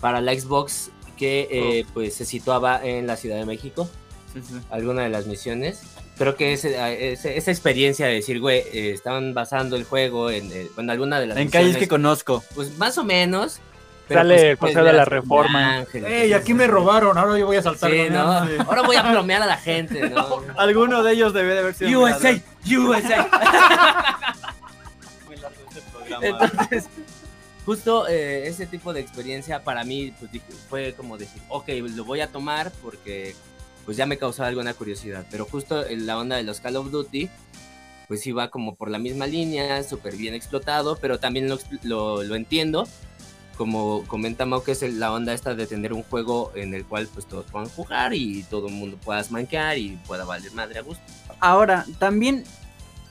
para 0.00 0.20
la 0.20 0.32
Xbox, 0.32 0.90
que 1.16 1.48
eh, 1.50 1.84
pues 1.92 2.14
se 2.14 2.24
situaba 2.24 2.80
en 2.84 3.08
la 3.08 3.16
Ciudad 3.16 3.36
de 3.36 3.44
México, 3.46 3.88
Sí, 4.32 4.40
sí. 4.48 4.54
alguna 4.70 5.02
de 5.02 5.08
las 5.08 5.26
misiones. 5.26 5.80
Creo 6.16 6.36
que 6.36 6.52
ese- 6.52 7.12
ese- 7.12 7.36
esa 7.36 7.50
experiencia 7.50 8.06
de 8.06 8.14
decir, 8.14 8.38
güey, 8.40 8.60
eh, 8.72 8.92
estaban 8.92 9.34
basando 9.34 9.74
el 9.74 9.82
juego 9.82 10.30
en, 10.30 10.52
eh, 10.52 10.68
en 10.78 10.90
alguna 10.90 11.18
de 11.18 11.26
las 11.26 11.36
En 11.38 11.50
calles 11.50 11.76
que 11.76 11.88
conozco. 11.88 12.44
Pues 12.54 12.78
más 12.78 12.96
o 12.98 13.02
menos. 13.04 13.58
Sale 14.08 14.34
pues, 14.34 14.42
el 14.44 14.56
Paseo 14.58 14.84
ver 14.84 14.92
de 14.92 14.98
la 14.98 15.04
Reforma. 15.04 15.84
Ey, 15.92 16.32
aquí 16.34 16.52
me 16.54 16.66
robaron, 16.66 17.16
ahora 17.16 17.38
yo 17.38 17.46
voy 17.46 17.56
a 17.56 17.62
saltar. 17.62 17.90
Sí, 17.90 17.96
con 18.04 18.12
¿no? 18.12 18.44
él. 18.44 18.58
Ahora 18.66 18.82
voy 18.82 18.96
a 18.96 19.02
plomear 19.10 19.42
a 19.42 19.46
la 19.46 19.56
gente, 19.56 20.10
¿no? 20.10 20.42
Alguno 20.56 21.02
de 21.02 21.12
ellos 21.12 21.32
debe 21.32 21.54
de 21.54 21.60
haber 21.60 21.74
sido. 21.74 22.00
USA, 22.00 22.32
mi 22.64 22.76
USA. 22.76 23.28
Este. 26.20 26.28
Entonces, 26.28 26.84
justo 27.64 28.06
eh, 28.08 28.46
ese 28.46 28.66
tipo 28.66 28.92
de 28.92 29.00
experiencia 29.00 29.62
para 29.64 29.84
mí 29.84 30.12
pues, 30.18 30.30
dije- 30.30 30.44
fue 30.68 30.94
como 30.94 31.16
decir, 31.18 31.40
ok, 31.48 31.68
lo 31.94 32.04
voy 32.04 32.20
a 32.20 32.28
tomar 32.28 32.70
porque 32.82 33.34
pues 33.84 33.96
ya 33.96 34.06
me 34.06 34.16
causaba 34.18 34.48
alguna 34.48 34.74
curiosidad. 34.74 35.24
Pero 35.30 35.44
justo 35.46 35.84
en 35.86 36.06
la 36.06 36.18
onda 36.18 36.36
de 36.36 36.42
los 36.42 36.60
Call 36.60 36.76
of 36.76 36.90
Duty, 36.90 37.28
pues 38.08 38.26
iba 38.26 38.48
como 38.48 38.74
por 38.76 38.90
la 38.90 38.98
misma 38.98 39.26
línea, 39.26 39.82
súper 39.82 40.16
bien 40.16 40.34
explotado, 40.34 40.96
pero 41.00 41.18
también 41.18 41.48
lo, 41.48 41.58
lo, 41.82 42.22
lo 42.22 42.34
entiendo. 42.34 42.86
Como 43.56 44.04
comenta 44.06 44.44
Mau, 44.46 44.62
que 44.64 44.72
es 44.72 44.82
el- 44.82 44.98
la 44.98 45.12
onda 45.12 45.32
esta 45.32 45.54
de 45.54 45.66
tener 45.66 45.92
un 45.92 46.02
juego 46.02 46.50
en 46.56 46.74
el 46.74 46.84
cual 46.84 47.08
pues 47.12 47.26
todos 47.26 47.44
puedan 47.50 47.68
jugar 47.68 48.12
y 48.14 48.42
todo 48.44 48.66
el 48.68 48.74
mundo 48.74 48.96
pueda 49.04 49.22
manquear 49.30 49.78
y 49.78 49.96
pueda 50.06 50.24
valer 50.24 50.52
madre 50.52 50.78
a 50.78 50.82
gusto. 50.82 51.02
Ahora, 51.40 51.84
también. 51.98 52.44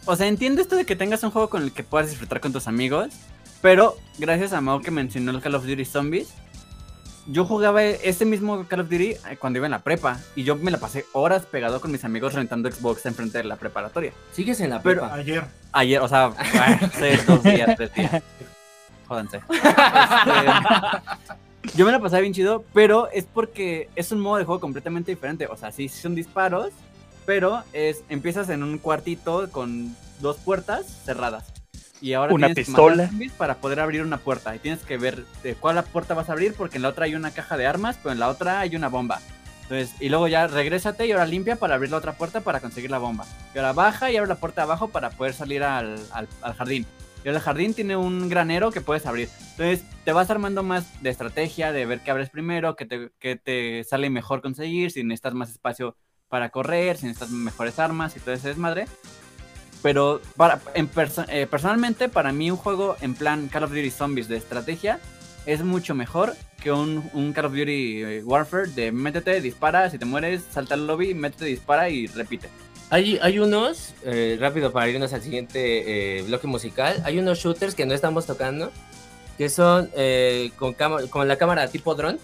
O 0.06 0.16
sea, 0.18 0.28
entiendo 0.28 0.62
esto 0.62 0.76
de 0.76 0.86
que 0.86 0.98
tengas 0.98 1.24
un 1.24 1.32
juego 1.32 1.50
con 1.50 1.64
el 1.64 1.72
que 1.72 1.84
puedas 1.84 2.10
disfrutar 2.10 2.42
con 2.42 2.52
tus 2.52 2.68
amigos. 2.68 3.14
Pero 3.62 3.96
gracias 4.18 4.52
a 4.52 4.60
Mau 4.60 4.82
que 4.82 4.92
mencionó 4.92 5.32
el 5.32 5.40
Call 5.40 5.56
of 5.56 5.66
Duty 5.66 5.86
Zombies. 5.86 6.28
Yo 7.26 7.46
jugaba 7.46 7.82
ese 7.82 8.26
mismo 8.26 8.66
Call 8.68 8.82
of 8.82 8.90
Duty 8.90 9.12
eh, 9.12 9.38
cuando 9.40 9.60
iba 9.60 9.66
en 9.68 9.72
la 9.72 9.80
prepa. 9.80 10.20
Y 10.36 10.44
yo 10.44 10.58
me 10.58 10.72
la 10.72 10.78
pasé 10.78 11.06
horas 11.14 11.46
pegado 11.46 11.80
con 11.80 11.90
mis 11.90 12.04
amigos 12.04 12.34
rentando 12.34 12.70
Xbox 12.70 13.06
enfrente 13.06 13.38
de 13.38 13.46
la 13.46 13.56
preparatoria. 13.56 14.12
Sigues 14.34 14.60
en 14.60 14.72
la 14.72 14.82
Pero- 14.82 15.02
prepa. 15.04 15.16
Ayer. 15.16 15.46
Ayer, 15.72 16.02
o 16.02 16.08
sea, 16.10 16.26
hace 16.82 17.16
dos 17.26 17.42
días, 17.42 17.76
tres 17.78 17.94
días. 17.94 18.22
Jódanse. 19.08 19.42
Este, 21.64 21.78
yo 21.78 21.86
me 21.86 21.92
la 21.94 22.00
pasaba 22.00 22.20
bien 22.22 22.34
chido, 22.34 22.66
pero 22.74 23.10
es 23.12 23.26
porque 23.26 23.90
es 23.96 24.12
un 24.12 24.20
modo 24.20 24.38
de 24.38 24.44
juego 24.46 24.60
completamente 24.60 25.12
diferente. 25.12 25.48
O 25.48 25.56
sea, 25.56 25.72
sí 25.72 25.88
son 25.88 26.14
disparos, 26.14 26.72
pero 27.26 27.64
es 27.72 28.04
empiezas 28.10 28.50
en 28.50 28.64
un 28.64 28.78
cuartito 28.78 29.50
con 29.50 29.96
dos 30.20 30.38
puertas 30.38 30.86
cerradas. 31.06 31.46
Y 32.02 32.14
ahora 32.14 32.34
Una 32.34 32.48
tienes 32.48 32.66
pistola. 32.68 33.08
zombies 33.08 33.32
para 33.32 33.56
poder 33.56 33.80
abrir 33.80 34.02
una 34.04 34.18
puerta. 34.18 34.54
Y 34.56 34.60
tienes 34.60 34.82
que 34.82 34.98
ver 34.98 35.24
de 35.42 35.56
cuál 35.56 35.76
la 35.76 35.84
puerta 35.84 36.14
vas 36.14 36.28
a 36.30 36.34
abrir, 36.34 36.54
porque 36.54 36.76
en 36.78 36.82
la 36.84 36.90
otra 36.90 37.06
hay 37.06 37.16
una 37.16 37.32
caja 37.32 37.56
de 37.56 37.66
armas, 37.66 37.98
pero 38.04 38.12
en 38.12 38.20
la 38.20 38.28
otra 38.28 38.60
hay 38.60 38.76
una 38.76 38.90
bomba. 38.90 39.22
Entonces, 39.62 39.96
y 40.02 40.10
luego 40.10 40.28
ya 40.28 40.48
regrésate 40.48 41.08
y 41.08 41.14
ahora 41.14 41.26
limpia 41.26 41.56
para 41.56 41.76
abrir 41.76 41.92
la 41.92 41.98
otra 41.98 42.12
puerta 42.12 42.42
para 42.42 42.60
conseguir 42.60 42.92
la 42.92 42.98
bomba. 42.98 43.24
Y 43.56 43.58
ahora 43.58 43.72
baja 43.72 44.12
y 44.12 44.18
abre 44.18 44.28
la 44.28 44.36
puerta 44.36 44.64
abajo 44.64 44.90
para 44.90 45.12
poder 45.12 45.34
salir 45.34 45.64
al, 45.64 45.96
al- 46.12 46.28
al 46.42 46.54
jardín. 46.56 46.86
Y 47.24 47.30
el 47.30 47.40
jardín 47.40 47.74
tiene 47.74 47.96
un 47.96 48.28
granero 48.30 48.72
que 48.72 48.82
puedes 48.82 49.06
abrir. 49.06 49.30
Entonces 49.52 49.84
te 50.04 50.12
vas 50.12 50.30
armando 50.30 50.62
más 50.64 51.02
de 51.02 51.10
estrategia, 51.10 51.72
de 51.72 51.86
ver 51.86 52.02
qué 52.02 52.12
abres 52.12 52.30
primero, 52.30 52.76
qué 52.76 52.86
te, 52.86 53.12
qué 53.20 53.36
te 53.38 53.84
sale 53.86 54.10
mejor 54.10 54.42
conseguir, 54.42 54.92
si 54.92 55.04
necesitas 55.04 55.34
más 55.34 55.50
espacio 55.50 55.96
para 56.28 56.50
correr, 56.50 56.98
si 56.98 57.06
necesitas 57.06 57.30
mejores 57.32 57.80
armas 57.80 58.18
y 58.18 58.20
todo 58.20 58.34
ese 58.34 58.50
desmadre. 58.50 58.86
Pero 59.82 60.22
para, 60.38 60.62
en 60.76 60.90
perso- 60.90 61.26
eh, 61.30 61.46
personalmente, 61.46 62.10
para 62.10 62.32
mí 62.32 62.50
un 62.50 62.58
juego 62.58 62.96
en 63.02 63.14
plan 63.16 63.48
Call 63.48 63.64
of 63.66 63.72
Duty 63.72 63.92
Zombies 63.92 64.28
de 64.28 64.38
estrategia 64.38 65.00
es 65.46 65.62
mucho 65.62 65.94
mejor 65.94 66.36
que 66.62 66.72
un, 66.72 67.10
un 67.14 67.34
Call 67.34 67.46
of 67.46 67.52
Duty 67.52 68.04
eh, 68.04 68.22
Warfare 68.24 68.68
de 68.68 68.94
métete, 68.94 69.42
dispara, 69.42 69.90
si 69.90 69.98
te 69.98 70.06
mueres, 70.06 70.42
salta 70.50 70.76
al 70.76 70.88
lobby, 70.88 71.14
métete, 71.14 71.46
dispara 71.46 71.90
y 71.90 72.08
repite. 72.08 72.48
Hay, 72.94 73.18
hay 73.24 73.40
unos, 73.40 73.94
eh, 74.04 74.38
rápido 74.40 74.72
para 74.72 74.88
irnos 74.88 75.14
al 75.14 75.22
siguiente 75.24 76.20
eh, 76.20 76.22
bloque 76.24 76.46
musical, 76.46 77.02
hay 77.06 77.18
unos 77.18 77.40
shooters 77.40 77.74
que 77.74 77.88
no 77.88 77.94
estamos 77.96 78.28
tocando, 78.28 78.72
que 79.38 79.50
son 79.50 79.90
eh, 79.96 80.52
con, 80.58 80.74
cama- 80.74 81.08
con 81.10 81.28
la 81.28 81.38
cámara 81.38 81.68
tipo 81.70 81.96
dron, 81.96 82.20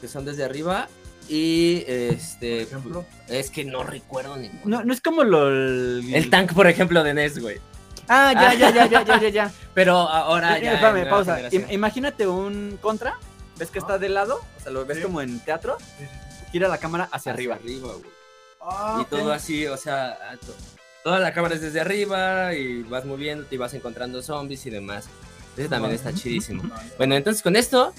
que 0.00 0.06
son 0.06 0.24
desde 0.24 0.44
arriba. 0.44 0.88
Y 1.28 1.84
este. 1.88 2.66
Por 2.66 2.78
ejemplo. 2.78 3.04
Es 3.28 3.50
que 3.50 3.64
no 3.64 3.82
recuerdo 3.82 4.36
ninguno. 4.36 4.60
No, 4.64 4.84
no 4.84 4.92
es 4.92 5.00
como 5.00 5.24
lo. 5.24 5.48
El, 5.48 6.04
El 6.14 6.28
tank, 6.30 6.52
por 6.52 6.66
ejemplo, 6.68 7.02
de 7.02 7.14
NES, 7.14 7.38
güey. 7.40 7.56
Ah, 8.08 8.32
ya, 8.34 8.52
ya, 8.54 8.70
ya, 8.70 8.86
ya, 8.86 9.02
ya, 9.04 9.18
ya. 9.20 9.28
ya. 9.30 9.52
Pero 9.72 9.96
ahora 9.96 10.58
Eh, 10.58 10.64
ya. 10.64 10.74
espérame, 10.74 11.08
pausa. 11.08 11.36
generación. 11.36 11.62
Im- 11.64 11.72
imagínate 11.72 12.26
un 12.28 12.78
contra. 12.80 13.14
¿Ves 13.58 13.70
que 13.70 13.78
está 13.78 13.96
de 13.98 14.10
lado? 14.10 14.38
O 14.58 14.60
sea, 14.62 14.70
lo 14.70 14.84
ves 14.84 14.98
Sí. 14.98 15.02
como 15.02 15.20
en 15.22 15.40
teatro. 15.40 15.78
Gira 16.52 16.68
la 16.68 16.76
cámara 16.78 17.04
hacia 17.04 17.16
Hacia 17.16 17.32
arriba. 17.32 17.54
arriba, 17.56 17.88
güey. 17.94 18.10
Ah, 18.66 19.00
y 19.02 19.04
todo 19.04 19.32
así, 19.32 19.66
o 19.66 19.76
sea, 19.76 20.18
toda 21.02 21.18
la 21.18 21.34
cámara 21.34 21.54
es 21.54 21.60
desde 21.60 21.80
arriba 21.80 22.54
y 22.54 22.82
vas 22.82 23.04
moviéndote 23.04 23.54
y 23.54 23.58
vas 23.58 23.74
encontrando 23.74 24.22
zombies 24.22 24.64
y 24.66 24.70
demás. 24.70 25.06
Ese 25.56 25.68
también 25.68 25.94
está 25.94 26.12
chidísimo. 26.12 26.62
Bueno, 26.96 27.14
entonces 27.14 27.42
con 27.42 27.56
esto, 27.56 27.92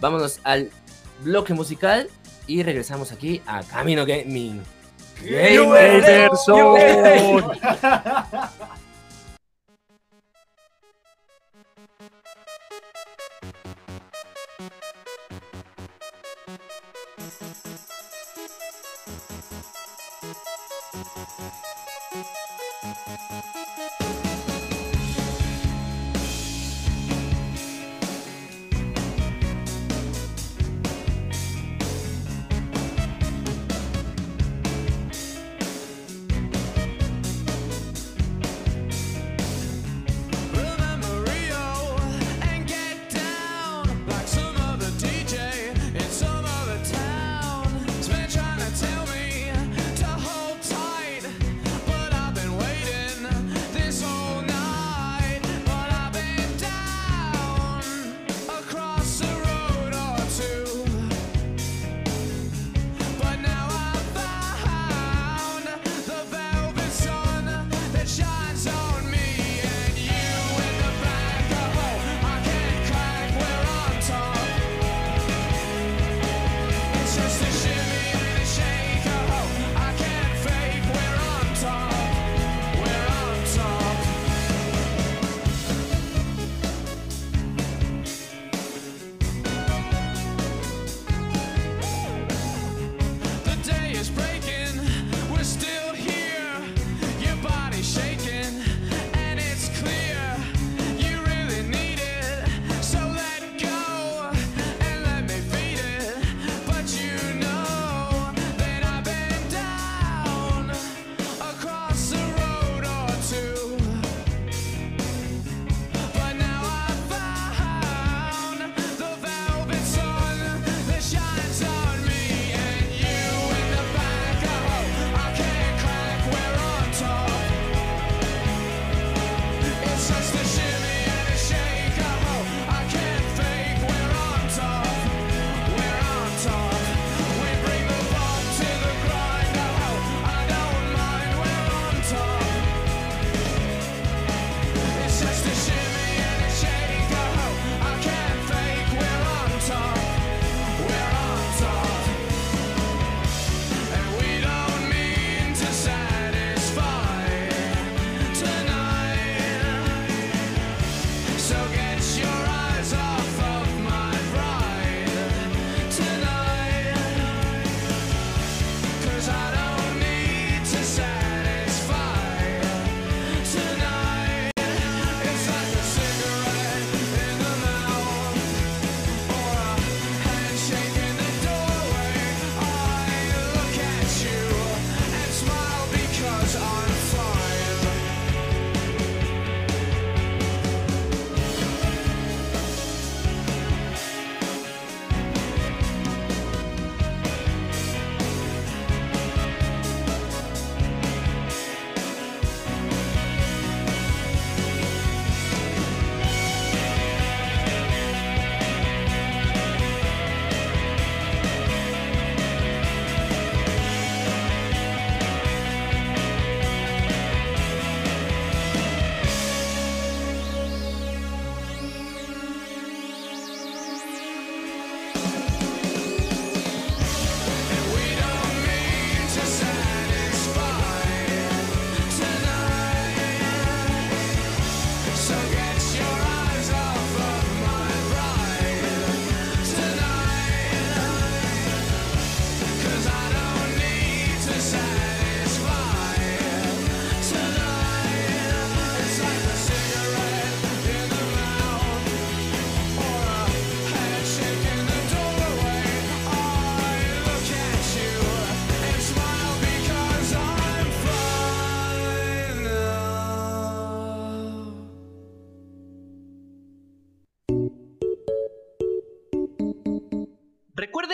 vámonos 0.00 0.40
al 0.42 0.70
bloque 1.22 1.54
musical 1.54 2.08
y 2.46 2.62
regresamos 2.62 3.12
aquí 3.12 3.40
a 3.46 3.62
Camino 3.62 4.04
Gaming. 4.04 4.62
Gamer 5.22 6.30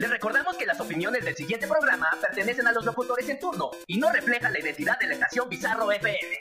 Les 0.00 0.08
recordamos 0.08 0.56
que 0.56 0.64
las 0.64 0.78
opiniones 0.80 1.24
del 1.24 1.34
siguiente 1.34 1.66
programa 1.66 2.08
pertenecen 2.20 2.68
a 2.68 2.72
los 2.72 2.84
locutores 2.84 3.28
en 3.28 3.40
turno 3.40 3.72
y 3.88 3.98
no 3.98 4.12
reflejan 4.12 4.52
la 4.52 4.60
identidad 4.60 4.96
de 4.96 5.08
la 5.08 5.14
estación 5.14 5.48
Bizarro 5.48 5.90
FM. 5.90 6.38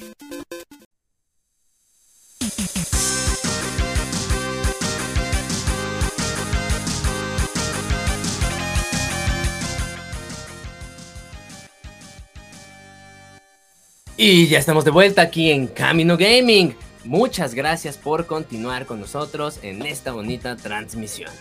Y 14.17 14.47
ya 14.47 14.59
estamos 14.59 14.85
de 14.85 14.91
vuelta 14.91 15.23
aquí 15.23 15.49
en 15.49 15.65
Camino 15.65 16.15
Gaming. 16.15 16.75
Muchas 17.05 17.55
gracias 17.55 17.97
por 17.97 18.27
continuar 18.27 18.85
con 18.85 18.99
nosotros 18.99 19.57
en 19.63 19.81
esta 19.81 20.11
bonita 20.11 20.55
transmisión. 20.57 21.31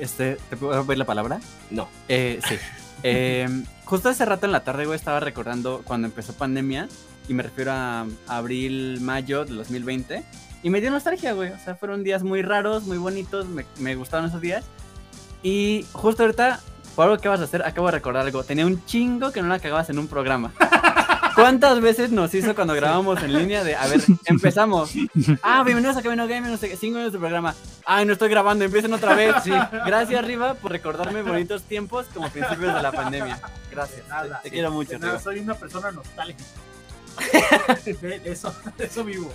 Este, 0.00 0.36
¿te 0.50 0.56
puedo 0.56 0.84
ver 0.84 0.98
la 0.98 1.04
palabra? 1.04 1.40
No. 1.70 1.88
Eh, 2.08 2.40
sí. 2.48 2.56
Eh, 3.02 3.46
justo 3.84 4.08
hace 4.08 4.24
rato 4.24 4.46
en 4.46 4.52
la 4.52 4.64
tarde, 4.64 4.86
güey, 4.86 4.96
estaba 4.96 5.20
recordando 5.20 5.82
cuando 5.84 6.08
empezó 6.08 6.32
pandemia. 6.32 6.88
Y 7.28 7.34
me 7.34 7.42
refiero 7.42 7.70
a, 7.72 8.06
abril, 8.26 9.00
mayo 9.02 9.44
de 9.44 9.54
2020. 9.54 10.24
Y 10.62 10.70
me 10.70 10.80
dio 10.80 10.90
nostalgia, 10.90 11.34
güey. 11.34 11.52
O 11.52 11.58
sea, 11.58 11.76
fueron 11.76 12.02
días 12.02 12.22
muy 12.24 12.42
raros, 12.42 12.84
muy 12.84 12.96
bonitos. 12.96 13.46
Me, 13.46 13.64
me 13.78 13.94
gustaron 13.94 14.26
esos 14.26 14.40
días. 14.40 14.64
Y 15.42 15.84
justo 15.92 16.22
ahorita, 16.22 16.58
por 16.96 17.04
algo 17.04 17.18
que 17.18 17.28
vas 17.28 17.40
a 17.40 17.44
hacer, 17.44 17.64
acabo 17.64 17.86
de 17.88 17.92
recordar 17.92 18.24
algo. 18.24 18.42
Tenía 18.42 18.66
un 18.66 18.84
chingo 18.86 19.30
que 19.30 19.42
no 19.42 19.48
la 19.48 19.58
cagabas 19.60 19.90
en 19.90 19.98
un 19.98 20.08
programa. 20.08 20.52
¿Cuántas 21.36 21.82
veces 21.82 22.10
nos 22.10 22.32
hizo 22.32 22.54
cuando 22.54 22.72
grabamos 22.72 23.22
en 23.22 23.34
línea 23.34 23.62
de, 23.62 23.76
a 23.76 23.86
ver, 23.88 24.00
empezamos? 24.24 24.92
Ah, 25.42 25.62
bienvenidos 25.64 25.98
a 25.98 26.02
Camino 26.02 26.26
Gaming, 26.26 26.50
no 26.50 26.56
sé 26.56 26.70
qué, 26.70 26.76
cinco 26.78 26.94
minutos 26.96 27.12
de 27.12 27.18
programa. 27.18 27.54
Ay, 27.84 28.06
no 28.06 28.14
estoy 28.14 28.30
grabando, 28.30 28.64
empiecen 28.64 28.90
otra 28.94 29.14
vez. 29.14 29.34
Sí. 29.44 29.50
Gracias, 29.84 30.24
Riva, 30.24 30.54
por 30.54 30.72
recordarme 30.72 31.20
bonitos 31.20 31.62
tiempos 31.64 32.06
como 32.14 32.30
principios 32.30 32.74
de 32.74 32.80
la 32.82 32.90
pandemia. 32.90 33.38
Gracias. 33.70 34.08
Nada, 34.08 34.40
te 34.42 34.50
quiero 34.50 34.70
mucho, 34.70 34.98
nada, 34.98 35.12
Riva. 35.12 35.22
soy 35.22 35.40
una 35.40 35.54
persona 35.54 35.92
nostálgica. 35.92 36.42
Eso, 38.24 38.54
eso 38.78 39.04
vivo. 39.04 39.30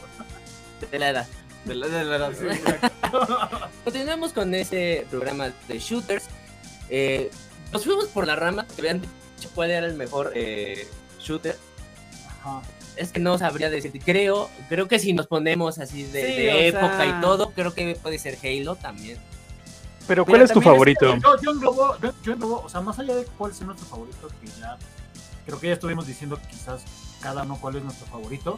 De 0.89 0.99
la 0.99 1.09
edad. 1.09 1.27
De 1.65 1.75
la, 1.75 1.87
de 1.87 2.03
la 2.03 2.15
edad. 2.15 2.31
Sí. 2.33 2.45
Continuamos 3.83 4.33
con 4.33 4.55
este 4.55 5.05
programa 5.11 5.51
de 5.67 5.79
shooters. 5.79 6.25
Eh, 6.89 7.29
nos 7.71 7.85
fuimos 7.85 8.05
por 8.07 8.25
la 8.25 8.35
rama 8.35 8.65
que 8.65 8.81
habían 8.81 9.01
dicho 9.01 9.49
cuál 9.53 9.69
era 9.69 9.85
el 9.85 9.93
mejor 9.93 10.31
eh, 10.35 10.87
shooter. 11.19 11.57
Ajá. 12.41 12.61
Es 12.97 13.11
que 13.11 13.19
no 13.19 13.37
sabría 13.37 13.69
decir. 13.69 13.91
Creo, 14.03 14.49
creo 14.67 14.87
que 14.87 14.99
si 14.99 15.13
nos 15.13 15.27
ponemos 15.27 15.79
así 15.79 16.03
de, 16.03 16.25
Sí, 16.25 16.41
de 16.41 16.51
o 16.51 16.57
época 16.77 16.97
sea- 16.97 17.05
y 17.17 17.21
todo, 17.21 17.51
creo 17.51 17.73
que 17.73 17.95
puede 18.01 18.19
ser 18.19 18.37
Halo 18.43 18.75
también. 18.75 19.17
Pero 20.07 20.25
¿cuál 20.25 20.41
es 20.41 20.51
tu 20.51 20.61
favorito? 20.61 21.15
Yo, 21.17 21.41
yo 21.41 21.51
englobo, 21.51 21.97
yo, 22.01 22.11
yo 22.23 22.33
englobo, 22.33 22.61
o 22.65 22.69
sea, 22.69 22.81
más 22.81 22.97
allá 22.99 23.15
de 23.15 23.25
cuál 23.37 23.51
es 23.51 23.61
nuestro 23.61 23.85
favorito, 23.87 24.27
que 24.41 24.47
ya 24.59 24.77
creo 25.45 25.59
que 25.59 25.67
ya 25.67 25.73
estuvimos 25.73 26.05
diciendo 26.07 26.37
quizás 26.49 26.81
cada 27.21 27.43
uno 27.43 27.57
cuál 27.61 27.75
es 27.77 27.83
nuestro 27.83 28.07
favorito, 28.07 28.57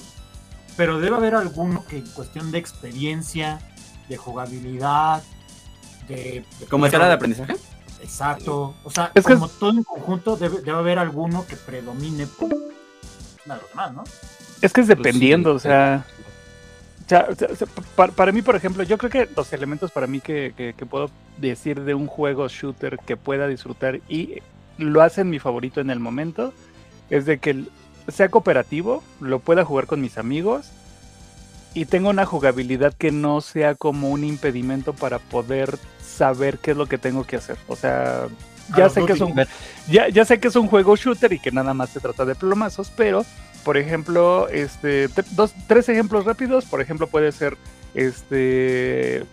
pero 0.77 0.99
debe 0.99 1.15
haber 1.15 1.35
alguno 1.35 1.85
que 1.85 1.97
en 1.97 2.07
cuestión 2.07 2.51
de 2.51 2.57
experiencia, 2.57 3.59
de 4.09 4.17
jugabilidad, 4.17 5.21
de... 6.07 6.43
de 6.59 6.65
¿Como 6.69 6.85
escala 6.85 7.07
de 7.07 7.13
aprendizaje? 7.13 7.55
Exacto, 8.01 8.73
o 8.83 8.89
sea, 8.89 9.11
Es 9.13 9.25
que 9.25 9.33
como 9.33 9.47
todo 9.47 9.71
en 9.71 9.83
conjunto 9.83 10.35
debe, 10.37 10.61
debe 10.61 10.77
haber 10.77 10.97
alguno 10.99 11.45
que 11.45 11.55
predomine 11.55 12.25
por 12.25 12.49
encima 13.45 13.55
de 13.55 13.61
los 13.61 13.69
demás, 13.69 13.93
¿no? 13.93 14.03
Es 14.61 14.71
que 14.73 14.81
es 14.81 14.87
dependiendo, 14.87 15.51
sí, 15.51 15.55
o 15.57 15.59
sea, 15.59 16.05
o 17.05 17.09
sea, 17.09 17.27
o 17.29 17.35
sea, 17.35 17.47
o 17.51 17.55
sea, 17.55 17.67
pa- 17.95 18.07
para, 18.07 18.31
mí, 18.31 18.41
por 18.41 18.55
ejemplo, 18.55 18.83
yo 18.83 18.97
creo 18.97 19.11
que 19.11 19.29
los 19.35 19.51
elementos 19.53 19.91
para 19.91 20.07
mí 20.07 20.21
que, 20.21 20.53
que- 20.55 20.73
que 20.77 20.85
puedo 20.85 21.09
decir 21.37 21.81
de 21.81 21.93
un 21.93 22.07
juego 22.07 22.47
shooter 22.47 22.97
que 23.05 23.17
pueda 23.17 23.47
disfrutar 23.47 23.99
y 24.07 24.41
lo 24.77 25.01
hacen 25.01 25.29
mi 25.29 25.39
favorito 25.39 25.81
en 25.81 25.89
el 25.89 25.99
momento 25.99 26.53
es 27.09 27.25
de 27.25 27.39
que 27.39 27.65
sea 28.07 28.29
cooperativo, 28.29 29.03
lo 29.19 29.39
pueda 29.39 29.65
jugar 29.65 29.85
con 29.87 30.01
mis 30.01 30.17
amigos 30.17 30.69
y 31.73 31.85
tenga 31.85 32.09
una 32.09 32.25
jugabilidad 32.25 32.93
que 32.93 33.11
no 33.11 33.41
sea 33.41 33.75
como 33.75 34.09
un 34.09 34.23
impedimento 34.23 34.93
para 34.93 35.19
poder 35.19 35.77
saber 36.05 36.59
qué 36.59 36.71
es 36.71 36.77
lo 36.77 36.85
que 36.85 36.97
tengo 36.97 37.23
que 37.25 37.35
hacer. 37.37 37.57
O 37.67 37.75
sea, 37.75 38.27
ya 38.69 38.85
of 38.87 38.93
sé 38.93 39.05
que 39.05 39.13
es 39.13 39.21
un 39.21 39.33
ya, 39.87 40.09
ya 40.09 40.25
sé 40.25 40.39
que 40.39 40.47
es 40.47 40.55
un 40.55 40.67
juego 40.67 40.95
shooter 40.95 41.33
y 41.33 41.39
que 41.39 41.51
nada 41.51 41.73
más 41.73 41.89
se 41.89 41.99
trata 41.99 42.25
de 42.25 42.35
plomazos, 42.35 42.91
pero 42.95 43.25
por 43.63 43.77
ejemplo, 43.77 44.49
este, 44.49 45.07
te- 45.09 45.23
dos, 45.31 45.53
tres 45.67 45.87
ejemplos 45.87 46.25
rápidos. 46.25 46.65
Por 46.65 46.81
ejemplo, 46.81 47.07
puede 47.07 47.31
ser 47.31 47.57
este. 47.93 49.25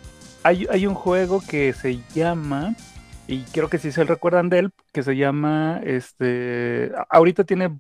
Hay, 0.43 0.67
hay 0.71 0.87
un 0.87 0.95
juego 0.95 1.43
que 1.47 1.73
se 1.73 2.01
llama. 2.15 2.75
Y 3.27 3.43
creo 3.53 3.69
que 3.69 3.79
si 3.79 3.93
se 3.93 4.05
recuerdan 4.05 4.49
de 4.49 4.61
él, 4.61 4.71
que 4.93 5.03
se 5.03 5.17
llama. 5.17 5.81
Este. 5.85 6.93
Ahorita 7.09 7.45
tiene. 7.45 7.77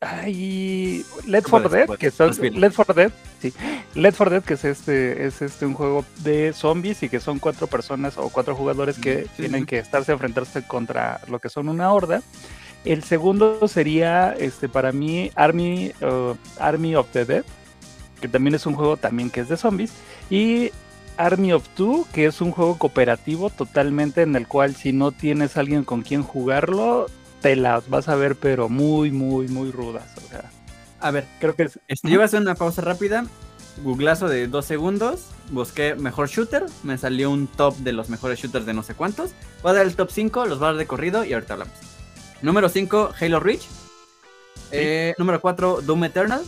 Ay. 0.00 1.04
Let 1.26 1.42
for 1.42 1.68
Dead, 1.70 1.88
que 1.96 2.10
son. 2.10 2.30
Let 2.54 2.70
for 2.70 2.94
Dead, 2.94 3.10
sí. 3.42 3.52
Let 3.94 4.12
for 4.12 4.30
Dead, 4.30 4.42
que 4.42 4.54
es 4.54 4.64
este, 4.64 5.26
es 5.26 5.42
este 5.42 5.66
un 5.66 5.74
juego 5.74 6.04
de 6.18 6.52
zombies 6.52 7.02
y 7.02 7.08
que 7.08 7.20
son 7.20 7.38
cuatro 7.38 7.66
personas 7.66 8.16
o 8.16 8.28
cuatro 8.28 8.54
jugadores 8.54 8.98
que 8.98 9.24
Sí, 9.24 9.30
tienen 9.42 9.62
sí. 9.62 9.66
que 9.66 9.78
estarse 9.78 10.12
a 10.12 10.14
enfrentarse 10.14 10.62
contra 10.66 11.20
lo 11.28 11.40
que 11.40 11.48
son 11.48 11.68
una 11.68 11.92
horda. 11.92 12.22
El 12.84 13.02
segundo 13.02 13.66
sería, 13.66 14.32
este, 14.38 14.68
para 14.68 14.92
mí, 14.92 15.32
Army, 15.34 15.92
uh, 16.00 16.34
Army 16.60 16.94
of 16.94 17.08
the 17.12 17.24
Dead, 17.24 17.44
que 18.20 18.28
también 18.28 18.54
es 18.54 18.66
un 18.66 18.74
juego 18.74 18.96
también 18.96 19.30
que 19.30 19.40
es 19.40 19.48
de 19.48 19.56
zombies. 19.56 19.92
Y 20.30 20.70
Army 21.16 21.52
of 21.52 21.68
Two, 21.70 22.06
que 22.12 22.26
es 22.26 22.40
un 22.40 22.52
juego 22.52 22.78
cooperativo 22.78 23.50
totalmente 23.50 24.22
en 24.22 24.36
el 24.36 24.46
cual 24.46 24.76
si 24.76 24.92
no 24.92 25.10
tienes 25.10 25.56
alguien 25.56 25.82
con 25.82 26.02
quien 26.02 26.22
jugarlo, 26.22 27.06
te 27.40 27.56
las 27.56 27.88
vas 27.88 28.08
a 28.08 28.14
ver, 28.16 28.36
pero 28.36 28.68
muy, 28.68 29.10
muy, 29.10 29.48
muy 29.48 29.70
rudas. 29.70 30.04
O 30.24 30.28
sea, 30.28 30.50
A 31.00 31.10
ver, 31.10 31.26
creo 31.40 31.54
que 31.54 31.64
es... 31.64 31.78
este, 31.88 32.08
yo 32.08 32.14
voy 32.16 32.22
a 32.22 32.26
hacer 32.26 32.40
una 32.40 32.54
pausa 32.54 32.82
rápida. 32.82 33.24
Googlazo 33.84 34.28
de 34.28 34.48
dos 34.48 34.64
segundos. 34.64 35.26
Busqué 35.50 35.94
mejor 35.94 36.28
shooter. 36.28 36.66
Me 36.82 36.98
salió 36.98 37.30
un 37.30 37.46
top 37.46 37.76
de 37.78 37.92
los 37.92 38.08
mejores 38.08 38.40
shooters 38.40 38.66
de 38.66 38.74
no 38.74 38.82
sé 38.82 38.94
cuántos. 38.94 39.30
Voy 39.62 39.70
a 39.70 39.74
dar 39.74 39.86
el 39.86 39.94
top 39.94 40.10
5, 40.10 40.46
los 40.46 40.58
voy 40.58 40.66
a 40.66 40.70
dar 40.72 40.78
de 40.78 40.86
corrido 40.86 41.24
y 41.24 41.32
ahorita 41.32 41.52
hablamos. 41.54 41.74
Número 42.42 42.68
5, 42.68 43.12
Halo 43.20 43.40
Reach. 43.40 43.62
Eh, 44.70 45.14
número 45.18 45.40
4, 45.40 45.80
Doom 45.82 46.04
Eternal. 46.04 46.42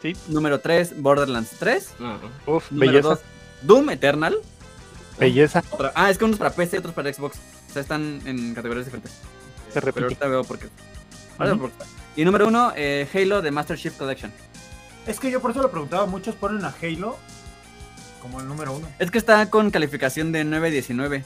Sí. 0.00 0.16
Número 0.28 0.60
3, 0.60 1.00
Borderlands 1.02 1.50
3. 1.58 1.88
Uf, 2.46 2.70
Número 2.72 2.92
belleza, 2.92 3.08
2, 3.08 3.20
Doom 3.62 3.90
Eternal. 3.90 4.36
belleza. 5.18 5.62
Otra- 5.70 5.92
ah, 5.94 6.10
es 6.10 6.18
que 6.18 6.24
unos 6.24 6.38
para 6.38 6.50
PC 6.50 6.76
y 6.76 6.78
otros 6.78 6.94
para 6.94 7.12
Xbox. 7.12 7.36
O 7.68 7.72
sea, 7.72 7.82
están 7.82 8.20
en 8.24 8.54
categorías 8.54 8.86
diferentes. 8.86 9.12
Se 9.72 9.80
Pero 9.80 9.86
repite. 9.86 10.04
ahorita 10.04 10.26
veo 10.28 10.44
por 10.44 10.58
qué. 10.58 10.68
Ahorita 11.38 11.44
veo 11.56 11.58
por 11.58 11.70
qué. 11.70 11.84
Y 12.20 12.24
número 12.24 12.46
1, 12.48 12.72
Halo 13.14 13.42
de 13.42 13.50
Master 13.50 13.78
Chief 13.78 13.96
Collection. 13.96 14.30
Es 15.06 15.18
que 15.18 15.30
yo 15.30 15.40
por 15.40 15.50
eso 15.50 15.62
lo 15.62 15.70
preguntaba, 15.70 16.06
muchos 16.06 16.34
ponen 16.34 16.64
a 16.64 16.74
Halo 16.82 17.16
como 18.20 18.40
el 18.40 18.46
número 18.46 18.72
uno. 18.76 18.86
Es 18.98 19.10
que 19.10 19.18
está 19.18 19.48
con 19.50 19.70
calificación 19.70 20.30
de 20.30 20.44
9.19. 20.44 21.24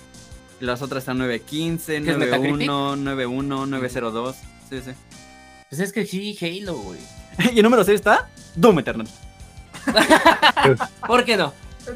Y 0.60 0.64
Las 0.64 0.80
otras 0.80 1.02
están 1.02 1.18
9.15, 1.18 1.84
¿Qué 2.04 2.10
es 2.12 2.16
Metacritic? 2.16 2.68
9.1, 2.70 3.46
9.1, 3.46 3.68
9.02. 3.90 4.34
Sí, 4.70 4.80
sí. 4.82 4.92
Pues 5.68 5.80
es 5.80 5.92
que 5.92 6.06
sí, 6.06 6.38
Halo, 6.40 6.74
güey. 6.78 6.98
y 7.52 7.58
el 7.58 7.62
número 7.64 7.84
6 7.84 7.94
está 7.96 8.28
Doom 8.54 8.78
Eternal. 8.78 9.08
¿Por 11.06 11.24
qué 11.24 11.36
no? 11.36 11.52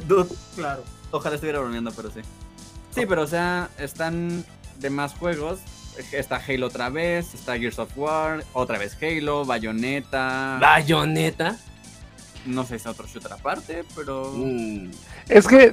Dude, 0.07 0.29
Claro. 0.55 0.85
ojalá 1.11 1.35
estuviera 1.37 1.61
bromeando, 1.61 1.91
pero 1.93 2.11
sí. 2.11 2.21
Sí, 2.95 3.07
pero 3.07 3.23
o 3.23 3.27
sea, 3.27 3.71
están 3.79 4.45
de 4.79 4.91
más 4.91 5.15
juegos. 5.15 5.61
Está 6.13 6.37
Halo 6.37 6.67
otra 6.67 6.89
vez, 6.89 7.35
está 7.35 7.57
Gears 7.59 7.79
of 7.79 7.93
War, 7.97 8.43
otra 8.53 8.79
vez 8.79 8.97
Halo, 9.01 9.45
Bayonetta. 9.45 10.59
Bayonetta. 10.61 11.57
No 12.47 12.63
sé 12.65 12.71
si 12.71 12.75
es 12.77 12.87
otro 12.87 13.07
shooter 13.07 13.33
aparte, 13.33 13.85
pero... 13.95 14.33
Mm, 14.35 14.91
Es 15.29 15.47
que 15.47 15.73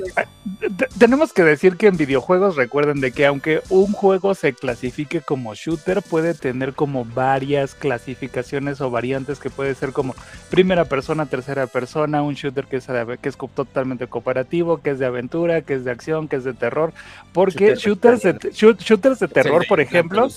te- 0.78 0.88
tenemos 1.00 1.34
que 1.34 1.44
decir 1.44 1.78
que 1.78 1.88
en 1.88 1.98
videojuegos 1.98 2.56
recuerden 2.56 3.00
de 3.00 3.12
que 3.12 3.26
aunque 3.26 3.62
un 3.70 3.92
juego 3.94 4.36
se 4.36 4.54
clasifique 4.54 5.22
como 5.22 5.56
shooter, 5.56 6.02
puede 6.02 6.34
tener 6.34 6.74
como 6.74 7.06
varias 7.06 7.74
clasificaciones 7.74 8.82
o 8.82 8.90
variantes 8.92 9.40
que 9.40 9.50
puede 9.50 9.76
ser 9.76 9.94
como 9.94 10.16
primera 10.50 10.86
persona, 10.86 11.26
tercera 11.26 11.68
persona, 11.68 12.22
un 12.22 12.34
shooter 12.36 12.66
que 12.68 12.78
es, 12.78 12.86
que 13.22 13.30
es 13.30 13.38
totalmente 13.56 14.08
cooperativo, 14.08 14.78
que 14.82 14.92
es 14.92 15.00
de 15.00 15.06
aventura, 15.06 15.62
que 15.62 15.76
es 15.76 15.86
de 15.86 15.92
acción, 15.92 16.28
que 16.28 16.36
es 16.38 16.44
de 16.44 16.54
terror. 16.54 16.94
Porque 17.34 17.76
Shooter 17.76 18.18
shooters 18.18 18.22
de, 18.24 18.34
te- 18.34 18.52
shoot- 18.52 18.78
shooters 18.80 19.20
de 19.20 19.28
terror, 19.28 19.66
por 19.68 19.80
ejemplo. 19.80 20.28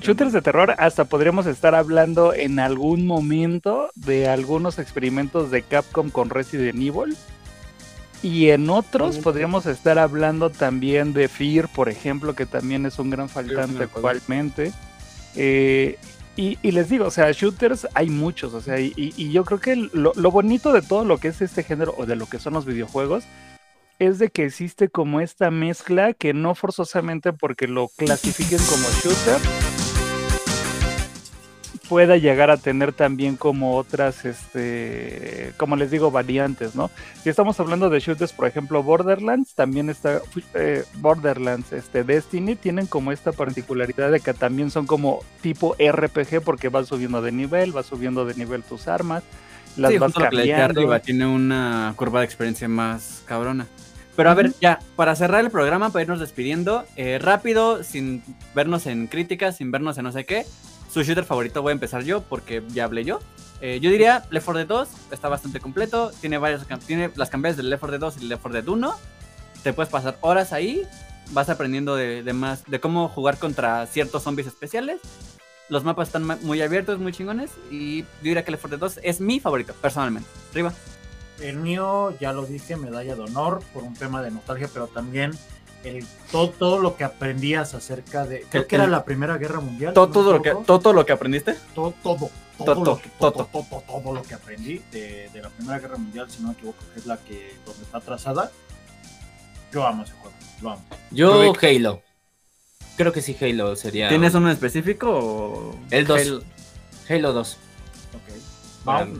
Shooters 0.00 0.32
de 0.32 0.40
terror, 0.40 0.74
hasta 0.78 1.04
podríamos 1.04 1.44
estar 1.44 1.74
hablando 1.74 2.32
en 2.32 2.58
algún 2.58 3.06
momento 3.06 3.90
de 3.94 4.28
algunos 4.28 4.78
experimentos 4.78 5.50
de 5.50 5.62
Capcom 5.62 6.08
con 6.08 6.30
Resident 6.30 6.76
Evil. 6.76 7.16
Y 8.22 8.48
en 8.48 8.70
otros 8.70 9.18
podríamos 9.18 9.66
estar 9.66 9.98
hablando 9.98 10.48
también 10.48 11.12
de 11.12 11.28
Fear, 11.28 11.68
por 11.68 11.90
ejemplo, 11.90 12.34
que 12.34 12.46
también 12.46 12.86
es 12.86 12.98
un 12.98 13.10
gran 13.10 13.28
faltante 13.28 13.84
actualmente. 13.84 14.72
Eh, 15.36 15.98
y, 16.34 16.56
y 16.62 16.70
les 16.70 16.88
digo, 16.88 17.06
o 17.06 17.10
sea, 17.10 17.30
shooters 17.32 17.86
hay 17.92 18.08
muchos, 18.08 18.54
o 18.54 18.62
sea, 18.62 18.80
y 18.80 19.30
yo 19.30 19.44
creo 19.44 19.60
que 19.60 19.76
lo, 19.76 20.12
lo 20.14 20.30
bonito 20.30 20.72
de 20.72 20.80
todo 20.80 21.04
lo 21.04 21.18
que 21.18 21.28
es 21.28 21.42
este 21.42 21.62
género 21.62 21.94
o 21.98 22.06
de 22.06 22.16
lo 22.16 22.26
que 22.26 22.38
son 22.38 22.54
los 22.54 22.64
videojuegos 22.64 23.24
es 23.98 24.18
de 24.18 24.30
que 24.30 24.46
existe 24.46 24.88
como 24.88 25.20
esta 25.20 25.50
mezcla 25.50 26.14
que 26.14 26.32
no 26.32 26.54
forzosamente 26.54 27.34
porque 27.34 27.68
lo 27.68 27.88
clasifiquen 27.88 28.58
como 28.58 28.88
shooter 29.02 29.79
pueda 31.90 32.16
llegar 32.16 32.52
a 32.52 32.56
tener 32.56 32.92
también 32.92 33.34
como 33.34 33.76
otras, 33.76 34.24
este, 34.24 35.52
como 35.56 35.74
les 35.74 35.90
digo, 35.90 36.12
variantes, 36.12 36.76
¿no? 36.76 36.88
Si 37.20 37.28
estamos 37.28 37.58
hablando 37.58 37.90
de 37.90 37.98
shooters, 37.98 38.32
por 38.32 38.46
ejemplo, 38.46 38.84
Borderlands, 38.84 39.56
también 39.56 39.90
está 39.90 40.22
eh, 40.54 40.84
Borderlands, 40.98 41.72
este, 41.72 42.04
Destiny, 42.04 42.54
tienen 42.54 42.86
como 42.86 43.10
esta 43.10 43.32
particularidad 43.32 44.12
de 44.12 44.20
que 44.20 44.32
también 44.32 44.70
son 44.70 44.86
como 44.86 45.24
tipo 45.40 45.74
RPG 45.80 46.42
porque 46.44 46.68
vas 46.68 46.86
subiendo 46.86 47.20
de 47.22 47.32
nivel, 47.32 47.72
vas 47.72 47.86
subiendo 47.86 48.24
de 48.24 48.36
nivel 48.36 48.62
tus 48.62 48.86
armas, 48.86 49.24
las 49.76 49.90
sí, 49.90 49.98
vas 49.98 50.12
cambiando. 50.12 50.80
arriba, 50.80 51.00
tiene 51.00 51.26
una 51.26 51.92
curva 51.96 52.20
de 52.20 52.26
experiencia 52.26 52.68
más 52.68 53.24
cabrona. 53.26 53.66
Pero 54.14 54.30
a 54.30 54.34
ver, 54.34 54.52
ya, 54.60 54.78
para 54.94 55.16
cerrar 55.16 55.44
el 55.44 55.50
programa, 55.50 55.90
para 55.90 56.04
irnos 56.04 56.20
despidiendo, 56.20 56.84
eh, 56.94 57.18
rápido, 57.20 57.82
sin 57.82 58.22
vernos 58.54 58.86
en 58.86 59.08
críticas, 59.08 59.56
sin 59.56 59.72
vernos 59.72 59.98
en 59.98 60.04
no 60.04 60.12
sé 60.12 60.24
qué, 60.24 60.44
su 60.92 61.02
shooter 61.02 61.24
favorito 61.24 61.62
voy 61.62 61.70
a 61.70 61.72
empezar 61.72 62.02
yo, 62.02 62.22
porque 62.22 62.62
ya 62.68 62.84
hablé 62.84 63.04
yo. 63.04 63.20
Eh, 63.60 63.78
yo 63.80 63.90
diría 63.90 64.24
Left 64.30 64.46
4 64.46 64.58
Dead 64.58 64.66
2, 64.66 64.88
está 65.12 65.28
bastante 65.28 65.60
completo, 65.60 66.10
tiene 66.20 66.38
varias 66.38 66.66
tiene 66.86 67.10
las 67.14 67.28
cambias 67.28 67.56
del 67.56 67.68
Left 67.68 67.80
4 67.80 67.98
Dead 67.98 68.00
2 68.00 68.22
y 68.22 68.26
Left 68.26 68.42
4 68.42 68.62
Dead 68.62 68.68
1. 68.68 68.94
Te 69.62 69.72
puedes 69.72 69.90
pasar 69.90 70.16
horas 70.22 70.52
ahí, 70.52 70.82
vas 71.30 71.48
aprendiendo 71.50 71.94
de, 71.94 72.32
más, 72.32 72.64
de 72.66 72.80
cómo 72.80 73.08
jugar 73.08 73.38
contra 73.38 73.86
ciertos 73.86 74.22
zombies 74.22 74.48
especiales. 74.48 75.00
Los 75.68 75.84
mapas 75.84 76.08
están 76.08 76.26
muy 76.42 76.62
abiertos, 76.62 76.98
muy 76.98 77.12
chingones. 77.12 77.52
Y 77.70 78.00
yo 78.00 78.06
diría 78.22 78.44
que 78.44 78.50
Left 78.50 78.62
4 78.62 78.78
Dead 78.78 78.80
2 78.80 79.00
es 79.02 79.20
mi 79.20 79.38
favorito, 79.38 79.74
personalmente. 79.80 80.28
Arriba. 80.52 80.72
El 81.40 81.56
mío, 81.56 82.14
ya 82.20 82.32
lo 82.32 82.44
dije, 82.44 82.76
medalla 82.76 83.14
de 83.14 83.22
honor 83.22 83.62
por 83.72 83.82
un 83.82 83.94
tema 83.94 84.22
de 84.22 84.30
nostalgia, 84.30 84.68
pero 84.72 84.88
también 84.88 85.32
el, 85.84 86.06
todo, 86.30 86.50
todo 86.50 86.78
lo 86.78 86.96
que 86.96 87.04
aprendías 87.04 87.74
acerca 87.74 88.26
de. 88.26 88.42
Creo 88.50 88.62
El- 88.62 88.68
que 88.68 88.74
era 88.76 88.84
el- 88.84 88.90
la 88.90 89.04
Primera 89.04 89.36
Guerra 89.38 89.60
Mundial. 89.60 89.92
Todo, 89.94 90.08
todo, 90.10 90.32
lo 90.32 90.42
que, 90.42 90.50
todo, 90.50 90.78
todo 90.80 90.92
lo 90.92 91.06
que 91.06 91.12
aprendiste. 91.12 91.54
todo, 91.74 91.92
todo, 92.02 92.16
todo, 92.58 92.74
Toto, 92.74 92.84
lo 92.84 92.98
que, 93.00 93.08
todo, 93.18 93.32
todo, 93.32 93.82
todo 93.86 94.12
lo 94.14 94.22
que 94.22 94.34
aprendí 94.34 94.82
de, 94.92 95.30
de 95.32 95.42
la 95.42 95.48
Primera 95.48 95.78
Guerra 95.78 95.96
Mundial, 95.96 96.30
si 96.30 96.42
no 96.42 96.48
me 96.48 96.54
equivoco, 96.54 96.78
que 96.92 97.00
es 97.00 97.06
la 97.06 97.16
que 97.16 97.54
donde 97.64 97.82
está 97.82 98.00
trazada. 98.00 98.50
Yo 99.72 99.86
amo 99.86 100.02
ese 100.04 100.12
juego, 100.14 100.34
lo 100.62 100.70
amo. 100.72 100.82
Yo 101.10 101.44
Rubik. 101.44 101.64
Halo. 101.64 102.02
Creo 102.96 103.12
que 103.12 103.22
sí 103.22 103.34
Halo 103.40 103.76
sería. 103.76 104.08
¿Tienes 104.10 104.34
uno 104.34 104.48
en 104.48 104.52
específico 104.52 105.08
o...? 105.10 105.78
El 105.90 106.06
dos. 106.06 106.20
Halo? 106.20 106.42
Halo 107.08 107.32
2. 107.32 107.52
Ok. 108.14 108.36
Vamos. 108.84 109.18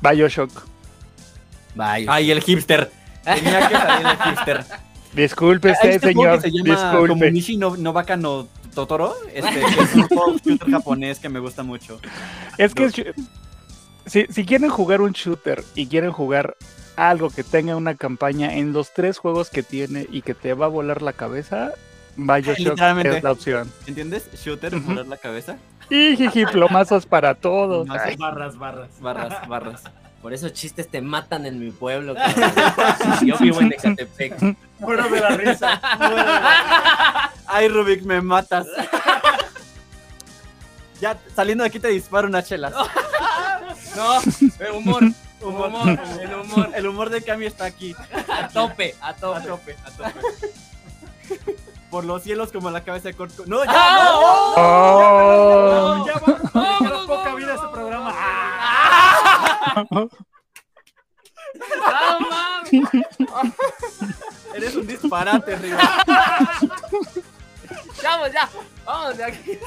Bioshock. 0.00 0.50
Vaya. 1.74 2.06
Ay, 2.12 2.30
el 2.30 2.40
hipster. 2.42 2.90
Tenía 3.24 3.68
que 3.68 3.76
salir 3.76 4.06
el 4.06 4.16
hipster. 4.22 4.64
Disculpe 5.12 5.72
usted, 5.72 5.90
este 5.90 6.08
señor. 6.08 6.40
se 6.40 6.50
llama 6.50 6.74
Disculpe. 6.74 7.08
Komunishi 7.08 7.56
no, 7.56 7.76
no 7.76 7.92
Baka 7.92 8.16
no 8.16 8.48
Totoro. 8.74 9.14
Este, 9.32 9.60
que 9.60 9.82
es 9.82 9.94
un 9.94 10.02
juego 10.08 10.36
shooter 10.44 10.70
japonés 10.70 11.18
que 11.18 11.28
me 11.28 11.40
gusta 11.40 11.62
mucho. 11.62 12.00
Es 12.58 12.74
que 12.74 13.14
si, 14.06 14.26
si 14.26 14.44
quieren 14.44 14.70
jugar 14.70 15.00
un 15.00 15.12
shooter 15.12 15.64
y 15.74 15.86
quieren 15.86 16.12
jugar 16.12 16.56
algo 16.96 17.30
que 17.30 17.42
tenga 17.42 17.76
una 17.76 17.94
campaña 17.94 18.54
en 18.54 18.72
los 18.72 18.92
tres 18.92 19.18
juegos 19.18 19.50
que 19.50 19.62
tiene 19.62 20.06
y 20.10 20.22
que 20.22 20.34
te 20.34 20.54
va 20.54 20.66
a 20.66 20.68
volar 20.68 21.02
la 21.02 21.12
cabeza, 21.12 21.72
Bioshock 22.16 22.78
es 23.04 23.22
la 23.22 23.32
opción. 23.32 23.70
¿Entiendes? 23.86 24.28
Shooter, 24.34 24.78
volar 24.78 25.06
la 25.06 25.16
cabeza. 25.16 25.56
Y 25.88 26.16
jiji, 26.16 26.46
plomazos 26.46 27.06
para 27.06 27.34
todos. 27.34 27.88
Barras, 27.88 28.56
barras. 28.58 29.00
barras, 29.00 29.48
barras. 29.48 29.82
Por 30.22 30.34
esos 30.34 30.52
chistes 30.52 30.88
te 30.88 31.00
matan 31.00 31.46
en 31.46 31.58
mi 31.58 31.70
pueblo. 31.70 32.14
Yo 33.24 33.38
vivo 33.38 33.60
en 33.60 33.72
Ecatepec. 33.72 34.56
De 35.20 35.30
la 35.30 35.36
risa. 35.36 35.80
muero 35.98 36.16
de 36.16 36.24
la- 36.24 37.32
Ay, 37.46 37.68
Rubik, 37.68 38.02
me 38.04 38.20
matas. 38.20 38.66
Ya, 41.00 41.18
saliendo 41.34 41.64
de 41.64 41.68
aquí 41.68 41.78
te 41.80 41.88
disparo 41.88 42.28
unas 42.28 42.46
chelas. 42.46 42.72
No, 43.96 44.20
el 44.66 44.72
humor. 44.72 45.02
Humor. 45.40 45.98
El 46.20 46.34
humor. 46.34 46.68
El 46.74 46.86
humor 46.86 47.08
de 47.10 47.22
Cami 47.22 47.46
está 47.46 47.64
aquí. 47.64 47.96
A 48.28 48.48
tope, 48.48 48.94
a 49.00 49.14
tope. 49.14 49.38
A 49.38 49.42
tope, 49.42 49.76
a 49.84 49.90
tope. 49.90 50.20
Por 51.90 52.04
los 52.04 52.22
cielos 52.22 52.52
como 52.52 52.70
la 52.70 52.84
cabeza 52.84 53.08
de 53.08 53.14
Corto. 53.14 53.44
No, 53.46 53.64
ya, 53.64 53.70
¡Ah! 53.74 54.10
Oh. 54.56 55.94
no. 55.98 56.06
Ya 56.06 56.12
va, 56.18 56.38
¡Oh! 56.54 56.76
le 56.82 56.86
queda 56.88 57.06
poca 57.06 57.34
vida 57.34 57.54
este 57.54 57.66
programa. 57.72 58.12
Ah. 58.14 59.84
¡No 61.60 62.20
mames! 62.28 63.54
Eres 64.54 64.74
un 64.76 64.86
disparate, 64.86 65.56
Riva. 65.56 66.04
Vamos 68.02 68.32
ya, 68.32 68.48
vamos 68.84 69.16
de 69.16 69.24
aquí. 69.24 69.58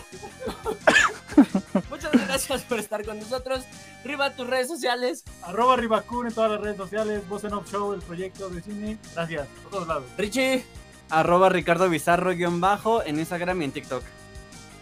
Muchas 1.90 2.12
gracias 2.12 2.62
por 2.64 2.80
estar 2.80 3.06
con 3.06 3.20
nosotros. 3.20 3.64
Riva 4.04 4.32
tus 4.32 4.48
redes 4.48 4.68
sociales. 4.68 5.24
Arroba 5.44 5.76
Ribacun 5.78 6.28
en 6.28 6.34
todas 6.34 6.52
las 6.52 6.60
redes 6.62 6.78
sociales, 6.78 7.28
Voz 7.30 7.44
en 7.46 7.54
Off 7.54 7.72
Show, 7.72 7.94
el 7.94 8.02
proyecto 8.02 8.50
de 8.50 8.62
cine. 8.62 8.98
Gracias, 9.14 9.48
por 9.64 9.72
todos 9.72 9.88
lados. 9.88 10.04
Richie, 10.18 10.66
Arroba 11.10 11.50
Ricardo 11.50 11.88
Bizarro 11.90 12.32
guion 12.32 12.60
bajo 12.60 13.04
en 13.04 13.20
Instagram 13.20 13.62
y 13.62 13.66
en 13.66 13.72
TikTok. 13.72 14.04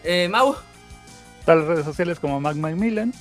eh, 0.04 0.28
Mau. 0.30 0.56
Todas 1.46 1.60
las 1.60 1.68
redes 1.68 1.86
sociales 1.86 2.20
como 2.20 2.40
Mac 2.40 2.56
Macmillan. 2.56 3.14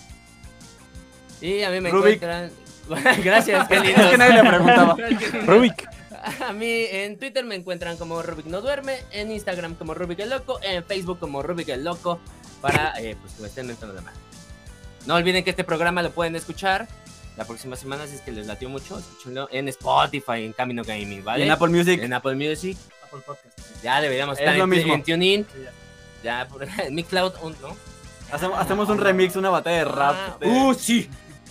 Y 1.40 1.62
a 1.62 1.70
mí 1.70 1.80
me 1.80 1.90
Rubik. 1.90 2.22
encuentran. 2.22 2.50
Gracias, 3.24 3.68
qué 3.68 3.80
lindo. 3.80 4.02
Es 4.02 4.10
que 4.10 4.18
nadie 4.18 4.34
le 4.42 4.48
preguntaba. 4.48 4.96
Rubik. 5.46 5.88
A 6.46 6.52
mí 6.52 6.84
en 6.90 7.18
Twitter 7.18 7.44
me 7.44 7.54
encuentran 7.54 7.96
como 7.96 8.20
Rubik 8.22 8.46
no 8.46 8.60
duerme, 8.60 8.98
en 9.10 9.30
Instagram 9.30 9.74
como 9.74 9.94
Rubik 9.94 10.18
el 10.20 10.30
loco, 10.30 10.60
en 10.62 10.84
Facebook 10.84 11.18
como 11.18 11.42
Rubik 11.42 11.68
el 11.70 11.82
loco, 11.84 12.20
para 12.60 12.92
eh, 13.00 13.16
pues, 13.20 13.32
que 13.34 13.42
me 13.42 13.48
estén 13.48 13.70
entrando 13.70 13.96
de 13.96 14.02
más. 14.02 14.14
No 15.06 15.14
olviden 15.14 15.42
que 15.44 15.50
este 15.50 15.64
programa 15.64 16.02
lo 16.02 16.10
pueden 16.10 16.36
escuchar 16.36 16.86
la 17.38 17.46
próxima 17.46 17.74
semana 17.76 18.06
si 18.06 18.16
es 18.16 18.20
que 18.20 18.32
les 18.32 18.46
latió 18.46 18.68
mucho, 18.68 18.98
escúchenlo 18.98 19.48
en 19.50 19.68
Spotify, 19.68 20.44
en 20.44 20.52
Camino 20.52 20.82
Gaming, 20.84 21.24
¿vale? 21.24 21.40
Y 21.44 21.46
en 21.46 21.52
Apple 21.52 21.68
Music. 21.68 22.02
En 22.02 22.12
Apple 22.12 22.34
Music, 22.34 22.76
Apple 23.06 23.20
Podcast. 23.24 23.82
ya 23.82 24.02
deberíamos 24.02 24.34
Es 24.34 24.40
estar 24.40 24.56
lo 24.58 24.64
en, 24.64 24.70
mismo. 24.70 24.92
en 24.94 25.02
TuneIn, 25.02 25.46
Sí, 25.50 25.58
ya. 26.22 26.42
ya 26.42 26.48
por 26.48 26.62
en 26.80 26.94
Mi 26.94 27.02
Cloud, 27.02 27.32
¿no? 27.62 27.74
Hacemos, 28.30 28.58
hacemos 28.60 28.88
un 28.90 28.98
remix, 28.98 29.36
una 29.36 29.48
batalla 29.48 29.78
de 29.78 29.84
rap. 29.86 30.14
Ah, 30.18 30.36
de- 30.38 30.46
¡Uh, 30.48 30.74
sí! 30.74 31.08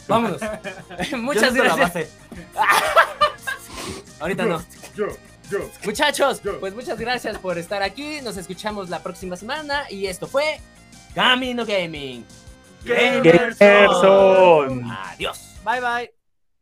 Vámonos. 0.10 0.42
Yo 1.12 1.18
Muchas 1.18 1.54
gracias. 1.54 1.94
base. 1.94 2.10
Ahorita 4.20 4.46
no. 4.46 4.62
Yo, 4.96 5.08
yo. 5.50 5.60
Muchachos, 5.86 6.42
Yo. 6.44 6.60
pues 6.60 6.76
muchas 6.76 7.00
gracias 7.00 7.38
por 7.38 7.58
estar 7.58 7.82
aquí. 7.82 8.20
Nos 8.22 8.36
escuchamos 8.36 8.90
la 8.90 9.02
próxima 9.02 9.38
semana. 9.38 9.90
Y 9.90 10.08
esto 10.08 10.28
fue 10.28 10.60
Camino 11.16 11.66
Gaming. 11.66 12.26
Gamerson. 12.84 13.64
Adiós. 14.92 15.56
Bye 15.64 15.80
bye. 15.82 16.19